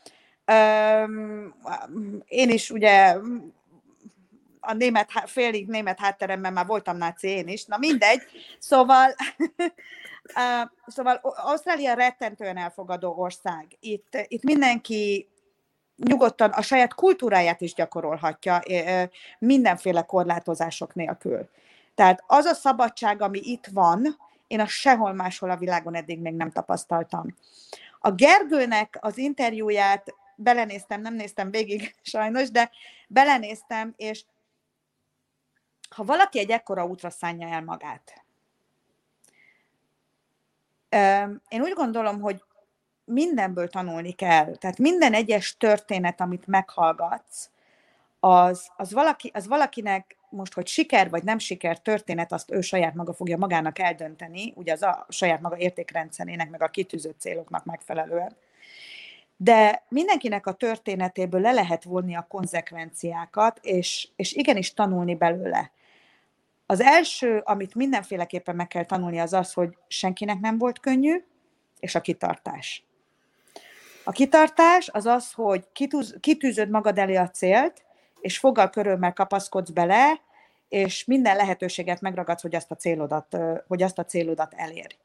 Én 2.25 2.49
is 2.49 2.69
ugye 2.69 3.17
a 4.59 4.73
német, 4.73 5.11
félig 5.25 5.67
német 5.67 5.99
hátteremben 5.99 6.53
már 6.53 6.65
voltam 6.65 6.97
náci 6.97 7.27
én 7.27 7.47
is, 7.47 7.65
na 7.65 7.77
mindegy. 7.77 8.21
Szóval, 8.59 9.15
szóval 10.87 11.15
Ausztrália 11.21 11.93
rettentően 11.93 12.57
elfogadó 12.57 13.13
ország. 13.17 13.67
Itt, 13.79 14.17
itt 14.27 14.43
mindenki 14.43 15.27
nyugodtan 15.95 16.49
a 16.49 16.61
saját 16.61 16.93
kultúráját 16.93 17.61
is 17.61 17.73
gyakorolhatja 17.73 18.61
mindenféle 19.39 20.01
korlátozások 20.01 20.93
nélkül. 20.93 21.49
Tehát 21.95 22.23
az 22.27 22.45
a 22.45 22.53
szabadság, 22.53 23.21
ami 23.21 23.39
itt 23.43 23.67
van, 23.71 24.17
én 24.47 24.59
a 24.59 24.67
sehol 24.67 25.13
máshol 25.13 25.49
a 25.49 25.57
világon 25.57 25.95
eddig 25.95 26.19
még 26.19 26.33
nem 26.33 26.51
tapasztaltam. 26.51 27.35
A 27.99 28.11
Gergőnek 28.11 28.97
az 29.01 29.17
interjúját 29.17 30.13
belenéztem, 30.35 31.01
nem 31.01 31.13
néztem 31.13 31.51
végig 31.51 31.95
sajnos, 32.01 32.51
de 32.51 32.71
belenéztem, 33.07 33.93
és 33.95 34.25
ha 35.89 36.03
valaki 36.03 36.39
egy 36.39 36.49
ekkora 36.49 36.85
útra 36.85 37.09
szánja 37.09 37.47
el 37.47 37.63
magát, 37.63 38.23
én 41.47 41.61
úgy 41.61 41.73
gondolom, 41.73 42.21
hogy 42.21 42.43
mindenből 43.05 43.69
tanulni 43.69 44.11
kell. 44.11 44.55
Tehát 44.55 44.77
minden 44.77 45.13
egyes 45.13 45.57
történet, 45.57 46.21
amit 46.21 46.47
meghallgatsz, 46.47 47.49
az, 48.19 48.71
az, 48.77 48.93
valaki, 48.93 49.31
az 49.33 49.47
valakinek 49.47 50.17
most, 50.29 50.53
hogy 50.53 50.67
siker 50.67 51.09
vagy 51.09 51.23
nem 51.23 51.37
siker 51.37 51.79
történet, 51.79 52.31
azt 52.31 52.51
ő 52.51 52.61
saját 52.61 52.93
maga 52.93 53.13
fogja 53.13 53.37
magának 53.37 53.79
eldönteni, 53.79 54.53
ugye 54.55 54.71
az 54.71 54.81
a 54.81 55.05
saját 55.09 55.41
maga 55.41 55.57
értékrendszerének, 55.57 56.49
meg 56.49 56.61
a 56.61 56.67
kitűzött 56.67 57.19
céloknak 57.19 57.65
megfelelően 57.65 58.35
de 59.37 59.83
mindenkinek 59.89 60.47
a 60.47 60.53
történetéből 60.53 61.41
le 61.41 61.51
lehet 61.51 61.83
vonni 61.83 62.15
a 62.15 62.25
konzekvenciákat, 62.29 63.59
és, 63.61 64.07
és 64.15 64.33
igenis 64.33 64.73
tanulni 64.73 65.15
belőle. 65.15 65.71
Az 66.65 66.81
első, 66.81 67.41
amit 67.43 67.75
mindenféleképpen 67.75 68.55
meg 68.55 68.67
kell 68.67 68.85
tanulni, 68.85 69.19
az 69.19 69.33
az, 69.33 69.53
hogy 69.53 69.77
senkinek 69.87 70.39
nem 70.39 70.57
volt 70.57 70.79
könnyű, 70.79 71.23
és 71.79 71.95
a 71.95 72.01
kitartás. 72.01 72.85
A 74.03 74.11
kitartás 74.11 74.89
az 74.89 75.05
az, 75.05 75.31
hogy 75.31 75.65
kitűz, 75.71 76.17
kitűzöd 76.19 76.69
magad 76.69 76.97
elé 76.97 77.15
a 77.15 77.29
célt, 77.29 77.85
és 78.21 78.37
foggal 78.37 78.69
körülmel 78.69 79.13
kapaszkodsz 79.13 79.69
bele, 79.69 80.21
és 80.69 81.05
minden 81.05 81.35
lehetőséget 81.35 82.01
megragadsz, 82.01 82.41
hogy 82.41 82.55
azt 82.55 82.71
a 82.71 82.75
célodat, 82.75 83.37
hogy 83.67 83.83
azt 83.83 83.99
a 83.99 84.05
célodat 84.05 84.53
elér, 84.53 84.95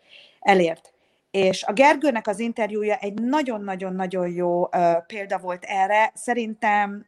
elért. 0.40 0.92
És 1.30 1.62
a 1.62 1.72
Gergőnek 1.72 2.26
az 2.26 2.38
interjúja 2.38 2.96
egy 2.96 3.20
nagyon-nagyon-nagyon 3.20 4.28
jó 4.28 4.62
uh, 4.62 5.06
példa 5.06 5.38
volt 5.38 5.64
erre. 5.64 6.12
Szerintem 6.14 7.06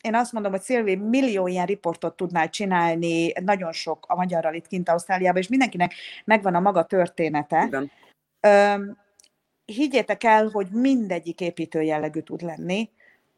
én 0.00 0.14
azt 0.14 0.32
mondom, 0.32 0.50
hogy 0.50 0.60
Szilvi 0.60 0.96
millió 0.96 1.46
ilyen 1.46 1.66
riportot 1.66 2.16
tudnál 2.16 2.48
csinálni, 2.48 3.32
nagyon 3.44 3.72
sok 3.72 4.04
a 4.08 4.14
magyarral 4.14 4.54
itt 4.54 4.66
kint 4.66 4.88
Ausztráliában, 4.88 5.40
és 5.40 5.48
mindenkinek 5.48 5.94
megvan 6.24 6.54
a 6.54 6.60
maga 6.60 6.84
története. 6.84 7.64
Igen. 7.66 7.90
Um, 8.76 8.98
higgyétek 9.64 10.24
el, 10.24 10.48
hogy 10.48 10.68
mindegyik 10.70 11.40
építő 11.40 11.82
jellegű 11.82 12.20
tud 12.20 12.42
lenni, 12.42 12.90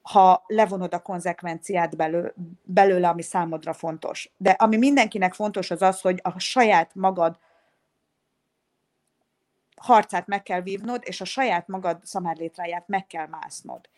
ha 0.02 0.44
levonod 0.46 0.94
a 0.94 1.02
konzekvenciát 1.02 1.96
belő, 1.96 2.34
belőle, 2.62 3.08
ami 3.08 3.22
számodra 3.22 3.72
fontos. 3.72 4.30
De 4.36 4.50
ami 4.50 4.76
mindenkinek 4.76 5.34
fontos, 5.34 5.70
az 5.70 5.82
az, 5.82 6.00
hogy 6.00 6.20
a 6.22 6.38
saját 6.38 6.90
magad 6.94 7.38
harcát 9.82 10.26
meg 10.26 10.42
kell 10.42 10.60
vívnod, 10.60 11.02
és 11.04 11.20
a 11.20 11.24
saját 11.24 11.68
magad 11.68 11.98
szamárlétráját 12.02 12.88
meg 12.88 13.06
kell 13.06 13.26
másznod 13.26 13.88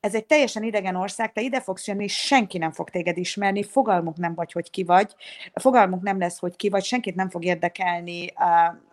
ez 0.00 0.14
egy 0.14 0.26
teljesen 0.26 0.62
idegen 0.62 0.96
ország, 0.96 1.32
te 1.32 1.40
ide 1.40 1.60
fogsz 1.60 1.86
jönni, 1.86 2.08
senki 2.08 2.58
nem 2.58 2.72
fog 2.72 2.90
téged 2.90 3.16
ismerni, 3.16 3.62
fogalmuk 3.62 4.16
nem 4.16 4.34
vagy, 4.34 4.52
hogy 4.52 4.70
ki 4.70 4.84
vagy, 4.84 5.14
fogalmuk 5.54 6.02
nem 6.02 6.18
lesz, 6.18 6.38
hogy 6.38 6.56
ki 6.56 6.68
vagy, 6.68 6.84
senkit 6.84 7.14
nem 7.14 7.30
fog 7.30 7.44
érdekelni, 7.44 8.32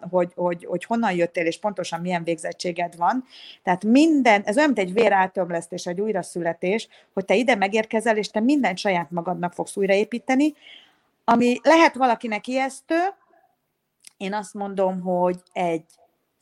hogy, 0.09 0.31
hogy, 0.35 0.65
hogy 0.65 0.83
honnan 0.83 1.11
jöttél, 1.11 1.45
és 1.45 1.59
pontosan 1.59 2.01
milyen 2.01 2.23
végzettséged 2.23 2.95
van. 2.95 3.23
Tehát 3.63 3.83
minden, 3.83 4.41
ez 4.41 4.57
olyan, 4.57 4.71
mint 4.73 4.87
egy 4.87 4.93
véráltömlesztés, 4.93 5.85
egy 5.85 6.01
újraszületés, 6.01 6.87
hogy 7.13 7.25
te 7.25 7.35
ide 7.35 7.55
megérkezel, 7.55 8.17
és 8.17 8.29
te 8.29 8.39
mindent 8.39 8.77
saját 8.77 9.11
magadnak 9.11 9.53
fogsz 9.53 9.77
újraépíteni, 9.77 10.53
ami 11.23 11.59
lehet 11.63 11.95
valakinek 11.95 12.47
ijesztő, 12.47 12.97
én 14.17 14.33
azt 14.33 14.53
mondom, 14.53 15.01
hogy 15.01 15.39
egy 15.53 15.83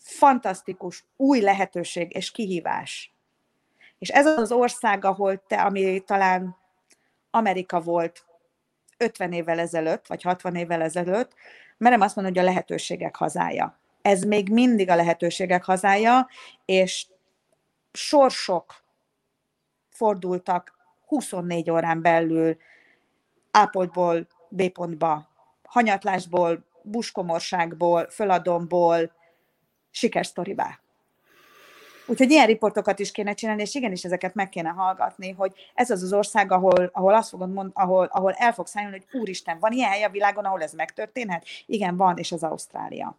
fantasztikus 0.05 1.05
új 1.15 1.39
lehetőség 1.39 2.15
és 2.15 2.31
kihívás 2.31 3.15
és 4.05 4.09
ez 4.09 4.25
az 4.25 4.51
ország, 4.51 5.05
ahol 5.05 5.41
te, 5.47 5.61
ami 5.61 5.99
talán 5.99 6.55
Amerika 7.31 7.79
volt 7.81 8.25
50 8.97 9.31
évvel 9.31 9.59
ezelőtt, 9.59 10.07
vagy 10.07 10.21
60 10.21 10.55
évvel 10.55 10.81
ezelőtt, 10.81 11.33
merem 11.77 12.01
azt 12.01 12.15
mondani, 12.15 12.37
hogy 12.37 12.47
a 12.47 12.51
lehetőségek 12.51 13.15
hazája. 13.15 13.79
Ez 14.01 14.23
még 14.23 14.49
mindig 14.49 14.89
a 14.89 14.95
lehetőségek 14.95 15.63
hazája, 15.63 16.27
és 16.65 17.07
sorsok 17.91 18.83
fordultak 19.89 20.73
24 21.05 21.69
órán 21.69 22.01
belül 22.01 22.57
A 23.51 23.87
B 24.49 24.69
pontba, 24.69 25.29
hanyatlásból, 25.63 26.65
buskomorságból, 26.81 28.09
föladomból, 28.09 29.11
sikersztorivá. 29.95 30.79
Úgyhogy 32.05 32.31
ilyen 32.31 32.45
riportokat 32.45 32.99
is 32.99 33.11
kéne 33.11 33.33
csinálni, 33.33 33.61
és 33.61 33.75
igenis 33.75 34.03
ezeket 34.03 34.33
meg 34.33 34.49
kéne 34.49 34.69
hallgatni, 34.69 35.31
hogy 35.31 35.51
ez 35.73 35.89
az 35.89 36.03
az 36.03 36.13
ország, 36.13 36.51
ahol, 36.51 36.89
ahol 36.93 37.13
azt 37.13 37.29
fogod 37.29 37.53
mond, 37.53 37.71
ahol, 37.73 38.09
ahol 38.11 38.31
el 38.31 38.53
fogsz 38.53 38.69
szállni, 38.69 38.91
hogy 38.91 39.21
úristen, 39.21 39.59
van 39.59 39.71
ilyen 39.71 39.89
hely 39.89 40.03
a 40.03 40.09
világon, 40.09 40.45
ahol 40.45 40.61
ez 40.61 40.73
megtörténhet? 40.73 41.45
Igen, 41.65 41.97
van, 41.97 42.17
és 42.17 42.31
az 42.31 42.43
Ausztrália. 42.43 43.17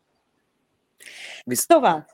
Visz... 1.44 1.66
Tovább. 1.66 2.06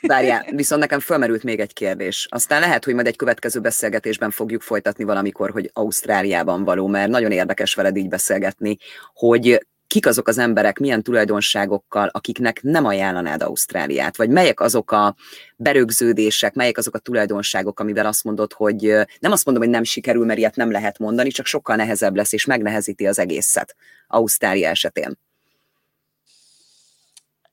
Várjál, 0.00 0.44
viszont 0.50 0.80
nekem 0.80 1.00
fölmerült 1.00 1.42
még 1.42 1.60
egy 1.60 1.72
kérdés. 1.72 2.26
Aztán 2.30 2.60
lehet, 2.60 2.84
hogy 2.84 2.94
majd 2.94 3.06
egy 3.06 3.16
következő 3.16 3.60
beszélgetésben 3.60 4.30
fogjuk 4.30 4.62
folytatni 4.62 5.04
valamikor, 5.04 5.50
hogy 5.50 5.70
Ausztráliában 5.72 6.64
való, 6.64 6.86
mert 6.86 7.10
nagyon 7.10 7.30
érdekes 7.30 7.74
veled 7.74 7.96
így 7.96 8.08
beszélgetni, 8.08 8.76
hogy 9.14 9.66
kik 9.90 10.06
azok 10.06 10.28
az 10.28 10.38
emberek, 10.38 10.78
milyen 10.78 11.02
tulajdonságokkal, 11.02 12.08
akiknek 12.12 12.62
nem 12.62 12.84
ajánlanád 12.84 13.42
Ausztráliát, 13.42 14.16
vagy 14.16 14.30
melyek 14.30 14.60
azok 14.60 14.90
a 14.90 15.14
berögződések, 15.56 16.54
melyek 16.54 16.78
azok 16.78 16.94
a 16.94 16.98
tulajdonságok, 16.98 17.80
amivel 17.80 18.06
azt 18.06 18.24
mondod, 18.24 18.52
hogy 18.52 18.82
nem 19.20 19.32
azt 19.32 19.44
mondom, 19.44 19.62
hogy 19.62 19.72
nem 19.72 19.84
sikerül, 19.84 20.24
mert 20.24 20.38
ilyet 20.38 20.56
nem 20.56 20.70
lehet 20.70 20.98
mondani, 20.98 21.30
csak 21.30 21.46
sokkal 21.46 21.76
nehezebb 21.76 22.16
lesz, 22.16 22.32
és 22.32 22.44
megnehezíti 22.44 23.06
az 23.06 23.18
egészet 23.18 23.76
Ausztrália 24.08 24.68
esetén. 24.68 25.18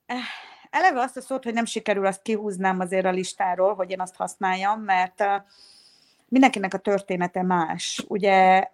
Eh, 0.06 0.16
eleve 0.70 1.00
azt 1.00 1.16
a 1.16 1.20
szót, 1.20 1.44
hogy 1.44 1.54
nem 1.54 1.64
sikerül, 1.64 2.06
azt 2.06 2.22
kihúznám 2.22 2.80
azért 2.80 3.06
a 3.06 3.10
listáról, 3.10 3.74
hogy 3.74 3.90
én 3.90 4.00
azt 4.00 4.16
használjam, 4.16 4.80
mert 4.80 5.24
mindenkinek 6.28 6.74
a 6.74 6.78
története 6.78 7.42
más. 7.42 8.04
Ugye 8.08 8.68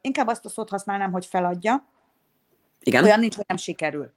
inkább 0.00 0.26
azt 0.26 0.44
a 0.44 0.48
szót 0.48 0.68
használnám, 0.68 1.12
hogy 1.12 1.26
feladja, 1.26 1.84
igen. 2.80 3.04
Olyan 3.04 3.20
nincs, 3.20 3.36
hogy 3.36 3.44
nem 3.48 3.56
sikerül. 3.56 4.12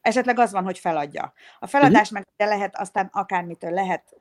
Esetleg 0.00 0.38
az 0.38 0.52
van, 0.52 0.64
hogy 0.64 0.78
feladja. 0.78 1.32
A 1.58 1.66
feladás 1.66 2.10
uh-huh. 2.10 2.24
meg 2.38 2.48
lehet 2.48 2.76
aztán 2.76 3.10
akármitől 3.12 3.70
lehet 3.70 4.16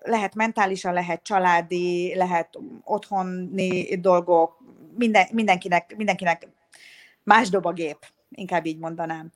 lehet 0.00 0.34
mentálisan, 0.34 0.92
lehet 0.92 1.22
családi, 1.22 2.14
lehet 2.14 2.58
otthoni 2.84 4.00
dolgok, 4.00 4.58
minden, 4.96 5.26
mindenkinek, 5.32 5.96
mindenkinek 5.96 6.48
más 7.22 7.48
dob 7.48 7.66
a 7.66 7.72
gép, 7.72 8.06
inkább 8.30 8.66
így 8.66 8.78
mondanám. 8.78 9.32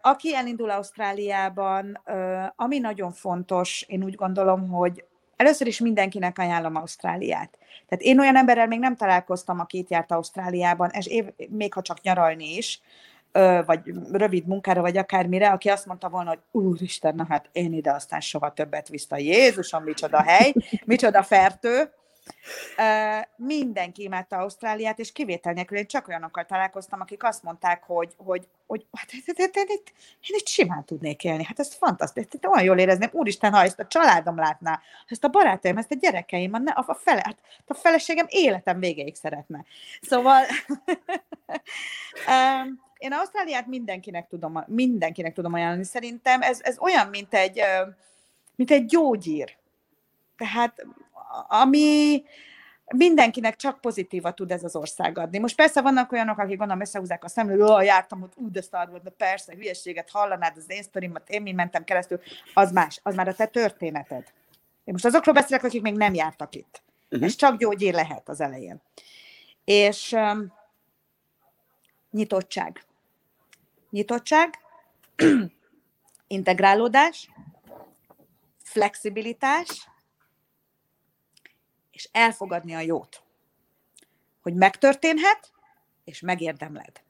Aki 0.00 0.34
elindul 0.34 0.70
Ausztráliában, 0.70 2.02
ami 2.56 2.78
nagyon 2.78 3.12
fontos, 3.12 3.84
én 3.88 4.04
úgy 4.04 4.14
gondolom, 4.14 4.68
hogy 4.68 5.04
először 5.36 5.66
is 5.66 5.80
mindenkinek 5.80 6.38
ajánlom 6.38 6.76
Ausztráliát. 6.76 7.58
Tehát 7.88 8.04
én 8.04 8.20
olyan 8.20 8.36
emberrel 8.36 8.66
még 8.66 8.78
nem 8.78 8.96
találkoztam, 8.96 9.60
aki 9.60 9.78
itt 9.78 9.90
járt 9.90 10.12
Ausztráliában, 10.12 10.90
és 10.92 11.06
év, 11.06 11.24
még 11.48 11.72
ha 11.72 11.82
csak 11.82 12.00
nyaralni 12.00 12.56
is, 12.56 12.80
vagy 13.66 13.80
rövid 14.12 14.46
munkára, 14.46 14.80
vagy 14.80 14.96
akármire, 14.96 15.50
aki 15.50 15.68
azt 15.68 15.86
mondta 15.86 16.08
volna, 16.08 16.28
hogy 16.28 16.38
úristen, 16.50 17.14
na 17.14 17.26
hát 17.28 17.48
én 17.52 17.72
ide 17.72 17.92
aztán 17.92 18.20
soha 18.20 18.52
többet 18.52 18.88
vissza. 18.88 19.16
Jézusom, 19.16 19.82
micsoda 19.82 20.22
hely, 20.22 20.52
micsoda 20.84 21.22
fertő. 21.22 21.90
Mindenki 23.36 24.02
imádta 24.02 24.36
Ausztráliát, 24.36 24.98
és 24.98 25.12
kivétel 25.12 25.52
nélkül 25.52 25.78
én 25.78 25.86
csak 25.86 26.08
olyanokkal 26.08 26.44
találkoztam, 26.44 27.00
akik 27.00 27.24
azt 27.24 27.42
mondták, 27.42 27.82
hogy, 27.82 28.14
hogy, 28.16 28.48
hogy 28.66 28.86
hát, 28.92 29.12
én 29.12 29.22
itt 30.20 30.46
simán 30.46 30.84
tudnék 30.84 31.24
élni. 31.24 31.44
Hát 31.44 31.58
ez 31.58 31.74
fantasztikus, 31.74 32.40
olyan 32.42 32.64
jól 32.64 32.78
érezném. 32.78 33.08
Úristen, 33.12 33.52
ha 33.52 33.62
ezt 33.62 33.78
a 33.78 33.86
családom 33.86 34.36
látná, 34.36 34.80
ezt 35.06 35.24
a 35.24 35.28
barátaim, 35.28 35.76
ezt 35.76 35.90
a 35.90 35.96
gyerekeim, 36.00 36.54
a, 36.54 36.84
a, 36.86 36.94
fele, 36.94 37.20
hát 37.24 37.38
a 37.66 37.74
feleségem 37.74 38.26
életem 38.28 38.78
végéig 38.78 39.14
szeretne. 39.14 39.64
Szóval 40.00 40.44
én 42.98 43.12
Ausztráliát 43.12 43.66
mindenkinek 43.66 44.28
tudom, 44.28 44.64
mindenkinek 44.66 45.34
tudom 45.34 45.52
ajánlani. 45.52 45.84
Szerintem 45.84 46.42
ez, 46.42 46.60
ez 46.62 46.78
olyan, 46.78 47.08
mint 47.08 47.34
egy, 47.34 47.60
mint 48.56 48.70
egy 48.70 48.84
gyógyír. 48.84 49.56
Tehát 50.36 50.86
ami 51.48 52.22
mindenkinek 52.94 53.56
csak 53.56 53.80
pozitívat 53.80 54.34
tud 54.34 54.50
ez 54.50 54.64
az 54.64 54.76
ország 54.76 55.18
adni. 55.18 55.38
Most 55.38 55.56
persze 55.56 55.80
vannak 55.80 56.12
olyanok, 56.12 56.38
akik 56.38 56.56
gondolom 56.56 56.80
összehúzzák 56.82 57.24
a 57.24 57.28
szemlő, 57.28 57.58
hogy 57.58 57.84
jártam, 57.84 58.20
hogy 58.20 58.30
ú, 58.34 58.50
de 58.50 58.62
szar 58.62 58.88
volt, 58.90 59.02
de 59.02 59.10
persze, 59.10 59.54
hülyeséget 59.54 60.10
hallanád, 60.10 60.56
az 60.56 60.64
én 60.68 60.82
sztorimat, 60.82 61.28
én 61.28 61.42
mi 61.42 61.52
mentem 61.52 61.84
keresztül, 61.84 62.20
az 62.54 62.72
más, 62.72 63.00
az 63.02 63.14
már 63.14 63.28
a 63.28 63.34
te 63.34 63.46
történeted. 63.46 64.32
Én 64.84 64.92
most 64.92 65.04
azokról 65.04 65.34
beszélek, 65.34 65.64
akik 65.64 65.82
még 65.82 65.96
nem 65.96 66.14
jártak 66.14 66.54
itt. 66.54 66.82
Uh-huh. 67.10 67.26
Ez 67.26 67.34
csak 67.34 67.56
gyógyír 67.56 67.94
lehet 67.94 68.28
az 68.28 68.40
elején. 68.40 68.82
És 69.64 70.12
um, 70.12 70.52
nyitottság. 72.10 72.84
Nyitottság, 73.90 74.58
integrálódás, 76.26 77.30
flexibilitás, 78.62 79.88
és 81.96 82.08
elfogadni 82.12 82.74
a 82.74 82.80
jót. 82.80 83.22
Hogy 84.42 84.54
megtörténhet, 84.54 85.52
és 86.04 86.20
megérdemled. 86.20 87.02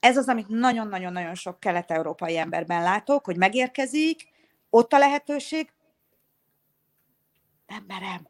Ez 0.00 0.16
az, 0.16 0.28
amit 0.28 0.48
nagyon-nagyon-nagyon 0.48 1.34
sok 1.34 1.60
kelet-európai 1.60 2.38
emberben 2.38 2.82
látok, 2.82 3.24
hogy 3.24 3.36
megérkezik, 3.36 4.28
ott 4.70 4.92
a 4.92 4.98
lehetőség, 4.98 5.72
nem 7.66 7.84
merem, 7.86 8.28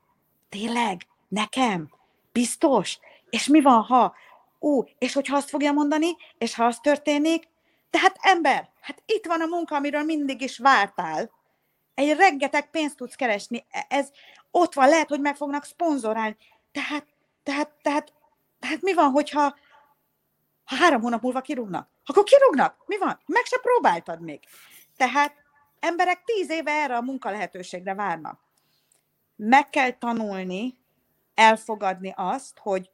tényleg, 0.48 1.06
nekem, 1.28 1.90
biztos, 2.32 2.98
és 3.30 3.46
mi 3.46 3.60
van, 3.60 3.82
ha, 3.82 4.14
ú, 4.58 4.84
és 4.98 5.12
hogyha 5.12 5.36
azt 5.36 5.48
fogja 5.48 5.72
mondani, 5.72 6.16
és 6.38 6.54
ha 6.54 6.64
az 6.64 6.78
történik, 6.78 7.48
de 7.90 7.98
hát 7.98 8.16
ember, 8.20 8.70
hát 8.80 9.02
itt 9.06 9.26
van 9.26 9.40
a 9.40 9.46
munka, 9.46 9.76
amiről 9.76 10.02
mindig 10.02 10.40
is 10.40 10.58
vártál, 10.58 11.30
egy 11.98 12.16
rengeteg 12.16 12.70
pénzt 12.70 12.96
tudsz 12.96 13.14
keresni, 13.14 13.66
e, 13.70 13.86
ez 13.88 14.10
ott 14.50 14.74
van, 14.74 14.88
lehet, 14.88 15.08
hogy 15.08 15.20
meg 15.20 15.36
fognak 15.36 15.64
szponzorálni. 15.64 16.36
Tehát, 16.72 17.06
tehát, 17.42 17.70
tehát, 17.82 18.12
tehát 18.60 18.80
mi 18.80 18.94
van, 18.94 19.10
hogyha 19.10 19.56
Ha 20.64 20.76
három 20.76 21.00
hónap 21.00 21.22
múlva 21.22 21.40
kirúgnak, 21.40 21.88
akkor 22.04 22.24
kirúgnak. 22.24 22.76
Mi 22.86 22.98
van? 22.98 23.20
Meg 23.26 23.44
se 23.44 23.58
próbáltad 23.62 24.20
még. 24.20 24.40
Tehát 24.96 25.34
emberek 25.80 26.22
tíz 26.24 26.50
éve 26.50 26.72
erre 26.72 26.96
a 26.96 27.02
munkalehetőségre 27.02 27.94
várnak. 27.94 28.40
Meg 29.36 29.70
kell 29.70 29.90
tanulni, 29.90 30.78
elfogadni 31.34 32.12
azt, 32.16 32.58
hogy 32.58 32.90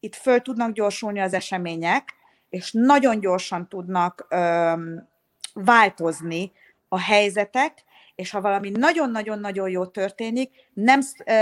itt 0.00 0.14
föl 0.14 0.40
tudnak 0.40 0.72
gyorsulni 0.72 1.20
az 1.20 1.32
események, 1.32 2.14
és 2.48 2.72
nagyon 2.72 3.20
gyorsan 3.20 3.68
tudnak 3.68 4.26
öm, 4.28 5.08
változni 5.52 6.52
a 6.88 7.00
helyzetek, 7.00 7.84
és 8.16 8.30
ha 8.30 8.40
valami 8.40 8.70
nagyon-nagyon-nagyon 8.70 9.70
jó 9.70 9.86
történik, 9.86 10.50
nem 10.72 11.00
ö, 11.24 11.32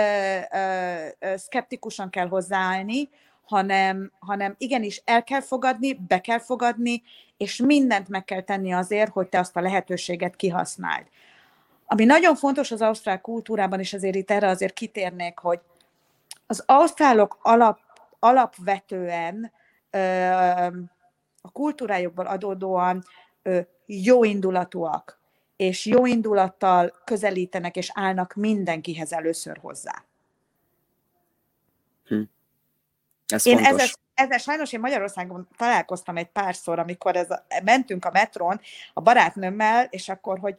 ö, 0.53 1.07
ö, 1.19 1.37
szkeptikusan 1.37 2.11
kell 2.11 2.29
hozzáállni, 2.29 3.09
hanem, 3.45 4.13
hanem 4.19 4.55
igenis 4.59 5.03
el 5.05 5.25
kell 5.25 5.41
fogadni, 5.41 5.95
be 5.95 6.21
kell 6.21 6.39
fogadni, 6.39 7.03
és 7.37 7.57
mindent 7.57 8.09
meg 8.09 8.25
kell 8.25 8.41
tenni 8.41 8.73
azért, 8.73 9.13
hogy 9.13 9.29
te 9.29 9.39
azt 9.39 9.57
a 9.57 9.61
lehetőséget 9.61 10.37
kihasználd. 10.37 11.07
Ami 11.87 12.05
nagyon 12.05 12.37
fontos 12.37 12.71
az 12.71 12.83
ausztrál 12.83 13.21
kultúrában, 13.21 13.81
és 13.81 13.93
azért 13.93 14.15
itt 14.15 14.31
erre 14.31 14.49
azért 14.49 14.75
kitérnék, 14.75 15.39
hogy 15.39 15.61
az 16.47 16.63
ausztrálok 16.67 17.39
alap, 17.43 17.79
alapvetően 18.19 19.53
ö, 19.91 20.27
a 21.41 21.51
kultúrájukból 21.53 22.27
adódóan 22.27 23.05
ö, 23.43 23.61
jó 23.87 24.25
indulatúak, 24.25 25.24
és 25.57 25.87
jó 25.87 26.07
indulattal 26.07 26.93
közelítenek 27.05 27.77
és 27.77 27.91
állnak 27.95 28.35
mindenkihez 28.35 29.13
először 29.13 29.59
hozzá. 29.61 30.05
Hm. 32.07 32.23
Ez 33.27 33.47
én 33.47 33.59
fontos. 33.59 33.73
ezzel, 33.73 33.95
ezzel 34.15 34.39
sajnos 34.39 34.73
én 34.73 34.81
Magyarországon 34.81 35.49
találkoztam 35.57 36.17
egy 36.17 36.29
párszor, 36.29 36.79
amikor 36.79 37.17
ez 37.17 37.31
a, 37.31 37.45
mentünk 37.65 38.05
a 38.05 38.11
metron 38.11 38.61
a 38.93 39.01
barátnőmmel, 39.01 39.87
és 39.91 40.09
akkor, 40.09 40.39
hogy 40.39 40.57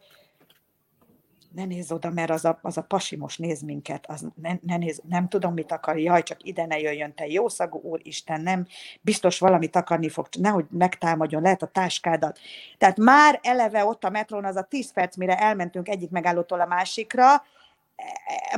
ne 1.56 1.64
nézz 1.64 1.92
oda, 1.92 2.10
mert 2.10 2.30
az 2.30 2.44
a, 2.44 2.58
az 2.62 2.76
a 2.76 2.82
pasi 2.82 3.16
most 3.16 3.38
néz 3.38 3.62
minket, 3.62 4.06
az 4.08 4.26
ne, 4.42 4.52
ne 4.62 4.76
néz, 4.76 5.00
nem 5.08 5.28
tudom, 5.28 5.54
mit 5.54 5.72
akar, 5.72 5.98
jaj, 5.98 6.22
csak 6.22 6.44
ide 6.44 6.66
ne 6.66 6.78
jöjjön, 6.78 7.14
te 7.14 7.26
jószagú 7.26 7.80
úr, 7.80 8.00
Isten, 8.02 8.40
nem, 8.40 8.66
biztos 9.00 9.38
valamit 9.38 9.76
akarni 9.76 10.08
fog, 10.08 10.28
nehogy 10.38 10.66
megtámadjon, 10.70 11.42
lehet 11.42 11.62
a 11.62 11.66
táskádat. 11.66 12.38
Tehát 12.78 12.96
már 12.96 13.40
eleve 13.42 13.84
ott 13.84 14.04
a 14.04 14.10
metrón 14.10 14.44
az 14.44 14.56
a 14.56 14.62
10 14.62 14.92
perc, 14.92 15.16
mire 15.16 15.38
elmentünk 15.38 15.88
egyik 15.88 16.10
megállótól 16.10 16.60
a 16.60 16.66
másikra, 16.66 17.44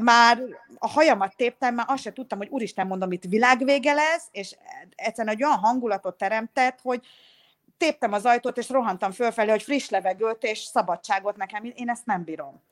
már 0.03 0.39
a 0.79 0.89
hajamat 0.89 1.37
téptem, 1.37 1.75
már 1.75 1.87
azt 1.89 2.03
se 2.03 2.13
tudtam, 2.13 2.39
hogy 2.39 2.49
úristen 2.51 2.87
mondom, 2.87 3.13
itt 3.13 3.25
világvége 3.25 3.93
lesz, 3.93 4.29
és 4.31 4.57
egyszerűen 4.95 5.35
egy 5.35 5.45
olyan 5.45 5.59
hangulatot 5.59 6.17
teremtett, 6.17 6.79
hogy 6.83 7.01
téptem 7.79 8.13
az 8.13 8.25
ajtót, 8.25 8.59
és 8.59 8.69
rohantam 8.69 9.11
fölfelé, 9.11 9.51
hogy 9.51 9.63
friss 9.63 9.89
levegőt 9.89 10.43
és 10.43 10.59
szabadságot 10.59 11.37
nekem, 11.37 11.73
én 11.75 11.91
ezt 11.91 12.07
nem 12.07 12.25
bírom. 12.25 12.63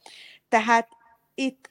Tehát 0.48 0.88
itt 1.34 1.70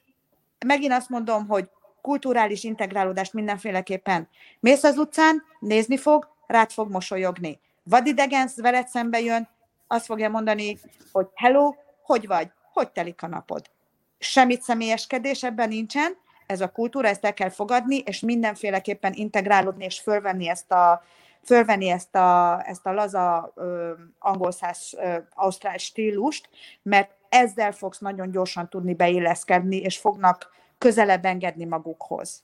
megint 0.66 0.94
azt 0.94 1.10
mondom, 1.10 1.48
hogy 1.48 1.70
kulturális 2.02 2.64
integrálódást 2.64 3.34
mindenféleképpen. 3.34 4.30
Mész 4.60 4.84
az 4.84 4.98
utcán, 4.98 5.44
nézni 5.60 5.98
fog, 5.98 6.30
rád 6.48 6.72
fog 6.72 6.92
mosolyogni. 6.92 7.60
Vadidegen 7.84 8.50
veled 8.56 8.88
szembe 8.88 9.20
jön, 9.20 9.50
azt 9.88 10.06
fogja 10.06 10.30
mondani, 10.30 10.80
hogy 11.12 11.28
hello, 11.34 11.76
hogy 12.02 12.28
vagy, 12.28 12.52
hogy 12.74 12.92
telik 12.92 13.24
a 13.24 13.28
napod. 13.28 13.70
Semmit 14.18 14.62
személyeskedés 14.62 15.44
ebben 15.44 15.68
nincsen, 15.68 16.18
ez 16.46 16.62
a 16.62 16.72
kultúra, 16.72 17.08
ezt 17.08 17.26
el 17.26 17.34
kell 17.34 17.50
fogadni, 17.50 17.98
és 17.98 18.20
mindenféleképpen 18.20 19.14
integrálódni 19.14 19.86
és 19.86 20.00
fölvenni 20.00 20.50
ezt 20.50 20.72
a, 20.72 21.04
fölvenni 21.46 21.90
ezt 21.90 22.16
a, 22.16 22.62
ezt 22.66 22.86
a 22.86 22.94
laza 22.94 23.52
ö, 23.56 23.92
angol 24.20 24.52
száz 24.52 24.92
ausztrál 25.30 25.78
stílust, 25.78 26.50
mert 26.82 27.12
ezzel 27.30 27.72
fogsz 27.72 28.00
nagyon 28.00 28.32
gyorsan 28.32 28.70
tudni 28.70 28.94
beilleszkedni, 28.94 29.78
és 29.78 29.98
fognak 29.98 30.50
közelebb 30.78 31.26
engedni 31.26 31.66
magukhoz. 31.66 32.44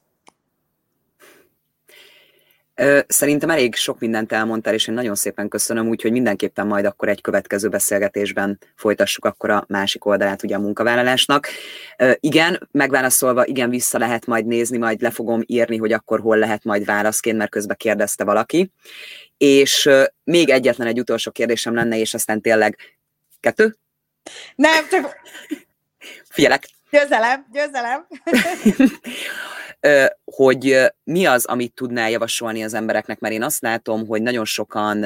Szerintem 3.08 3.50
elég 3.50 3.76
sok 3.76 4.00
mindent 4.00 4.32
elmondtál, 4.32 4.74
és 4.74 4.88
én 4.88 4.94
nagyon 4.96 5.16
szépen 5.16 5.48
köszönöm, 5.48 5.88
úgyhogy 5.88 6.12
mindenképpen 6.12 6.68
majd 6.68 6.86
akkor 6.86 7.10
egy 7.10 7.22
következő 7.22 7.70
beszélgetésben 7.70 8.60
folytassuk 8.76 9.26
akkor 9.26 9.50
a 9.50 9.66
másik 9.68 10.06
oldalát 10.06 10.44
ugye 10.44 10.56
a 10.56 10.60
munkavállalásnak. 10.60 11.48
Igen, 12.16 12.68
megválaszolva, 12.72 13.46
igen, 13.46 13.70
vissza 13.70 13.98
lehet 13.98 14.26
majd 14.26 14.46
nézni, 14.46 14.78
majd 14.78 15.02
le 15.02 15.10
fogom 15.10 15.44
írni, 15.46 15.78
hogy 15.78 15.92
akkor 15.92 16.20
hol 16.20 16.38
lehet 16.38 16.64
majd 16.64 16.86
válaszként, 16.86 17.38
mert 17.38 17.52
közben 17.52 17.78
kérdezte 17.78 18.24
valaki. 18.24 18.72
És 19.38 19.90
még 20.24 20.50
egyetlen 20.50 20.88
egy 20.88 21.00
utolsó 21.00 21.32
kérdésem 21.32 21.74
lenne, 21.74 21.98
és 21.98 22.14
aztán 22.14 22.42
tényleg 22.42 22.78
kettő? 23.40 23.76
Nem, 24.56 24.88
csak... 24.90 25.16
Figyelek. 26.30 26.64
Győzelem, 26.92 27.46
győzelem. 27.52 28.08
hogy 30.24 30.92
mi 31.04 31.26
az, 31.26 31.46
amit 31.46 31.74
tudnál 31.74 32.10
javasolni 32.10 32.64
az 32.64 32.74
embereknek, 32.74 33.20
mert 33.20 33.34
én 33.34 33.44
azt 33.44 33.62
látom, 33.62 34.08
hogy 34.08 34.22
nagyon 34.22 34.46
sokan 34.46 34.98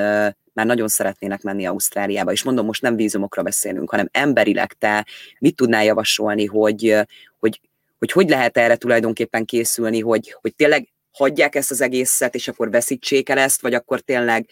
már 0.54 0.66
nagyon 0.66 0.88
szeretnének 0.88 1.42
menni 1.42 1.66
Ausztráliába, 1.66 2.32
és 2.32 2.44
mondom, 2.44 2.66
most 2.66 2.82
nem 2.82 2.96
vízumokra 2.96 3.42
beszélünk, 3.42 3.90
hanem 3.90 4.10
emberileg 4.12 4.74
te 4.74 5.06
mit 5.40 5.56
tudnál 5.56 5.84
javasolni, 5.84 6.46
hogy 6.46 6.96
hogy, 7.40 7.62
hogy, 7.98 8.12
hogy 8.12 8.30
lehet 8.30 8.58
erre 8.58 8.76
tulajdonképpen 8.76 9.46
készülni, 9.46 10.00
hogy, 10.00 10.36
hogy 10.42 10.56
tényleg 10.56 10.94
hagyják 11.12 11.56
ezt 11.56 11.72
az 11.72 11.82
egészet, 11.82 12.36
és 12.36 12.48
akkor 12.48 12.70
veszítsék 12.70 13.30
el 13.30 13.38
ezt, 13.38 13.62
vagy 13.62 13.74
akkor 13.74 14.00
tényleg 14.00 14.50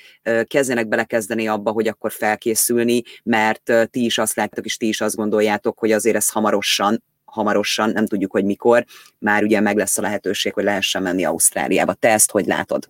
kezdenek 0.47 0.87
belekezdeni 0.87 1.47
abba, 1.47 1.71
hogy 1.71 1.87
akkor 1.87 2.11
felkészülni, 2.11 3.01
mert 3.23 3.71
ti 3.89 4.05
is 4.05 4.17
azt 4.17 4.35
láttok, 4.35 4.65
és 4.65 4.77
ti 4.77 4.87
is 4.87 5.01
azt 5.01 5.15
gondoljátok, 5.15 5.79
hogy 5.79 5.91
azért 5.91 6.15
ez 6.15 6.29
hamarosan 6.29 7.03
hamarosan, 7.33 7.89
nem 7.89 8.05
tudjuk, 8.05 8.31
hogy 8.31 8.45
mikor, 8.45 8.85
már 9.17 9.43
ugye 9.43 9.59
meg 9.59 9.77
lesz 9.77 9.97
a 9.97 10.01
lehetőség, 10.01 10.53
hogy 10.53 10.63
lehessen 10.63 11.01
menni 11.01 11.25
Ausztráliába. 11.25 11.93
Te 11.93 12.11
ezt 12.11 12.31
hogy 12.31 12.45
látod? 12.45 12.89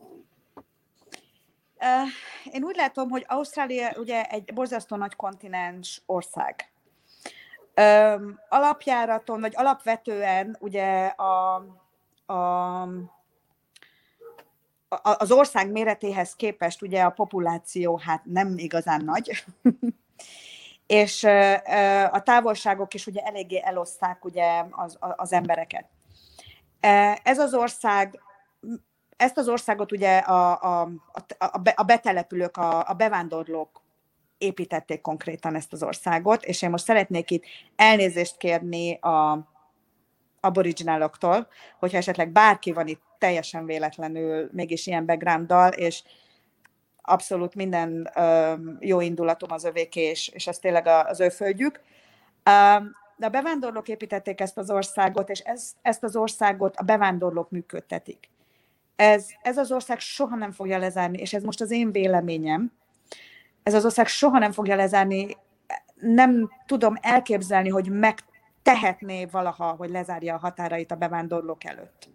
Én 2.52 2.64
úgy 2.64 2.76
látom, 2.76 3.10
hogy 3.10 3.26
Ausztrália 3.28 3.92
ugye 3.96 4.24
egy 4.24 4.54
borzasztó 4.54 4.96
nagy 4.96 5.16
kontinens 5.16 6.02
ország. 6.06 6.72
Alapjáraton, 8.50 9.40
vagy 9.40 9.54
alapvetően 9.56 10.58
ugye 10.60 11.06
a, 11.06 11.56
a 12.34 12.88
az 15.04 15.32
ország 15.32 15.72
méretéhez 15.72 16.36
képest 16.36 16.82
ugye 16.82 17.02
a 17.02 17.10
populáció 17.10 17.98
hát 17.98 18.26
nem 18.26 18.54
igazán 18.58 19.04
nagy, 19.04 19.44
és 20.88 21.24
a 22.12 22.24
távolságok 22.24 22.94
is 22.94 23.08
ugye 23.08 23.22
eléggé 23.22 23.62
eloszták 23.64 24.26
ugye 24.26 24.64
az, 24.72 24.98
az 25.00 25.34
embereket. 25.34 25.86
Ez 27.24 27.40
az 27.40 27.54
ország, 27.54 28.20
ezt 29.18 29.38
az 29.38 29.48
országot 29.48 29.92
ugye 29.92 30.18
a, 30.18 30.62
a, 30.62 30.82
a, 31.38 31.62
a 31.76 31.84
betelepülők, 31.84 32.58
a, 32.58 32.90
a 32.90 32.94
bevándorlók 32.94 33.82
építették 34.38 35.02
konkrétan 35.02 35.56
ezt 35.56 35.74
az 35.74 35.84
országot, 35.84 36.44
és 36.44 36.62
én 36.62 36.70
most 36.70 36.84
szeretnék 36.84 37.32
itt 37.32 37.44
elnézést 37.76 38.38
kérni 38.38 38.94
a 38.94 39.52
aborigináloktól, 40.40 41.48
hogyha 41.80 41.98
esetleg 41.98 42.32
bárki 42.32 42.72
van 42.72 42.88
itt 42.88 43.02
teljesen 43.18 43.66
véletlenül 43.66 44.50
mégis 44.52 44.88
ilyen 44.88 45.06
backgrounddal, 45.06 45.72
és 45.72 46.04
abszolút 47.04 47.56
minden 47.56 48.10
jó 48.80 49.02
indulatom 49.02 49.52
az 49.52 49.64
övéké, 49.64 50.02
és, 50.02 50.28
és 50.28 50.48
ez 50.48 50.60
tényleg 50.60 50.88
az 50.88 51.20
ő 51.20 51.30
földjük. 51.30 51.82
De 53.16 53.26
a 53.26 53.30
bevándorlók 53.30 53.88
építették 53.88 54.42
ezt 54.42 54.58
az 54.58 54.70
országot, 54.70 55.30
és 55.30 55.40
ez, 55.40 55.72
ezt 55.82 56.04
az 56.04 56.16
országot 56.16 56.76
a 56.76 56.84
bevándorlók 56.84 57.50
működtetik. 57.50 58.30
Ez, 58.96 59.28
ez 59.42 59.58
az 59.58 59.72
ország 59.72 60.00
soha 60.00 60.36
nem 60.36 60.52
fogja 60.52 60.78
lezárni, 60.78 61.18
és 61.18 61.34
ez 61.34 61.44
most 61.44 61.62
az 61.62 61.72
én 61.72 61.92
véleményem, 61.92 62.72
ez 63.64 63.74
az 63.74 63.86
ország 63.86 64.08
soha 64.08 64.40
nem 64.40 64.52
fogja 64.52 64.76
lezárni, 64.76 65.38
nem 65.96 66.50
tudom 66.66 66.96
elképzelni, 67.02 67.70
hogy 67.70 67.90
megtehetné 67.90 69.26
valaha, 69.26 69.72
hogy 69.72 69.90
lezárja 69.90 70.36
a 70.36 70.40
határait 70.40 70.92
a 70.92 70.96
bevándorlók 70.96 71.64
előtt. 71.64 72.10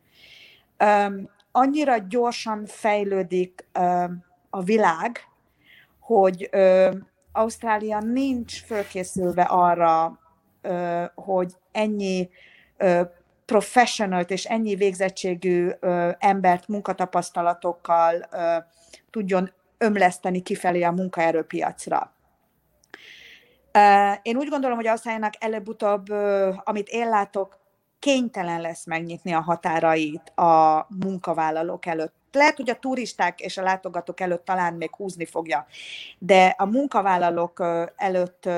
Um, 0.85 1.31
annyira 1.53 1.99
gyorsan 1.99 2.67
fejlődik 2.67 3.67
um, 3.79 4.25
a 4.51 4.63
világ, 4.63 5.21
hogy 6.01 6.49
ö, 6.51 6.91
Ausztrália 7.33 8.01
nincs 8.01 8.63
fölkészülve 8.65 9.43
arra, 9.43 10.19
ö, 10.63 11.05
hogy 11.15 11.53
ennyi 11.73 12.31
ö, 12.77 13.03
professionalt 13.45 14.31
és 14.31 14.45
ennyi 14.45 14.75
végzettségű 14.75 15.71
ö, 15.81 16.11
embert 16.19 16.69
munkatapasztalatokkal 16.69 18.29
ö, 18.31 18.57
tudjon 19.11 19.53
ömleszteni 19.79 20.43
kifelé 20.43 20.83
a 20.83 20.93
munkaerőpiacra. 20.93 22.13
Én 24.23 24.37
úgy 24.37 24.49
gondolom, 24.49 24.77
hogy 24.77 24.87
Ausztráliának 24.87 25.35
előbb-utóbb, 25.39 26.09
amit 26.65 26.89
én 26.89 27.09
látok, 27.09 27.59
kénytelen 27.99 28.61
lesz 28.61 28.87
megnyitni 28.87 29.33
a 29.33 29.41
határait 29.41 30.29
a 30.39 30.87
munkavállalók 31.05 31.87
előtt 31.87 32.18
lehet, 32.39 32.57
hogy 32.57 32.71
a 32.71 32.79
turisták 32.79 33.41
és 33.41 33.57
a 33.57 33.63
látogatók 33.63 34.21
előtt 34.21 34.45
talán 34.45 34.75
még 34.75 34.95
húzni 34.95 35.25
fogja, 35.25 35.67
de 36.19 36.55
a 36.59 36.65
munkavállalók 36.65 37.65
előtt, 37.97 38.49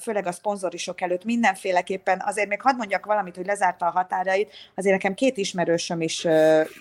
főleg 0.00 0.26
a 0.26 0.32
szponzorisok 0.32 1.00
előtt 1.00 1.24
mindenféleképpen, 1.24 2.22
azért 2.24 2.48
még 2.48 2.62
hadd 2.62 2.76
mondjak 2.76 3.06
valamit, 3.06 3.36
hogy 3.36 3.46
lezárta 3.46 3.86
a 3.86 3.90
határait, 3.90 4.52
azért 4.74 4.94
nekem 4.94 5.14
két 5.14 5.36
ismerősöm 5.36 6.00
is 6.00 6.26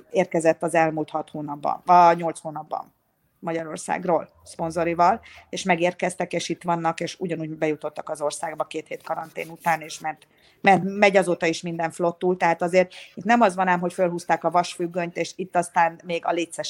érkezett 0.09 0.63
az 0.63 0.75
elmúlt 0.75 1.09
hat 1.09 1.29
hónapban, 1.29 1.81
vagy 1.85 2.17
nyolc 2.17 2.39
hónapban. 2.39 2.93
Magyarországról 3.39 4.29
szponzorival, 4.43 5.21
és 5.49 5.63
megérkeztek, 5.63 6.33
és 6.33 6.49
itt 6.49 6.63
vannak, 6.63 6.99
és 6.99 7.15
ugyanúgy 7.19 7.49
bejutottak 7.49 8.09
az 8.09 8.21
országba 8.21 8.63
két 8.63 8.87
hét 8.87 9.03
karantén 9.03 9.49
után, 9.49 9.81
és 9.81 9.99
mert, 9.99 10.27
mert 10.61 10.81
megy 10.83 11.17
azóta 11.17 11.45
is 11.45 11.61
minden 11.61 11.91
flottul, 11.91 12.37
tehát 12.37 12.61
azért 12.61 12.93
itt 13.13 13.23
nem 13.23 13.41
az 13.41 13.55
van 13.55 13.67
ám, 13.67 13.79
hogy 13.79 13.93
felhúzták 13.93 14.43
a 14.43 14.51
vasfüggönyt, 14.51 15.17
és 15.17 15.31
itt 15.35 15.55
aztán 15.55 15.99
még 16.03 16.25
a 16.25 16.31
létsze 16.31 16.63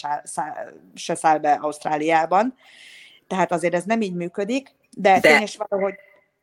se 0.95 1.15
száll 1.15 1.37
be 1.37 1.51
Ausztráliában, 1.51 2.55
tehát 3.27 3.51
azért 3.51 3.73
ez 3.73 3.83
nem 3.83 4.01
így 4.01 4.13
működik, 4.13 4.69
de, 4.97 5.19
de... 5.19 5.29
tény 5.29 5.41
is 5.41 5.57
valahogy 5.57 5.95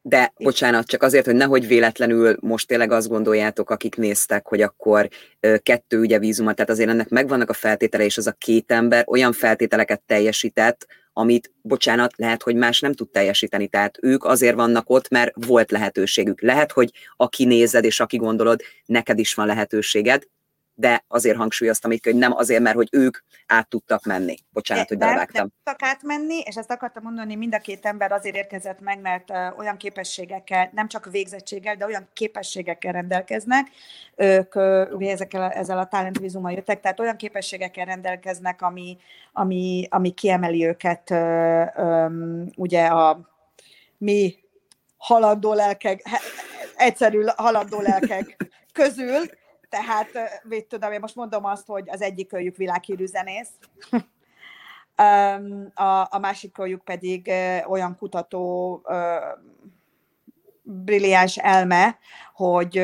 de 0.03 0.33
bocsánat, 0.39 0.87
csak 0.87 1.03
azért, 1.03 1.25
hogy 1.25 1.35
nehogy 1.35 1.67
véletlenül 1.67 2.37
most 2.41 2.67
tényleg 2.67 2.93
azt 2.93 3.09
gondoljátok, 3.09 3.71
akik 3.71 3.97
néztek, 3.97 4.47
hogy 4.47 4.63
akkor 4.63 5.09
kettő 5.63 6.01
ugye 6.01 6.19
vízumot, 6.19 6.55
tehát 6.55 6.71
azért 6.71 6.89
ennek 6.89 7.09
megvannak 7.09 7.51
a 7.51 7.53
feltétele, 7.53 8.05
és 8.05 8.17
az 8.17 8.27
a 8.27 8.33
két 8.33 8.73
ember 8.73 9.05
olyan 9.07 9.33
feltételeket 9.33 10.03
teljesített, 10.07 10.87
amit, 11.13 11.53
bocsánat, 11.63 12.13
lehet, 12.17 12.43
hogy 12.43 12.55
más 12.55 12.81
nem 12.81 12.93
tud 12.93 13.09
teljesíteni. 13.09 13.69
Tehát 13.69 13.99
ők 14.01 14.25
azért 14.25 14.55
vannak 14.55 14.91
ott, 14.91 15.09
mert 15.09 15.33
volt 15.47 15.71
lehetőségük. 15.71 16.41
Lehet, 16.41 16.73
hogy 16.73 16.91
aki 17.17 17.45
nézed 17.45 17.85
és 17.85 18.01
aki 18.01 18.17
gondolod, 18.17 18.61
neked 18.87 19.19
is 19.19 19.35
van 19.35 19.47
lehetőséged, 19.47 20.23
de 20.83 21.05
azért 21.09 21.37
hangsúlyoztam 21.37 21.91
itt, 21.91 22.05
hogy 22.05 22.15
nem 22.15 22.33
azért, 22.33 22.63
mert 22.63 22.77
hogy 22.77 22.89
ők 22.93 23.19
át 23.47 23.69
tudtak 23.69 24.05
menni. 24.05 24.37
Bocsánat, 24.51 24.89
hogy 24.89 24.99
belevágtam. 24.99 25.41
Nem 25.41 25.51
tudtak 25.65 25.89
átmenni, 25.89 26.39
és 26.39 26.57
ezt 26.57 26.71
akartam 26.71 27.03
mondani, 27.03 27.35
mind 27.35 27.55
a 27.55 27.59
két 27.59 27.87
ember 27.87 28.13
azért 28.13 28.37
érkezett 28.37 28.81
meg, 28.81 29.01
mert 29.01 29.31
uh, 29.31 29.59
olyan 29.59 29.77
képességekkel, 29.77 30.71
nem 30.73 30.89
csak 30.89 31.11
végzettséggel, 31.11 31.77
de 31.77 31.85
olyan 31.85 32.09
képességekkel 32.13 32.93
rendelkeznek, 32.93 33.67
ők 34.17 34.55
uh, 34.55 34.89
ugye 34.93 35.11
ezekkel, 35.11 35.51
ezzel 35.51 35.79
a 35.79 35.87
talentvízummal 35.87 36.53
jöttek, 36.53 36.81
tehát 36.81 37.01
olyan 37.01 37.17
képességekkel 37.17 37.85
rendelkeznek, 37.85 38.63
ami, 38.63 38.97
ami, 39.33 39.87
ami 39.91 40.11
kiemeli 40.11 40.67
őket 40.67 41.11
uh, 41.11 41.85
um, 41.85 42.47
ugye 42.57 42.87
a 42.87 43.31
mi 43.99 44.35
haladó 44.97 45.53
lelkek, 45.53 46.03
egyszerű 46.77 47.23
haladó 47.37 47.81
lelkek 47.81 48.37
közül, 48.73 49.21
tehát, 49.73 50.09
mit 50.43 50.67
tudom, 50.67 50.93
én 50.93 51.01
most 51.01 51.15
mondom 51.15 51.45
azt, 51.45 51.67
hogy 51.67 51.91
az 51.91 52.03
egyik 52.03 52.33
őjük 52.33 52.57
világhírű 52.57 53.07
zenész, 53.07 53.51
a, 55.75 56.07
a 56.11 56.19
másik 56.21 56.59
őjük 56.59 56.85
pedig 56.85 57.31
olyan 57.67 57.97
kutató, 57.97 58.83
brilliáns 60.63 61.37
elme, 61.37 61.99
hogy 62.35 62.83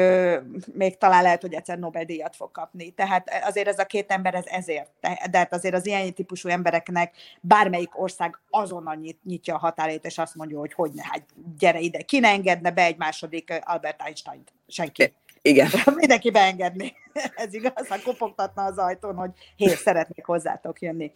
még 0.72 0.98
talán 0.98 1.22
lehet, 1.22 1.40
hogy 1.40 1.54
egyszer 1.54 1.78
Nobel-díjat 1.78 2.36
fog 2.36 2.50
kapni. 2.50 2.90
Tehát 2.90 3.30
azért 3.44 3.68
ez 3.68 3.78
a 3.78 3.84
két 3.84 4.10
ember 4.10 4.34
ez 4.34 4.46
ezért. 4.46 4.90
De 5.00 5.38
hát 5.38 5.52
azért 5.52 5.74
az 5.74 5.86
ilyen 5.86 6.14
típusú 6.14 6.48
embereknek 6.48 7.14
bármelyik 7.40 8.00
ország 8.00 8.38
azonnal 8.50 8.94
nyit, 8.94 9.24
nyitja 9.24 9.54
a 9.54 9.58
határét, 9.58 10.04
és 10.04 10.18
azt 10.18 10.34
mondja, 10.34 10.58
hogy 10.58 10.72
hogy 10.72 10.90
ne, 10.92 11.02
hát 11.04 11.24
gyere 11.58 11.78
ide. 11.78 12.00
Ki 12.00 12.18
ne 12.18 12.28
engedne 12.28 12.70
be 12.70 12.82
egy 12.82 12.96
második 12.96 13.60
Albert 13.64 14.02
Einstein? 14.02 14.42
Senki. 14.66 15.14
Igen. 15.48 15.68
Mindenki 15.94 16.30
beengedni. 16.30 16.94
Ez 17.36 17.54
igaz, 17.54 17.88
ha 17.88 17.96
kopogtatna 18.04 18.64
az 18.64 18.78
ajtón, 18.78 19.16
hogy 19.16 19.30
hé, 19.56 19.66
szeretnék 19.66 20.24
hozzátok 20.24 20.80
jönni. 20.80 21.12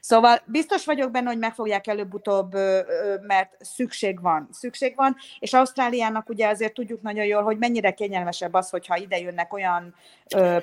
Szóval 0.00 0.42
biztos 0.44 0.84
vagyok 0.84 1.10
benne, 1.10 1.28
hogy 1.28 1.38
meg 1.38 1.54
fogják 1.54 1.86
előbb-utóbb, 1.86 2.54
mert 3.26 3.56
szükség 3.60 4.20
van. 4.20 4.48
Szükség 4.52 4.96
van, 4.96 5.16
és 5.38 5.52
Ausztráliának 5.52 6.28
ugye 6.28 6.48
azért 6.48 6.74
tudjuk 6.74 7.02
nagyon 7.02 7.24
jól, 7.24 7.42
hogy 7.42 7.58
mennyire 7.58 7.90
kényelmesebb 7.90 8.54
az, 8.54 8.70
hogyha 8.70 8.96
ide 8.96 9.18
jönnek 9.18 9.52
olyan 9.52 9.94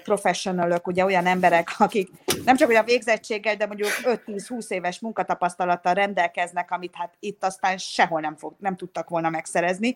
professionalok, 0.04 0.88
ugye 0.88 1.06
olyan 1.06 1.26
emberek, 1.26 1.76
akik 1.78 2.10
nem 2.46 2.56
csak 2.56 2.70
olyan 2.70 2.86
végzettséggel, 2.86 3.56
de 3.56 3.66
mondjuk 3.66 3.90
5-10-20 4.04 4.70
éves 4.70 5.00
munkatapasztalattal 5.00 5.94
rendelkeznek, 5.94 6.72
amit 6.72 6.96
hát 6.96 7.14
itt 7.20 7.44
aztán 7.44 7.78
sehol 7.78 8.20
nem, 8.20 8.36
fog, 8.36 8.54
nem 8.60 8.76
tudtak 8.76 9.10
volna 9.10 9.30
megszerezni. 9.30 9.96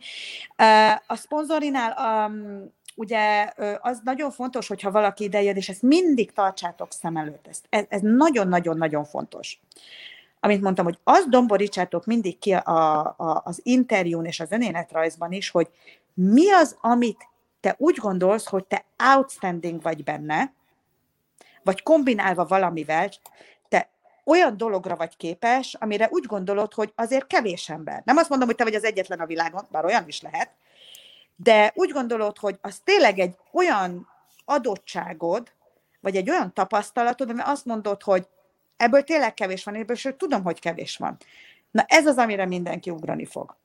A 1.08 1.16
szponzorinál 1.16 1.92
ugye 2.98 3.52
az 3.80 4.00
nagyon 4.04 4.32
fontos, 4.32 4.68
hogyha 4.68 4.92
valaki 4.92 5.24
idejön, 5.24 5.56
és 5.56 5.70
ezt 5.70 5.82
mindig 5.82 6.32
tartsátok 6.32 6.92
szem 6.92 7.18
előtt. 7.18 7.48
Ez, 7.70 7.86
ez 7.90 8.02
nagyon-nagyon-nagyon 8.02 9.06
fontos. 9.06 9.60
Amit 10.40 10.62
mondtam, 10.62 10.86
hogy 10.86 10.98
azt 11.04 11.30
domborítsátok 11.30 12.06
mindig 12.06 12.40
ki 12.40 12.54
a, 12.54 12.98
a, 13.18 13.42
az 13.46 13.60
interjún 13.64 14.26
és 14.26 14.40
az 14.40 14.52
önéletrajzban 14.52 15.32
is, 15.32 15.50
hogy 15.50 15.70
mi 16.14 16.52
az, 16.52 16.78
amit 16.82 17.28
te 17.60 17.76
úgy 17.78 17.96
gondolsz, 17.96 18.48
hogy 18.48 18.66
te 18.66 18.86
outstanding 19.16 19.82
vagy 19.82 20.04
benne, 20.04 20.54
vagy 21.64 21.84
kombinálva 21.84 22.46
valamivel, 22.46 23.10
te 23.70 23.90
olyan 24.24 24.58
dologra 24.58 24.96
vagy 24.96 25.18
képes, 25.18 25.74
amire 25.74 26.08
úgy 26.12 26.26
gondolod, 26.26 26.74
hogy 26.74 26.92
azért 26.96 27.28
kevés 27.28 27.70
ember. 27.70 28.02
Nem 28.06 28.18
azt 28.18 28.30
mondom, 28.30 28.48
hogy 28.48 28.58
te 28.58 28.64
vagy 28.64 28.76
az 28.76 28.84
egyetlen 28.84 29.20
a 29.20 29.26
világon, 29.26 29.68
bár 29.72 29.86
olyan 29.86 30.08
is 30.08 30.22
lehet, 30.22 30.50
de 31.38 31.72
úgy 31.76 31.92
gondolod, 31.92 32.38
hogy 32.38 32.58
az 32.62 32.80
tényleg 32.84 33.20
egy 33.20 33.36
olyan 33.52 34.08
adottságod, 34.46 35.52
vagy 36.00 36.16
egy 36.16 36.30
olyan 36.30 36.54
tapasztalatod, 36.54 37.30
ami 37.30 37.40
azt 37.44 37.66
mondod, 37.66 38.04
hogy 38.04 38.28
ebből 38.78 39.04
tényleg 39.04 39.34
kevés 39.34 39.64
van, 39.64 39.76
ebből 39.76 39.96
sőt 39.96 40.18
tudom, 40.18 40.44
hogy 40.44 40.60
kevés 40.60 40.98
van. 40.98 41.18
Na 41.72 41.86
ez 41.88 42.06
az, 42.06 42.18
amire 42.18 42.46
mindenki 42.46 42.90
ugrani 42.90 43.26
fog. 43.26 43.56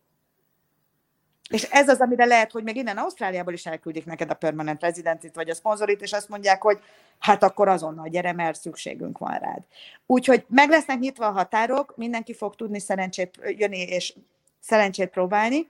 És 1.48 1.62
ez 1.62 1.88
az, 1.88 2.00
amire 2.00 2.24
lehet, 2.24 2.52
hogy 2.52 2.62
még 2.62 2.76
innen 2.76 2.96
Ausztráliából 2.96 3.52
is 3.52 3.66
elküldik 3.66 4.04
neked 4.04 4.30
a 4.30 4.34
permanent 4.34 4.80
rezidentit, 4.80 5.34
vagy 5.34 5.48
a 5.48 5.54
szponzorit, 5.54 6.00
és 6.00 6.12
azt 6.12 6.28
mondják, 6.28 6.62
hogy 6.62 6.78
hát 7.18 7.42
akkor 7.42 7.68
azonnal 7.68 8.08
gyere, 8.08 8.32
mert 8.32 8.60
szükségünk 8.60 9.18
van 9.18 9.38
rád. 9.38 9.62
Úgyhogy 10.06 10.44
meg 10.48 10.68
lesznek 10.68 10.98
nyitva 10.98 11.26
a 11.26 11.30
határok, 11.30 11.96
mindenki 11.96 12.34
fog 12.34 12.54
tudni 12.54 12.80
szerencsét 12.80 13.38
jönni 13.42 13.78
és 13.78 14.14
szerencsét 14.60 15.10
próbálni, 15.10 15.66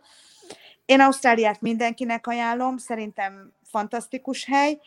én 0.85 1.01
Ausztráliát 1.01 1.61
mindenkinek 1.61 2.27
ajánlom, 2.27 2.77
szerintem 2.77 3.53
fantasztikus 3.65 4.45
hely. 4.45 4.79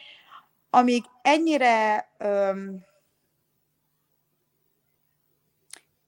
Amíg 0.70 1.04
ennyire 1.22 2.08
öm, 2.18 2.86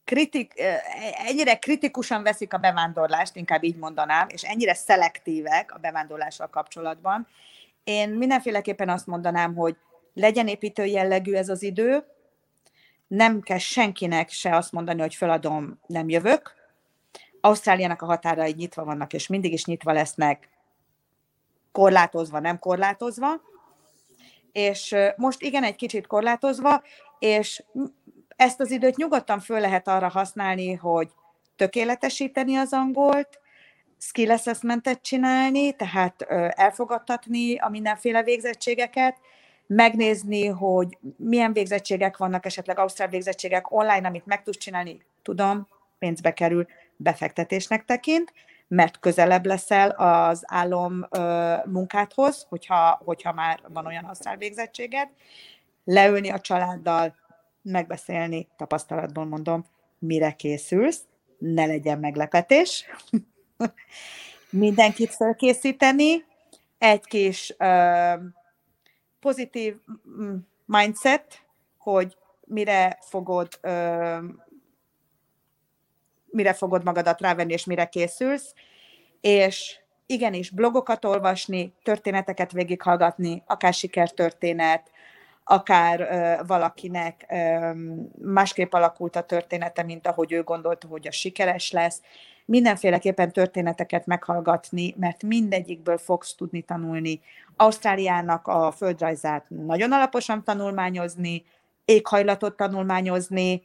kritik, 0.03 0.53
ennyire 1.27 1.59
kritikusan 1.59 2.23
veszik 2.23 2.53
a 2.53 2.57
bevándorlást, 2.57 3.35
inkább 3.35 3.63
így 3.63 3.77
mondanám, 3.77 4.27
és 4.29 4.43
ennyire 4.43 4.73
szelektívek 4.73 5.73
a 5.73 5.77
bevándorlással 5.77 6.47
kapcsolatban, 6.47 7.27
én 7.87 8.09
mindenféleképpen 8.09 8.89
azt 8.89 9.07
mondanám, 9.07 9.55
hogy 9.55 9.75
legyen 10.13 10.47
építő 10.47 10.85
jellegű 10.85 11.33
ez 11.33 11.49
az 11.49 11.63
idő, 11.63 12.03
nem 13.07 13.41
kell 13.41 13.57
senkinek 13.57 14.29
se 14.29 14.55
azt 14.55 14.71
mondani, 14.71 15.01
hogy 15.01 15.15
feladom, 15.15 15.79
nem 15.85 16.09
jövök, 16.09 16.55
Ausztráliának 17.47 18.01
a 18.01 18.05
határai 18.05 18.53
nyitva 18.57 18.83
vannak, 18.83 19.13
és 19.13 19.27
mindig 19.27 19.53
is 19.53 19.65
nyitva 19.65 19.91
lesznek, 19.91 20.49
korlátozva, 21.71 22.39
nem 22.39 22.59
korlátozva, 22.59 23.41
és 24.51 24.95
most 25.15 25.41
igen, 25.41 25.63
egy 25.63 25.75
kicsit 25.75 26.07
korlátozva, 26.07 26.81
és 27.19 27.63
ezt 28.35 28.59
az 28.59 28.71
időt 28.71 28.95
nyugodtan 28.95 29.39
föl 29.39 29.59
lehet 29.59 29.87
arra 29.87 30.07
használni, 30.07 30.73
hogy 30.73 31.09
tökéletesíteni 31.55 32.55
az 32.55 32.73
angolt, 32.73 33.39
skill 33.97 34.31
assessmentet 34.31 35.01
csinálni, 35.01 35.75
tehát 35.75 36.21
elfogadtatni 36.49 37.57
a 37.57 37.69
mindenféle 37.69 38.23
végzettségeket, 38.23 39.17
megnézni, 39.67 40.45
hogy 40.45 40.97
milyen 41.17 41.53
végzettségek 41.53 42.17
vannak, 42.17 42.45
esetleg 42.45 42.79
ausztrál 42.79 43.07
végzettségek 43.07 43.71
online, 43.71 44.07
amit 44.07 44.25
meg 44.25 44.43
tudsz 44.43 44.57
csinálni, 44.57 45.05
tudom, 45.21 45.67
pénzbe 45.99 46.33
kerül, 46.33 46.67
befektetésnek 46.97 47.85
tekint, 47.85 48.33
mert 48.67 48.99
közelebb 48.99 49.45
leszel 49.45 49.89
az 49.89 50.43
állom 50.45 51.07
ö, 51.09 51.55
munkádhoz, 51.65 52.45
hogyha, 52.49 53.01
hogyha 53.05 53.33
már 53.33 53.59
van 53.67 53.85
olyan 53.85 54.03
használ 54.03 54.37
végzettséged, 54.37 55.09
leülni 55.83 56.29
a 56.29 56.39
családdal, 56.39 57.15
megbeszélni, 57.61 58.47
tapasztalatból 58.57 59.25
mondom, 59.25 59.65
mire 59.99 60.31
készülsz, 60.31 61.01
ne 61.37 61.65
legyen 61.65 61.99
meglepetés, 61.99 62.85
mindenkit 64.49 65.15
felkészíteni, 65.15 66.25
egy 66.77 67.05
kis 67.05 67.55
ö, 67.57 68.13
pozitív 69.19 69.75
mindset, 70.65 71.41
hogy 71.77 72.17
mire 72.45 72.97
fogod 73.01 73.47
ö, 73.61 74.17
mire 76.37 76.53
fogod 76.53 76.83
magadat 76.83 77.21
rávenni, 77.21 77.53
és 77.53 77.65
mire 77.65 77.85
készülsz, 77.85 78.53
és 79.21 79.79
igenis 80.05 80.49
blogokat 80.49 81.05
olvasni, 81.05 81.73
történeteket 81.83 82.51
végighallgatni, 82.51 83.43
akár 83.47 83.73
sikertörténet, 83.73 84.91
akár 85.43 85.99
valakinek 86.47 87.33
másképp 88.21 88.73
alakult 88.73 89.15
a 89.15 89.21
története, 89.21 89.83
mint 89.83 90.07
ahogy 90.07 90.31
ő 90.31 90.43
gondolta, 90.43 90.87
hogy 90.87 91.07
a 91.07 91.11
sikeres 91.11 91.71
lesz. 91.71 92.01
Mindenféleképpen 92.45 93.31
történeteket 93.31 94.05
meghallgatni, 94.05 94.93
mert 94.97 95.23
mindegyikből 95.23 95.97
fogsz 95.97 96.35
tudni 96.35 96.61
tanulni. 96.61 97.21
Ausztráliának 97.55 98.47
a 98.47 98.71
földrajzát 98.71 99.45
nagyon 99.49 99.91
alaposan 99.91 100.43
tanulmányozni, 100.43 101.45
éghajlatot 101.85 102.57
tanulmányozni, 102.57 103.63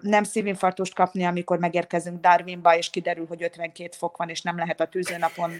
nem 0.00 0.22
szívinfarktust 0.22 0.94
kapni, 0.94 1.24
amikor 1.24 1.58
megérkezünk 1.58 2.20
Darwinba, 2.20 2.76
és 2.76 2.90
kiderül, 2.90 3.26
hogy 3.26 3.42
52 3.42 3.88
fok 3.96 4.16
van, 4.16 4.28
és 4.28 4.42
nem 4.42 4.56
lehet 4.56 4.80
a 4.80 4.86
tűzőnapon, 4.86 5.50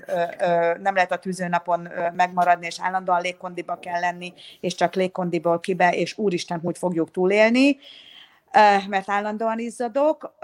nem 0.81 0.95
lehet 0.95 1.13
a 1.13 1.19
tűzőnapon 1.19 1.89
megmaradni, 2.13 2.67
és 2.67 2.81
állandóan 2.81 3.21
légkondiba 3.21 3.79
kell 3.79 4.01
lenni, 4.01 4.33
és 4.61 4.75
csak 4.75 4.95
légkondiból 4.95 5.61
kibe, 5.61 5.91
és 5.91 6.19
úristen, 6.19 6.61
hogy 6.61 6.79
fogjuk 6.79 7.11
túlélni, 7.11 7.77
mert 8.89 9.11
állandóan 9.11 9.59
izzadok 9.59 10.35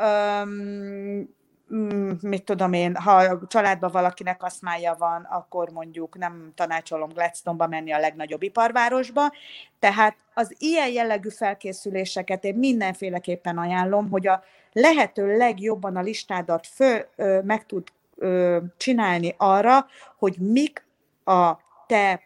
mit 2.21 2.45
tudom 2.45 2.73
én, 2.73 2.97
ha 2.97 3.15
a 3.17 3.47
családban 3.47 3.91
valakinek 3.91 4.43
aszmája 4.43 4.95
van, 4.99 5.27
akkor 5.31 5.71
mondjuk 5.71 6.19
nem 6.19 6.53
tanácsolom 6.55 7.09
Gladstone-ba 7.09 7.67
menni 7.67 7.93
a 7.93 7.99
legnagyobb 7.99 8.43
iparvárosba. 8.43 9.33
Tehát 9.79 10.17
az 10.35 10.55
ilyen 10.59 10.89
jellegű 10.89 11.29
felkészüléseket 11.29 12.45
én 12.45 12.55
mindenféleképpen 12.55 13.59
ajánlom, 13.59 14.11
hogy 14.11 14.27
a 14.27 14.43
lehető 14.73 15.37
legjobban 15.37 15.97
a 15.97 16.01
listádat 16.01 16.67
fő, 16.67 17.09
ö, 17.17 17.41
meg 17.43 17.67
tud 17.67 17.89
ö, 18.17 18.59
csinálni 18.77 19.35
arra, 19.37 19.87
hogy 20.17 20.37
mik 20.39 20.87
a 21.25 21.53
te 21.87 22.21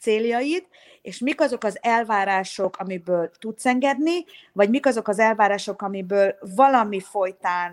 céljaid, 0.00 0.66
és 1.02 1.18
mik 1.18 1.40
azok 1.40 1.64
az 1.64 1.78
elvárások, 1.80 2.76
amiből 2.76 3.30
tudsz 3.38 3.66
engedni, 3.66 4.24
vagy 4.52 4.70
mik 4.70 4.86
azok 4.86 5.08
az 5.08 5.18
elvárások, 5.18 5.82
amiből 5.82 6.34
valami 6.54 7.00
folytán 7.00 7.72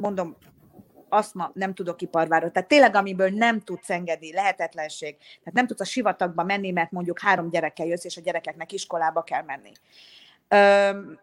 mondom, 0.00 0.36
azt 1.08 1.34
ma 1.34 1.50
nem 1.54 1.74
tudok 1.74 2.02
iparvára. 2.02 2.50
Tehát 2.50 2.68
tényleg, 2.68 2.94
amiből 2.94 3.28
nem 3.28 3.60
tudsz 3.60 3.90
engedni, 3.90 4.32
lehetetlenség. 4.32 5.16
Tehát 5.16 5.52
nem 5.52 5.66
tudsz 5.66 5.80
a 5.80 5.84
sivatagba 5.84 6.44
menni, 6.44 6.70
mert 6.70 6.90
mondjuk 6.90 7.20
három 7.20 7.50
gyerekkel 7.50 7.86
jössz, 7.86 8.04
és 8.04 8.16
a 8.16 8.20
gyerekeknek 8.20 8.72
iskolába 8.72 9.22
kell 9.22 9.42
menni. 9.42 9.72
Öm, 10.48 11.20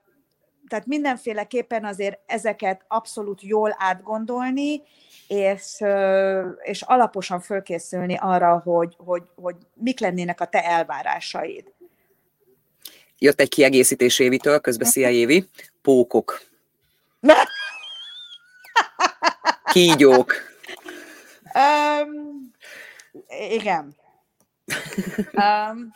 tehát 0.67 0.85
mindenféleképpen 0.85 1.85
azért 1.85 2.19
ezeket 2.25 2.81
abszolút 2.87 3.41
jól 3.41 3.75
átgondolni, 3.77 4.81
és, 5.27 5.83
és 6.61 6.81
alaposan 6.81 7.39
fölkészülni 7.39 8.17
arra, 8.19 8.59
hogy, 8.59 8.95
hogy, 8.97 9.23
hogy 9.35 9.55
mik 9.73 9.99
lennének 9.99 10.41
a 10.41 10.45
te 10.45 10.63
elvárásaid. 10.63 11.73
Jött 13.17 13.39
egy 13.39 13.49
kiegészítés 13.49 14.19
Évitől, 14.19 14.59
közben 14.59 14.89
szia 14.89 15.09
Évi, 15.21 15.45
pókok. 15.81 16.41
Kígyók. 19.71 20.33
Um, 21.53 22.51
igen. 23.49 23.95
Um, 25.33 25.93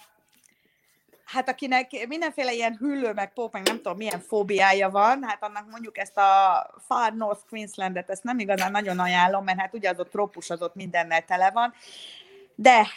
hát 1.25 1.49
akinek 1.49 2.07
mindenféle 2.07 2.53
ilyen 2.53 2.77
hüllő, 2.77 3.13
meg 3.13 3.33
pók, 3.33 3.51
meg 3.51 3.67
nem 3.67 3.75
tudom 3.75 3.97
milyen 3.97 4.19
fóbiája 4.19 4.89
van, 4.89 5.23
hát 5.23 5.43
annak 5.43 5.69
mondjuk 5.69 5.97
ezt 5.97 6.17
a 6.17 6.65
Far 6.87 7.13
North 7.13 7.41
Queenslandet, 7.49 8.09
ezt 8.09 8.23
nem 8.23 8.39
igazán 8.39 8.71
nagyon 8.71 8.99
ajánlom, 8.99 9.43
mert 9.43 9.59
hát 9.59 9.73
ugye 9.73 9.89
az 9.89 9.99
ott 9.99 10.09
trópus, 10.09 10.49
az 10.49 10.61
ott 10.61 10.75
mindennel 10.75 11.25
tele 11.25 11.51
van. 11.51 11.73
De, 12.55 12.87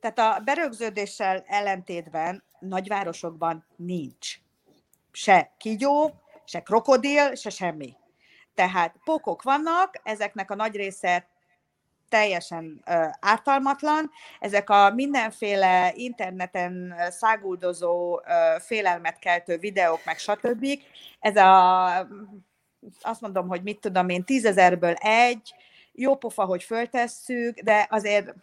tehát 0.00 0.18
a 0.18 0.40
berögződéssel 0.44 1.44
ellentétben 1.46 2.42
nagyvárosokban 2.58 3.66
nincs 3.76 4.38
se 5.12 5.52
kígyó, 5.58 6.14
se 6.44 6.62
krokodil, 6.62 7.34
se 7.34 7.50
semmi. 7.50 7.96
Tehát 8.58 8.94
pókok 9.04 9.42
vannak, 9.42 10.00
ezeknek 10.02 10.50
a 10.50 10.54
nagy 10.54 10.76
része 10.76 11.26
teljesen 12.08 12.84
ártalmatlan. 13.20 14.10
Ezek 14.40 14.70
a 14.70 14.90
mindenféle 14.90 15.92
interneten 15.94 16.94
száguldozó, 17.10 18.20
félelmet 18.58 19.18
keltő 19.18 19.58
videók, 19.58 20.04
meg 20.04 20.18
stb. 20.18 20.66
Ez 21.20 21.36
a, 21.36 21.86
azt 23.00 23.20
mondom, 23.20 23.48
hogy 23.48 23.62
mit 23.62 23.80
tudom 23.80 24.08
én, 24.08 24.24
tízezerből 24.24 24.94
egy, 24.94 25.54
jó 25.92 26.16
pofa, 26.16 26.44
hogy 26.44 26.62
föltesszük, 26.62 27.58
de 27.58 27.86
azért 27.90 28.34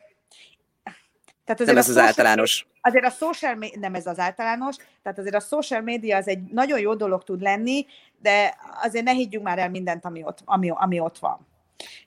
tehát 1.46 1.62
azért 1.62 1.68
nem 1.68 1.78
ez 1.78 1.90
az 1.90 1.98
általános. 1.98 2.68
Azért 2.82 3.06
a 3.06 3.10
social 3.10 3.56
media, 3.56 3.80
nem 3.80 3.96
ez 3.96 4.06
az 4.06 4.20
általános, 4.20 4.76
tehát 5.04 5.20
azért 5.20 5.36
a 5.36 5.40
social 5.40 5.82
media 5.82 6.18
az 6.18 6.28
egy 6.28 6.44
nagyon 6.44 6.80
jó 6.80 6.94
dolog 6.94 7.24
tud 7.24 7.42
lenni, 7.42 7.86
de 8.22 8.56
azért 8.82 9.06
ne 9.06 9.12
higgyünk 9.12 9.44
már 9.44 9.60
el 9.60 9.70
mindent, 9.70 10.06
ami 10.06 10.24
ott, 10.24 10.40
ami, 10.46 10.72
ami 10.74 11.00
ott 11.00 11.18
van. 11.18 11.48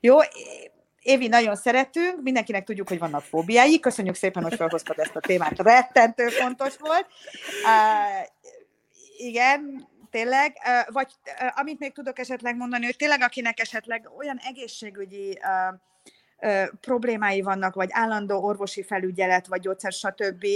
Jó, 0.00 0.16
Évi, 1.02 1.28
nagyon 1.28 1.56
szeretünk, 1.56 2.22
mindenkinek 2.22 2.64
tudjuk, 2.64 2.88
hogy 2.88 2.98
vannak 2.98 3.22
fóbiái. 3.22 3.80
Köszönjük 3.80 4.14
szépen, 4.14 4.42
hogy 4.42 4.54
felhoztad 4.54 4.98
ezt 4.98 5.16
a 5.16 5.20
témát. 5.20 5.58
Rettentő 5.58 6.28
fontos 6.28 6.76
volt. 6.76 7.06
Uh, 7.64 8.26
igen, 9.16 9.88
tényleg. 10.10 10.56
Uh, 10.64 10.92
vagy 10.92 11.12
uh, 11.40 11.60
amit 11.60 11.78
még 11.78 11.92
tudok 11.92 12.18
esetleg 12.18 12.56
mondani, 12.56 12.84
hogy 12.84 12.96
tényleg 12.96 13.22
akinek 13.22 13.60
esetleg 13.60 14.10
olyan 14.18 14.40
egészségügyi 14.48 15.38
uh, 15.42 15.78
problémái 16.80 17.42
vannak, 17.42 17.74
vagy 17.74 17.88
állandó 17.92 18.44
orvosi 18.44 18.82
felügyelet, 18.82 19.46
vagy 19.46 19.60
gyógyszer, 19.60 19.92
stb. 19.92 20.46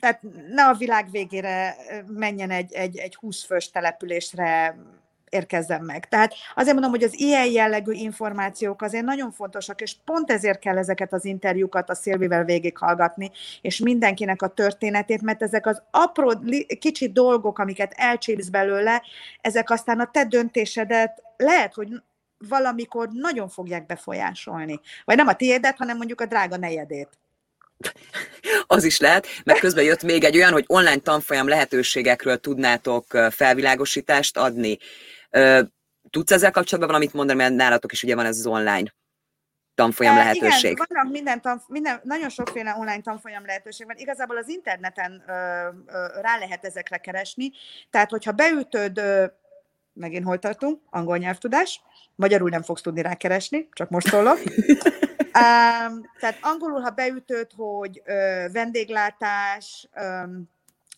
Tehát 0.00 0.20
ne 0.48 0.64
a 0.66 0.74
világ 0.74 1.10
végére 1.10 1.76
menjen 2.06 2.50
egy, 2.50 2.72
egy, 2.72 2.96
egy 2.96 3.14
20 3.14 3.44
fős 3.44 3.70
településre 3.70 4.76
érkezzen 5.34 5.82
meg. 5.82 6.08
Tehát 6.08 6.34
azért 6.54 6.72
mondom, 6.72 6.92
hogy 6.92 7.02
az 7.02 7.20
ilyen 7.20 7.46
jellegű 7.46 7.92
információk 7.92 8.82
azért 8.82 9.04
nagyon 9.04 9.30
fontosak, 9.30 9.80
és 9.80 9.96
pont 10.04 10.30
ezért 10.30 10.58
kell 10.58 10.78
ezeket 10.78 11.12
az 11.12 11.24
interjúkat 11.24 11.90
a 11.90 11.94
Szilvivel 11.94 12.44
végighallgatni, 12.44 13.30
és 13.60 13.78
mindenkinek 13.78 14.42
a 14.42 14.48
történetét, 14.48 15.22
mert 15.22 15.42
ezek 15.42 15.66
az 15.66 15.82
apró, 15.90 16.32
kicsi 16.78 17.12
dolgok, 17.12 17.58
amiket 17.58 17.92
elcsípsz 17.96 18.48
belőle, 18.48 19.02
ezek 19.40 19.70
aztán 19.70 20.00
a 20.00 20.10
te 20.12 20.24
döntésedet 20.24 21.22
lehet, 21.36 21.74
hogy 21.74 21.88
valamikor 22.48 23.08
nagyon 23.12 23.48
fogják 23.48 23.86
befolyásolni. 23.86 24.80
Vagy 25.04 25.16
nem 25.16 25.26
a 25.26 25.36
tiédet, 25.36 25.76
hanem 25.76 25.96
mondjuk 25.96 26.20
a 26.20 26.26
drága 26.26 26.56
nejedét. 26.56 27.08
Az 28.66 28.84
is 28.84 28.98
lehet, 29.00 29.26
mert 29.44 29.58
közben 29.58 29.84
jött 29.84 30.02
még 30.02 30.24
egy 30.24 30.36
olyan, 30.36 30.52
hogy 30.52 30.64
online 30.66 30.98
tanfolyam 30.98 31.48
lehetőségekről 31.48 32.36
tudnátok 32.36 33.06
felvilágosítást 33.30 34.36
adni. 34.36 34.78
Tudsz 36.10 36.32
ezzel 36.32 36.50
kapcsolatban 36.50 36.92
valamit 36.92 37.12
mondani, 37.12 37.38
mert 37.38 37.54
nálatok 37.54 37.92
is 37.92 38.02
ugye 38.02 38.14
van 38.14 38.26
ez 38.26 38.38
az 38.38 38.46
online 38.46 38.94
tanfolyam 39.74 40.16
lehetőség. 40.16 40.70
Igen, 40.70 40.86
vannak 40.88 41.12
minden, 41.12 41.40
tanf- 41.40 41.68
minden, 41.68 42.00
nagyon 42.02 42.28
sokféle 42.28 42.74
online 42.78 43.00
tanfolyam 43.00 43.46
lehetőség 43.46 43.86
van. 43.86 43.96
Igazából 43.96 44.36
az 44.36 44.48
interneten 44.48 45.24
ö, 45.26 45.32
ö, 45.86 46.06
rá 46.20 46.38
lehet 46.38 46.64
ezekre 46.64 46.96
keresni. 46.96 47.52
Tehát, 47.90 48.10
hogyha 48.10 48.32
beütöd, 48.32 48.98
ö, 48.98 49.24
megint 49.94 50.24
hol 50.24 50.38
tartunk, 50.38 50.80
angol 50.90 51.16
nyelvtudás, 51.16 51.80
Magyarul 52.14 52.48
nem 52.48 52.62
fogsz 52.62 52.80
tudni 52.80 53.02
rákeresni, 53.02 53.68
csak 53.72 53.88
most 53.90 54.06
szólok. 54.06 54.38
um, 54.38 56.02
tehát 56.20 56.38
angolul, 56.40 56.80
ha 56.80 56.90
beütöd, 56.90 57.50
hogy 57.56 58.02
ö, 58.04 58.44
vendéglátás, 58.52 59.88
ö, 59.94 60.22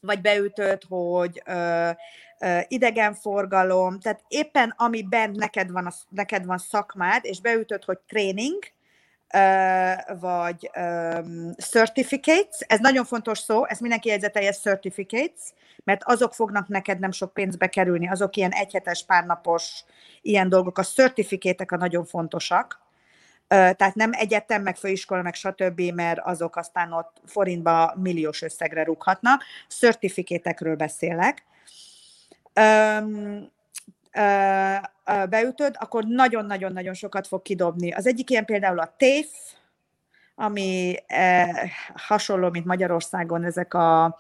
vagy 0.01 0.21
beütöd, 0.21 0.83
hogy 0.89 1.43
ö, 1.47 1.91
ö, 2.39 2.59
idegenforgalom, 2.69 4.01
tehát 4.01 4.23
éppen 4.29 4.75
amiben 4.77 5.31
neked 5.31 5.71
van, 5.71 5.87
a, 5.87 5.93
neked 6.09 6.45
van 6.45 6.59
szakmád, 6.59 7.25
és 7.25 7.41
beütöd, 7.41 7.85
hogy 7.85 7.99
tréning, 7.99 8.59
vagy 10.21 10.71
um, 10.77 11.53
certificates, 11.53 12.61
ez 12.67 12.79
nagyon 12.81 13.05
fontos 13.05 13.39
szó, 13.39 13.65
ez 13.67 13.79
mindenki 13.79 14.09
jegyzetelje 14.09 14.53
certificates, 14.53 15.53
mert 15.85 16.03
azok 16.05 16.35
fognak 16.35 16.69
neked 16.69 16.99
nem 16.99 17.11
sok 17.11 17.33
pénzbe 17.33 17.67
kerülni, 17.67 18.09
azok 18.09 18.37
ilyen 18.37 18.53
egyhetes, 18.53 19.05
párnapos 19.05 19.85
ilyen 20.23 20.49
dolgok, 20.49 20.79
a 20.79 20.83
certifikétek 20.83 21.73
a 21.73 21.77
nagyon 21.77 22.05
fontosak, 22.05 22.85
tehát 23.49 23.95
nem 23.95 24.11
egyetem, 24.13 24.63
meg 24.63 24.77
főiskola, 24.77 25.23
meg 25.23 25.35
stb., 25.35 25.81
mert 25.81 26.21
azok 26.23 26.57
aztán 26.57 26.93
ott 26.93 27.21
forintba 27.25 27.95
milliós 27.97 28.43
összegre 28.43 28.85
rúghatnak. 28.85 29.43
Certifikétekről 29.69 30.77
beszélek. 30.77 31.45
Beütöd, 35.29 35.77
akkor 35.79 36.05
nagyon-nagyon-nagyon 36.05 36.95
sokat 36.95 37.27
fog 37.27 37.43
kidobni. 37.43 37.93
Az 37.93 38.07
egyik 38.07 38.31
ilyen 38.31 38.45
például 38.45 38.79
a 38.79 38.95
TAFE, 38.97 39.59
ami 40.35 40.97
hasonló, 41.95 42.51
mint 42.51 42.65
Magyarországon 42.65 43.45
ezek 43.45 43.75
a 43.75 44.19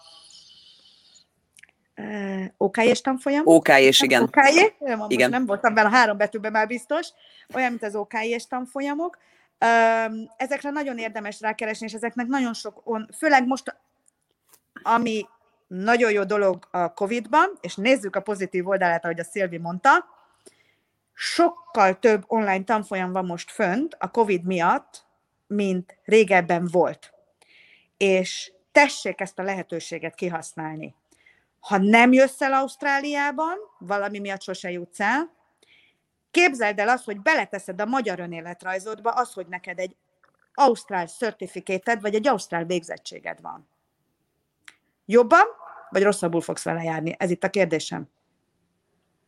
OK-es 2.56 3.00
tanfolyam. 3.00 3.42
OK-es, 3.44 4.00
igen. 4.00 4.22
OK, 4.22 4.36
nem, 4.78 5.04
igen. 5.08 5.30
nem 5.30 5.46
voltam 5.46 5.76
a 5.76 5.88
három 5.88 6.16
betűben 6.16 6.52
már 6.52 6.66
biztos. 6.66 7.08
Olyan, 7.54 7.70
mint 7.70 7.82
az 7.82 7.96
OK-es 7.96 8.46
tanfolyamok. 8.46 9.18
Ezekre 10.36 10.70
nagyon 10.70 10.98
érdemes 10.98 11.40
rákeresni, 11.40 11.86
és 11.86 11.92
ezeknek 11.92 12.26
nagyon 12.26 12.54
sok, 12.54 12.82
főleg 13.18 13.46
most, 13.46 13.76
ami 14.82 15.26
nagyon 15.66 16.12
jó 16.12 16.24
dolog 16.24 16.68
a 16.70 16.92
COVID-ban, 16.92 17.58
és 17.60 17.74
nézzük 17.74 18.16
a 18.16 18.20
pozitív 18.20 18.68
oldalát, 18.68 19.04
ahogy 19.04 19.20
a 19.20 19.24
Szilvi 19.24 19.58
mondta, 19.58 20.04
sokkal 21.12 21.98
több 21.98 22.24
online 22.26 22.64
tanfolyam 22.64 23.12
van 23.12 23.26
most 23.26 23.50
fönt 23.50 23.96
a 23.98 24.10
COVID 24.10 24.44
miatt, 24.44 25.04
mint 25.46 25.98
régebben 26.04 26.68
volt. 26.72 27.12
És 27.96 28.52
tessék 28.72 29.20
ezt 29.20 29.38
a 29.38 29.42
lehetőséget 29.42 30.14
kihasználni. 30.14 30.94
Ha 31.60 31.76
nem 31.78 32.12
jössz 32.12 32.40
el 32.40 32.52
Ausztráliában, 32.52 33.56
valami 33.78 34.18
miatt 34.18 34.42
sose 34.42 34.70
jutsz 34.70 35.00
el, 35.00 35.34
képzeld 36.30 36.78
el 36.78 36.88
azt, 36.88 37.04
hogy 37.04 37.20
beleteszed 37.20 37.80
a 37.80 37.84
magyar 37.84 38.20
önéletrajzodba 38.20 39.10
az, 39.10 39.32
hogy 39.32 39.46
neked 39.46 39.78
egy 39.78 39.96
ausztrál 40.54 41.06
certificated, 41.06 42.00
vagy 42.00 42.14
egy 42.14 42.28
ausztrál 42.28 42.64
végzettséged 42.64 43.40
van. 43.40 43.68
Jobban, 45.06 45.46
vagy 45.90 46.02
rosszabbul 46.02 46.40
fogsz 46.40 46.62
vele 46.62 46.82
járni? 46.82 47.14
Ez 47.18 47.30
itt 47.30 47.44
a 47.44 47.50
kérdésem. 47.50 48.08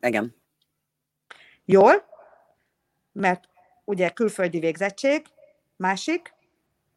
Igen. 0.01 0.37
Jól, 1.65 2.09
mert 3.13 3.49
ugye 3.85 4.11
külföldi 4.11 4.59
végzettség, 4.59 5.27
másik, 5.77 6.35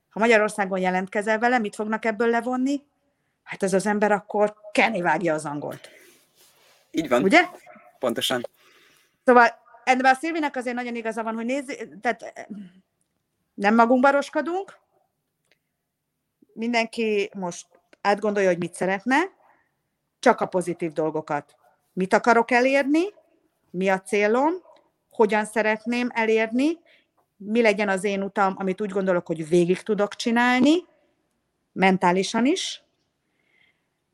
ha 0.10 0.20
Magyarországon 0.20 0.80
jelentkezel 0.80 1.40
vele, 1.40 1.58
mit 1.58 1.76
fognak 1.76 2.06
ebből 2.06 2.30
levonni? 2.30 2.84
Hát 3.44 3.64
ez 3.64 3.74
az 3.74 3.86
ember 3.86 4.12
akkor 4.12 4.56
kenni 4.72 5.02
vágja 5.02 5.34
az 5.34 5.46
angolt. 5.46 5.90
Így 6.92 7.10
van. 7.10 7.24
Ugye? 7.24 7.42
Pontosan. 8.00 8.48
Szóval 9.26 9.48
ebben 9.84 10.14
a 10.14 10.16
Szilvinek 10.16 10.56
azért 10.56 10.76
nagyon 10.76 10.96
igaza 10.96 11.24
van, 11.24 11.36
hogy 11.36 11.46
nézz, 11.46 11.72
tehát 12.02 12.50
nem 13.54 13.76
magunkba 13.76 14.12
roskadunk, 14.12 14.80
mindenki 16.54 17.30
most 17.34 17.68
átgondolja, 18.02 18.50
hogy 18.50 18.58
mit 18.58 18.74
szeretne, 18.74 19.18
csak 20.20 20.42
a 20.42 20.46
pozitív 20.46 20.92
dolgokat. 20.92 21.56
Mit 21.94 22.14
akarok 22.14 22.52
elérni, 22.52 23.02
mi 23.70 23.90
a 23.90 24.02
célom, 24.02 24.54
hogyan 25.10 25.46
szeretném 25.46 26.10
elérni, 26.14 26.80
mi 27.38 27.62
legyen 27.62 27.90
az 27.90 28.04
én 28.04 28.24
utam, 28.24 28.56
amit 28.58 28.82
úgy 28.82 28.90
gondolok, 28.90 29.28
hogy 29.28 29.50
végig 29.50 29.82
tudok 29.82 30.16
csinálni, 30.16 30.86
mentálisan 31.72 32.46
is, 32.46 32.84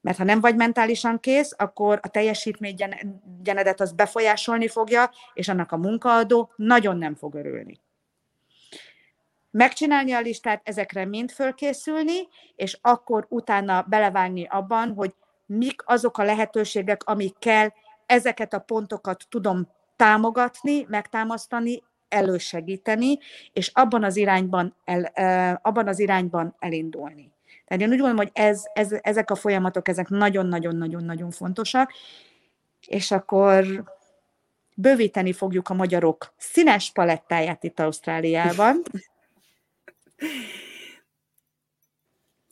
mert 0.01 0.17
ha 0.17 0.23
nem 0.23 0.39
vagy 0.39 0.55
mentálisan 0.55 1.19
kész, 1.19 1.53
akkor 1.57 1.99
a 2.01 2.07
teljesítménygyenedet 2.07 3.81
az 3.81 3.91
befolyásolni 3.91 4.67
fogja, 4.67 5.11
és 5.33 5.47
annak 5.47 5.71
a 5.71 5.77
munkaadó 5.77 6.51
nagyon 6.55 6.97
nem 6.97 7.15
fog 7.15 7.35
örülni. 7.35 7.79
Megcsinálni 9.58 10.12
a 10.12 10.20
listát, 10.20 10.62
ezekre 10.64 11.05
mind 11.05 11.32
fölkészülni, 11.32 12.28
és 12.55 12.78
akkor 12.82 13.26
utána 13.30 13.86
belevágni 13.89 14.47
abban, 14.49 14.93
hogy 14.93 15.14
mik 15.45 15.82
azok 15.86 16.18
a 16.18 16.24
lehetőségek, 16.24 17.03
amikkel 17.03 17.74
ezeket 18.05 18.53
a 18.53 18.60
pontokat 18.60 19.26
tudom 19.30 19.68
támogatni, 19.95 20.86
megtámasztani, 20.89 21.84
elősegíteni, 22.08 23.18
és 23.53 23.72
abban 23.74 24.03
az 24.03 24.16
irányban, 24.16 24.76
el, 24.86 25.60
abban 25.62 25.88
az 25.88 25.99
irányban 25.99 26.55
elindulni. 26.60 27.32
Tehát 27.66 27.84
én 27.84 27.89
úgy 27.89 27.99
gondolom, 27.99 28.18
hogy 28.18 28.32
ez, 28.34 28.64
ez, 28.74 28.95
ezek 29.01 29.32
a 29.32 29.36
folyamatok, 29.36 29.88
ezek 29.88 30.10
nagyon-nagyon-nagyon-nagyon 30.10 31.32
fontosak, 31.32 31.91
és 32.88 33.12
akkor 33.12 33.84
bővíteni 34.76 35.34
fogjuk 35.34 35.70
a 35.70 35.74
magyarok 35.74 36.34
színes 36.38 36.91
palettáját 36.91 37.64
itt 37.64 37.80
Ausztráliában. 37.80 38.82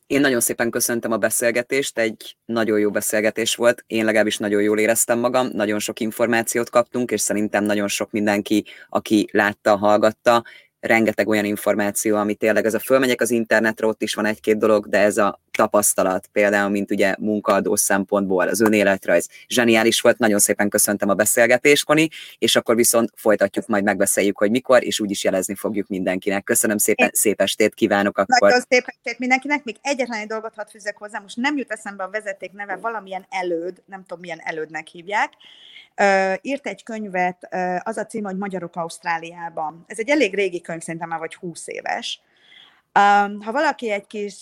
Én 0.08 0.22
nagyon 0.22 0.40
szépen 0.40 0.70
köszöntem 0.70 1.12
a 1.12 1.18
beszélgetést, 1.18 1.98
egy 1.98 2.38
nagyon 2.46 2.80
jó 2.80 2.92
beszélgetés 2.92 3.56
volt, 3.56 3.84
én 3.88 4.06
legalábbis 4.06 4.38
nagyon 4.38 4.62
jól 4.62 4.80
éreztem 4.80 5.20
magam, 5.20 5.50
nagyon 5.54 5.80
sok 5.80 6.00
információt 6.00 6.70
kaptunk, 6.70 7.12
és 7.12 7.22
szerintem 7.22 7.64
nagyon 7.64 7.88
sok 7.88 8.12
mindenki, 8.12 8.66
aki 8.90 9.28
látta, 9.32 9.78
hallgatta, 9.78 10.44
rengeteg 10.86 11.28
olyan 11.28 11.46
információ, 11.46 12.16
ami 12.16 12.34
tényleg 12.34 12.66
ez 12.66 12.74
a 12.74 12.80
fölmegyek 12.80 13.22
az 13.22 13.32
internetre, 13.32 13.88
ott 13.88 14.02
is 14.02 14.14
van 14.14 14.26
egy-két 14.26 14.58
dolog, 14.58 14.88
de 14.88 15.00
ez 15.00 15.18
a 15.18 15.40
tapasztalat, 15.52 16.28
például, 16.32 16.70
mint 16.70 16.92
ugye 16.92 17.16
munkaadó 17.20 17.76
szempontból, 17.76 18.48
az 18.48 18.62
önéletrajz, 18.62 19.30
zseniális 19.48 20.02
volt, 20.02 20.18
nagyon 20.18 20.40
szépen 20.40 20.70
köszöntem 20.70 21.10
a 21.10 21.14
beszélgetést, 21.14 21.86
Koni, 21.86 22.10
és 22.38 22.56
akkor 22.56 22.76
viszont 22.76 23.12
folytatjuk, 23.16 23.68
majd 23.68 23.84
megbeszéljük, 23.84 24.38
hogy 24.38 24.52
mikor, 24.52 24.84
és 24.84 25.00
úgyis 25.00 25.24
jelezni 25.24 25.56
fogjuk 25.56 25.88
mindenkinek. 25.88 26.44
Köszönöm 26.44 26.78
szépen, 26.78 27.06
Én... 27.06 27.12
szép 27.14 27.42
estét 27.42 27.74
kívánok 27.74 28.18
akkor. 28.18 28.50
Nagyon 28.50 28.64
szép 28.70 28.84
estét 28.86 29.20
mindenkinek, 29.20 29.64
még 29.64 29.76
egyetlen 29.82 30.20
egy 30.20 30.28
dolgot 30.28 30.54
hadd 30.56 30.68
fűzek 30.70 30.98
hozzá, 30.98 31.20
most 31.20 31.38
nem 31.38 31.58
jut 31.58 31.72
eszembe 31.72 32.04
a 32.04 32.10
vezeték 32.10 32.52
neve, 32.52 32.76
valamilyen 32.76 33.26
előd, 33.30 33.82
nem 33.86 34.02
tudom 34.02 34.20
milyen 34.20 34.42
elődnek 34.44 34.88
hívják, 34.88 35.30
írt 36.42 36.68
egy 36.68 36.84
könyvet, 36.84 37.48
az 37.84 37.98
a 37.98 38.06
cím, 38.06 38.24
hogy 38.24 38.38
Magyarok 38.38 38.76
Ausztráliában. 38.76 39.84
Ez 39.88 40.00
egy 40.00 40.10
elég 40.10 40.36
régi 40.36 40.62
könyv, 40.76 40.88
szerintem 40.88 41.10
már 41.10 41.20
vagy 41.20 41.36
20 41.36 41.68
éves. 41.68 42.22
Ha 43.40 43.52
valaki 43.52 43.92
egy 43.92 44.08
kis 44.08 44.42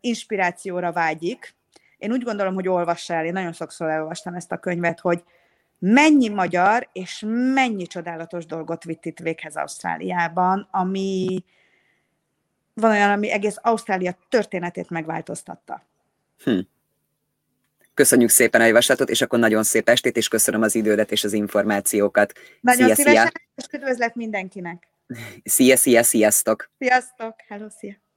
inspirációra 0.00 0.92
vágyik, 0.92 1.54
én 1.98 2.12
úgy 2.12 2.22
gondolom, 2.22 2.54
hogy 2.54 2.68
olvassa 2.68 3.14
el, 3.14 3.24
én 3.24 3.32
nagyon 3.32 3.52
sokszor 3.52 3.88
elolvastam 3.88 4.34
ezt 4.34 4.52
a 4.52 4.58
könyvet, 4.58 5.00
hogy 5.00 5.22
mennyi 5.78 6.28
magyar 6.28 6.88
és 6.92 7.24
mennyi 7.54 7.86
csodálatos 7.86 8.46
dolgot 8.46 8.84
vitt 8.84 9.04
itt 9.04 9.18
véghez 9.18 9.56
Ausztráliában, 9.56 10.68
ami 10.70 11.44
van 12.74 12.90
olyan, 12.90 13.10
ami 13.10 13.30
egész 13.30 13.56
Ausztrália 13.60 14.16
történetét 14.28 14.90
megváltoztatta. 14.90 15.82
Hm. 16.44 16.58
Köszönjük 17.94 18.30
szépen 18.30 18.60
a 18.60 18.64
javaslatot, 18.64 19.10
és 19.10 19.22
akkor 19.22 19.38
nagyon 19.38 19.62
szép 19.62 19.88
estét, 19.88 20.16
és 20.16 20.28
köszönöm 20.28 20.62
az 20.62 20.74
idődet 20.74 21.12
és 21.12 21.24
az 21.24 21.32
információkat. 21.32 22.32
Nagyon 22.60 22.86
szia, 22.86 22.94
szívesen, 22.94 23.26
szia. 23.26 23.42
és 23.54 23.64
üdvözlet 23.72 24.14
mindenkinek. 24.14 24.88
Szia, 25.44 25.76
szia, 25.76 26.02
sziasztok! 26.02 26.70
Sziasztok, 26.78 27.34
hello, 27.48 27.68
szia! 27.68 28.11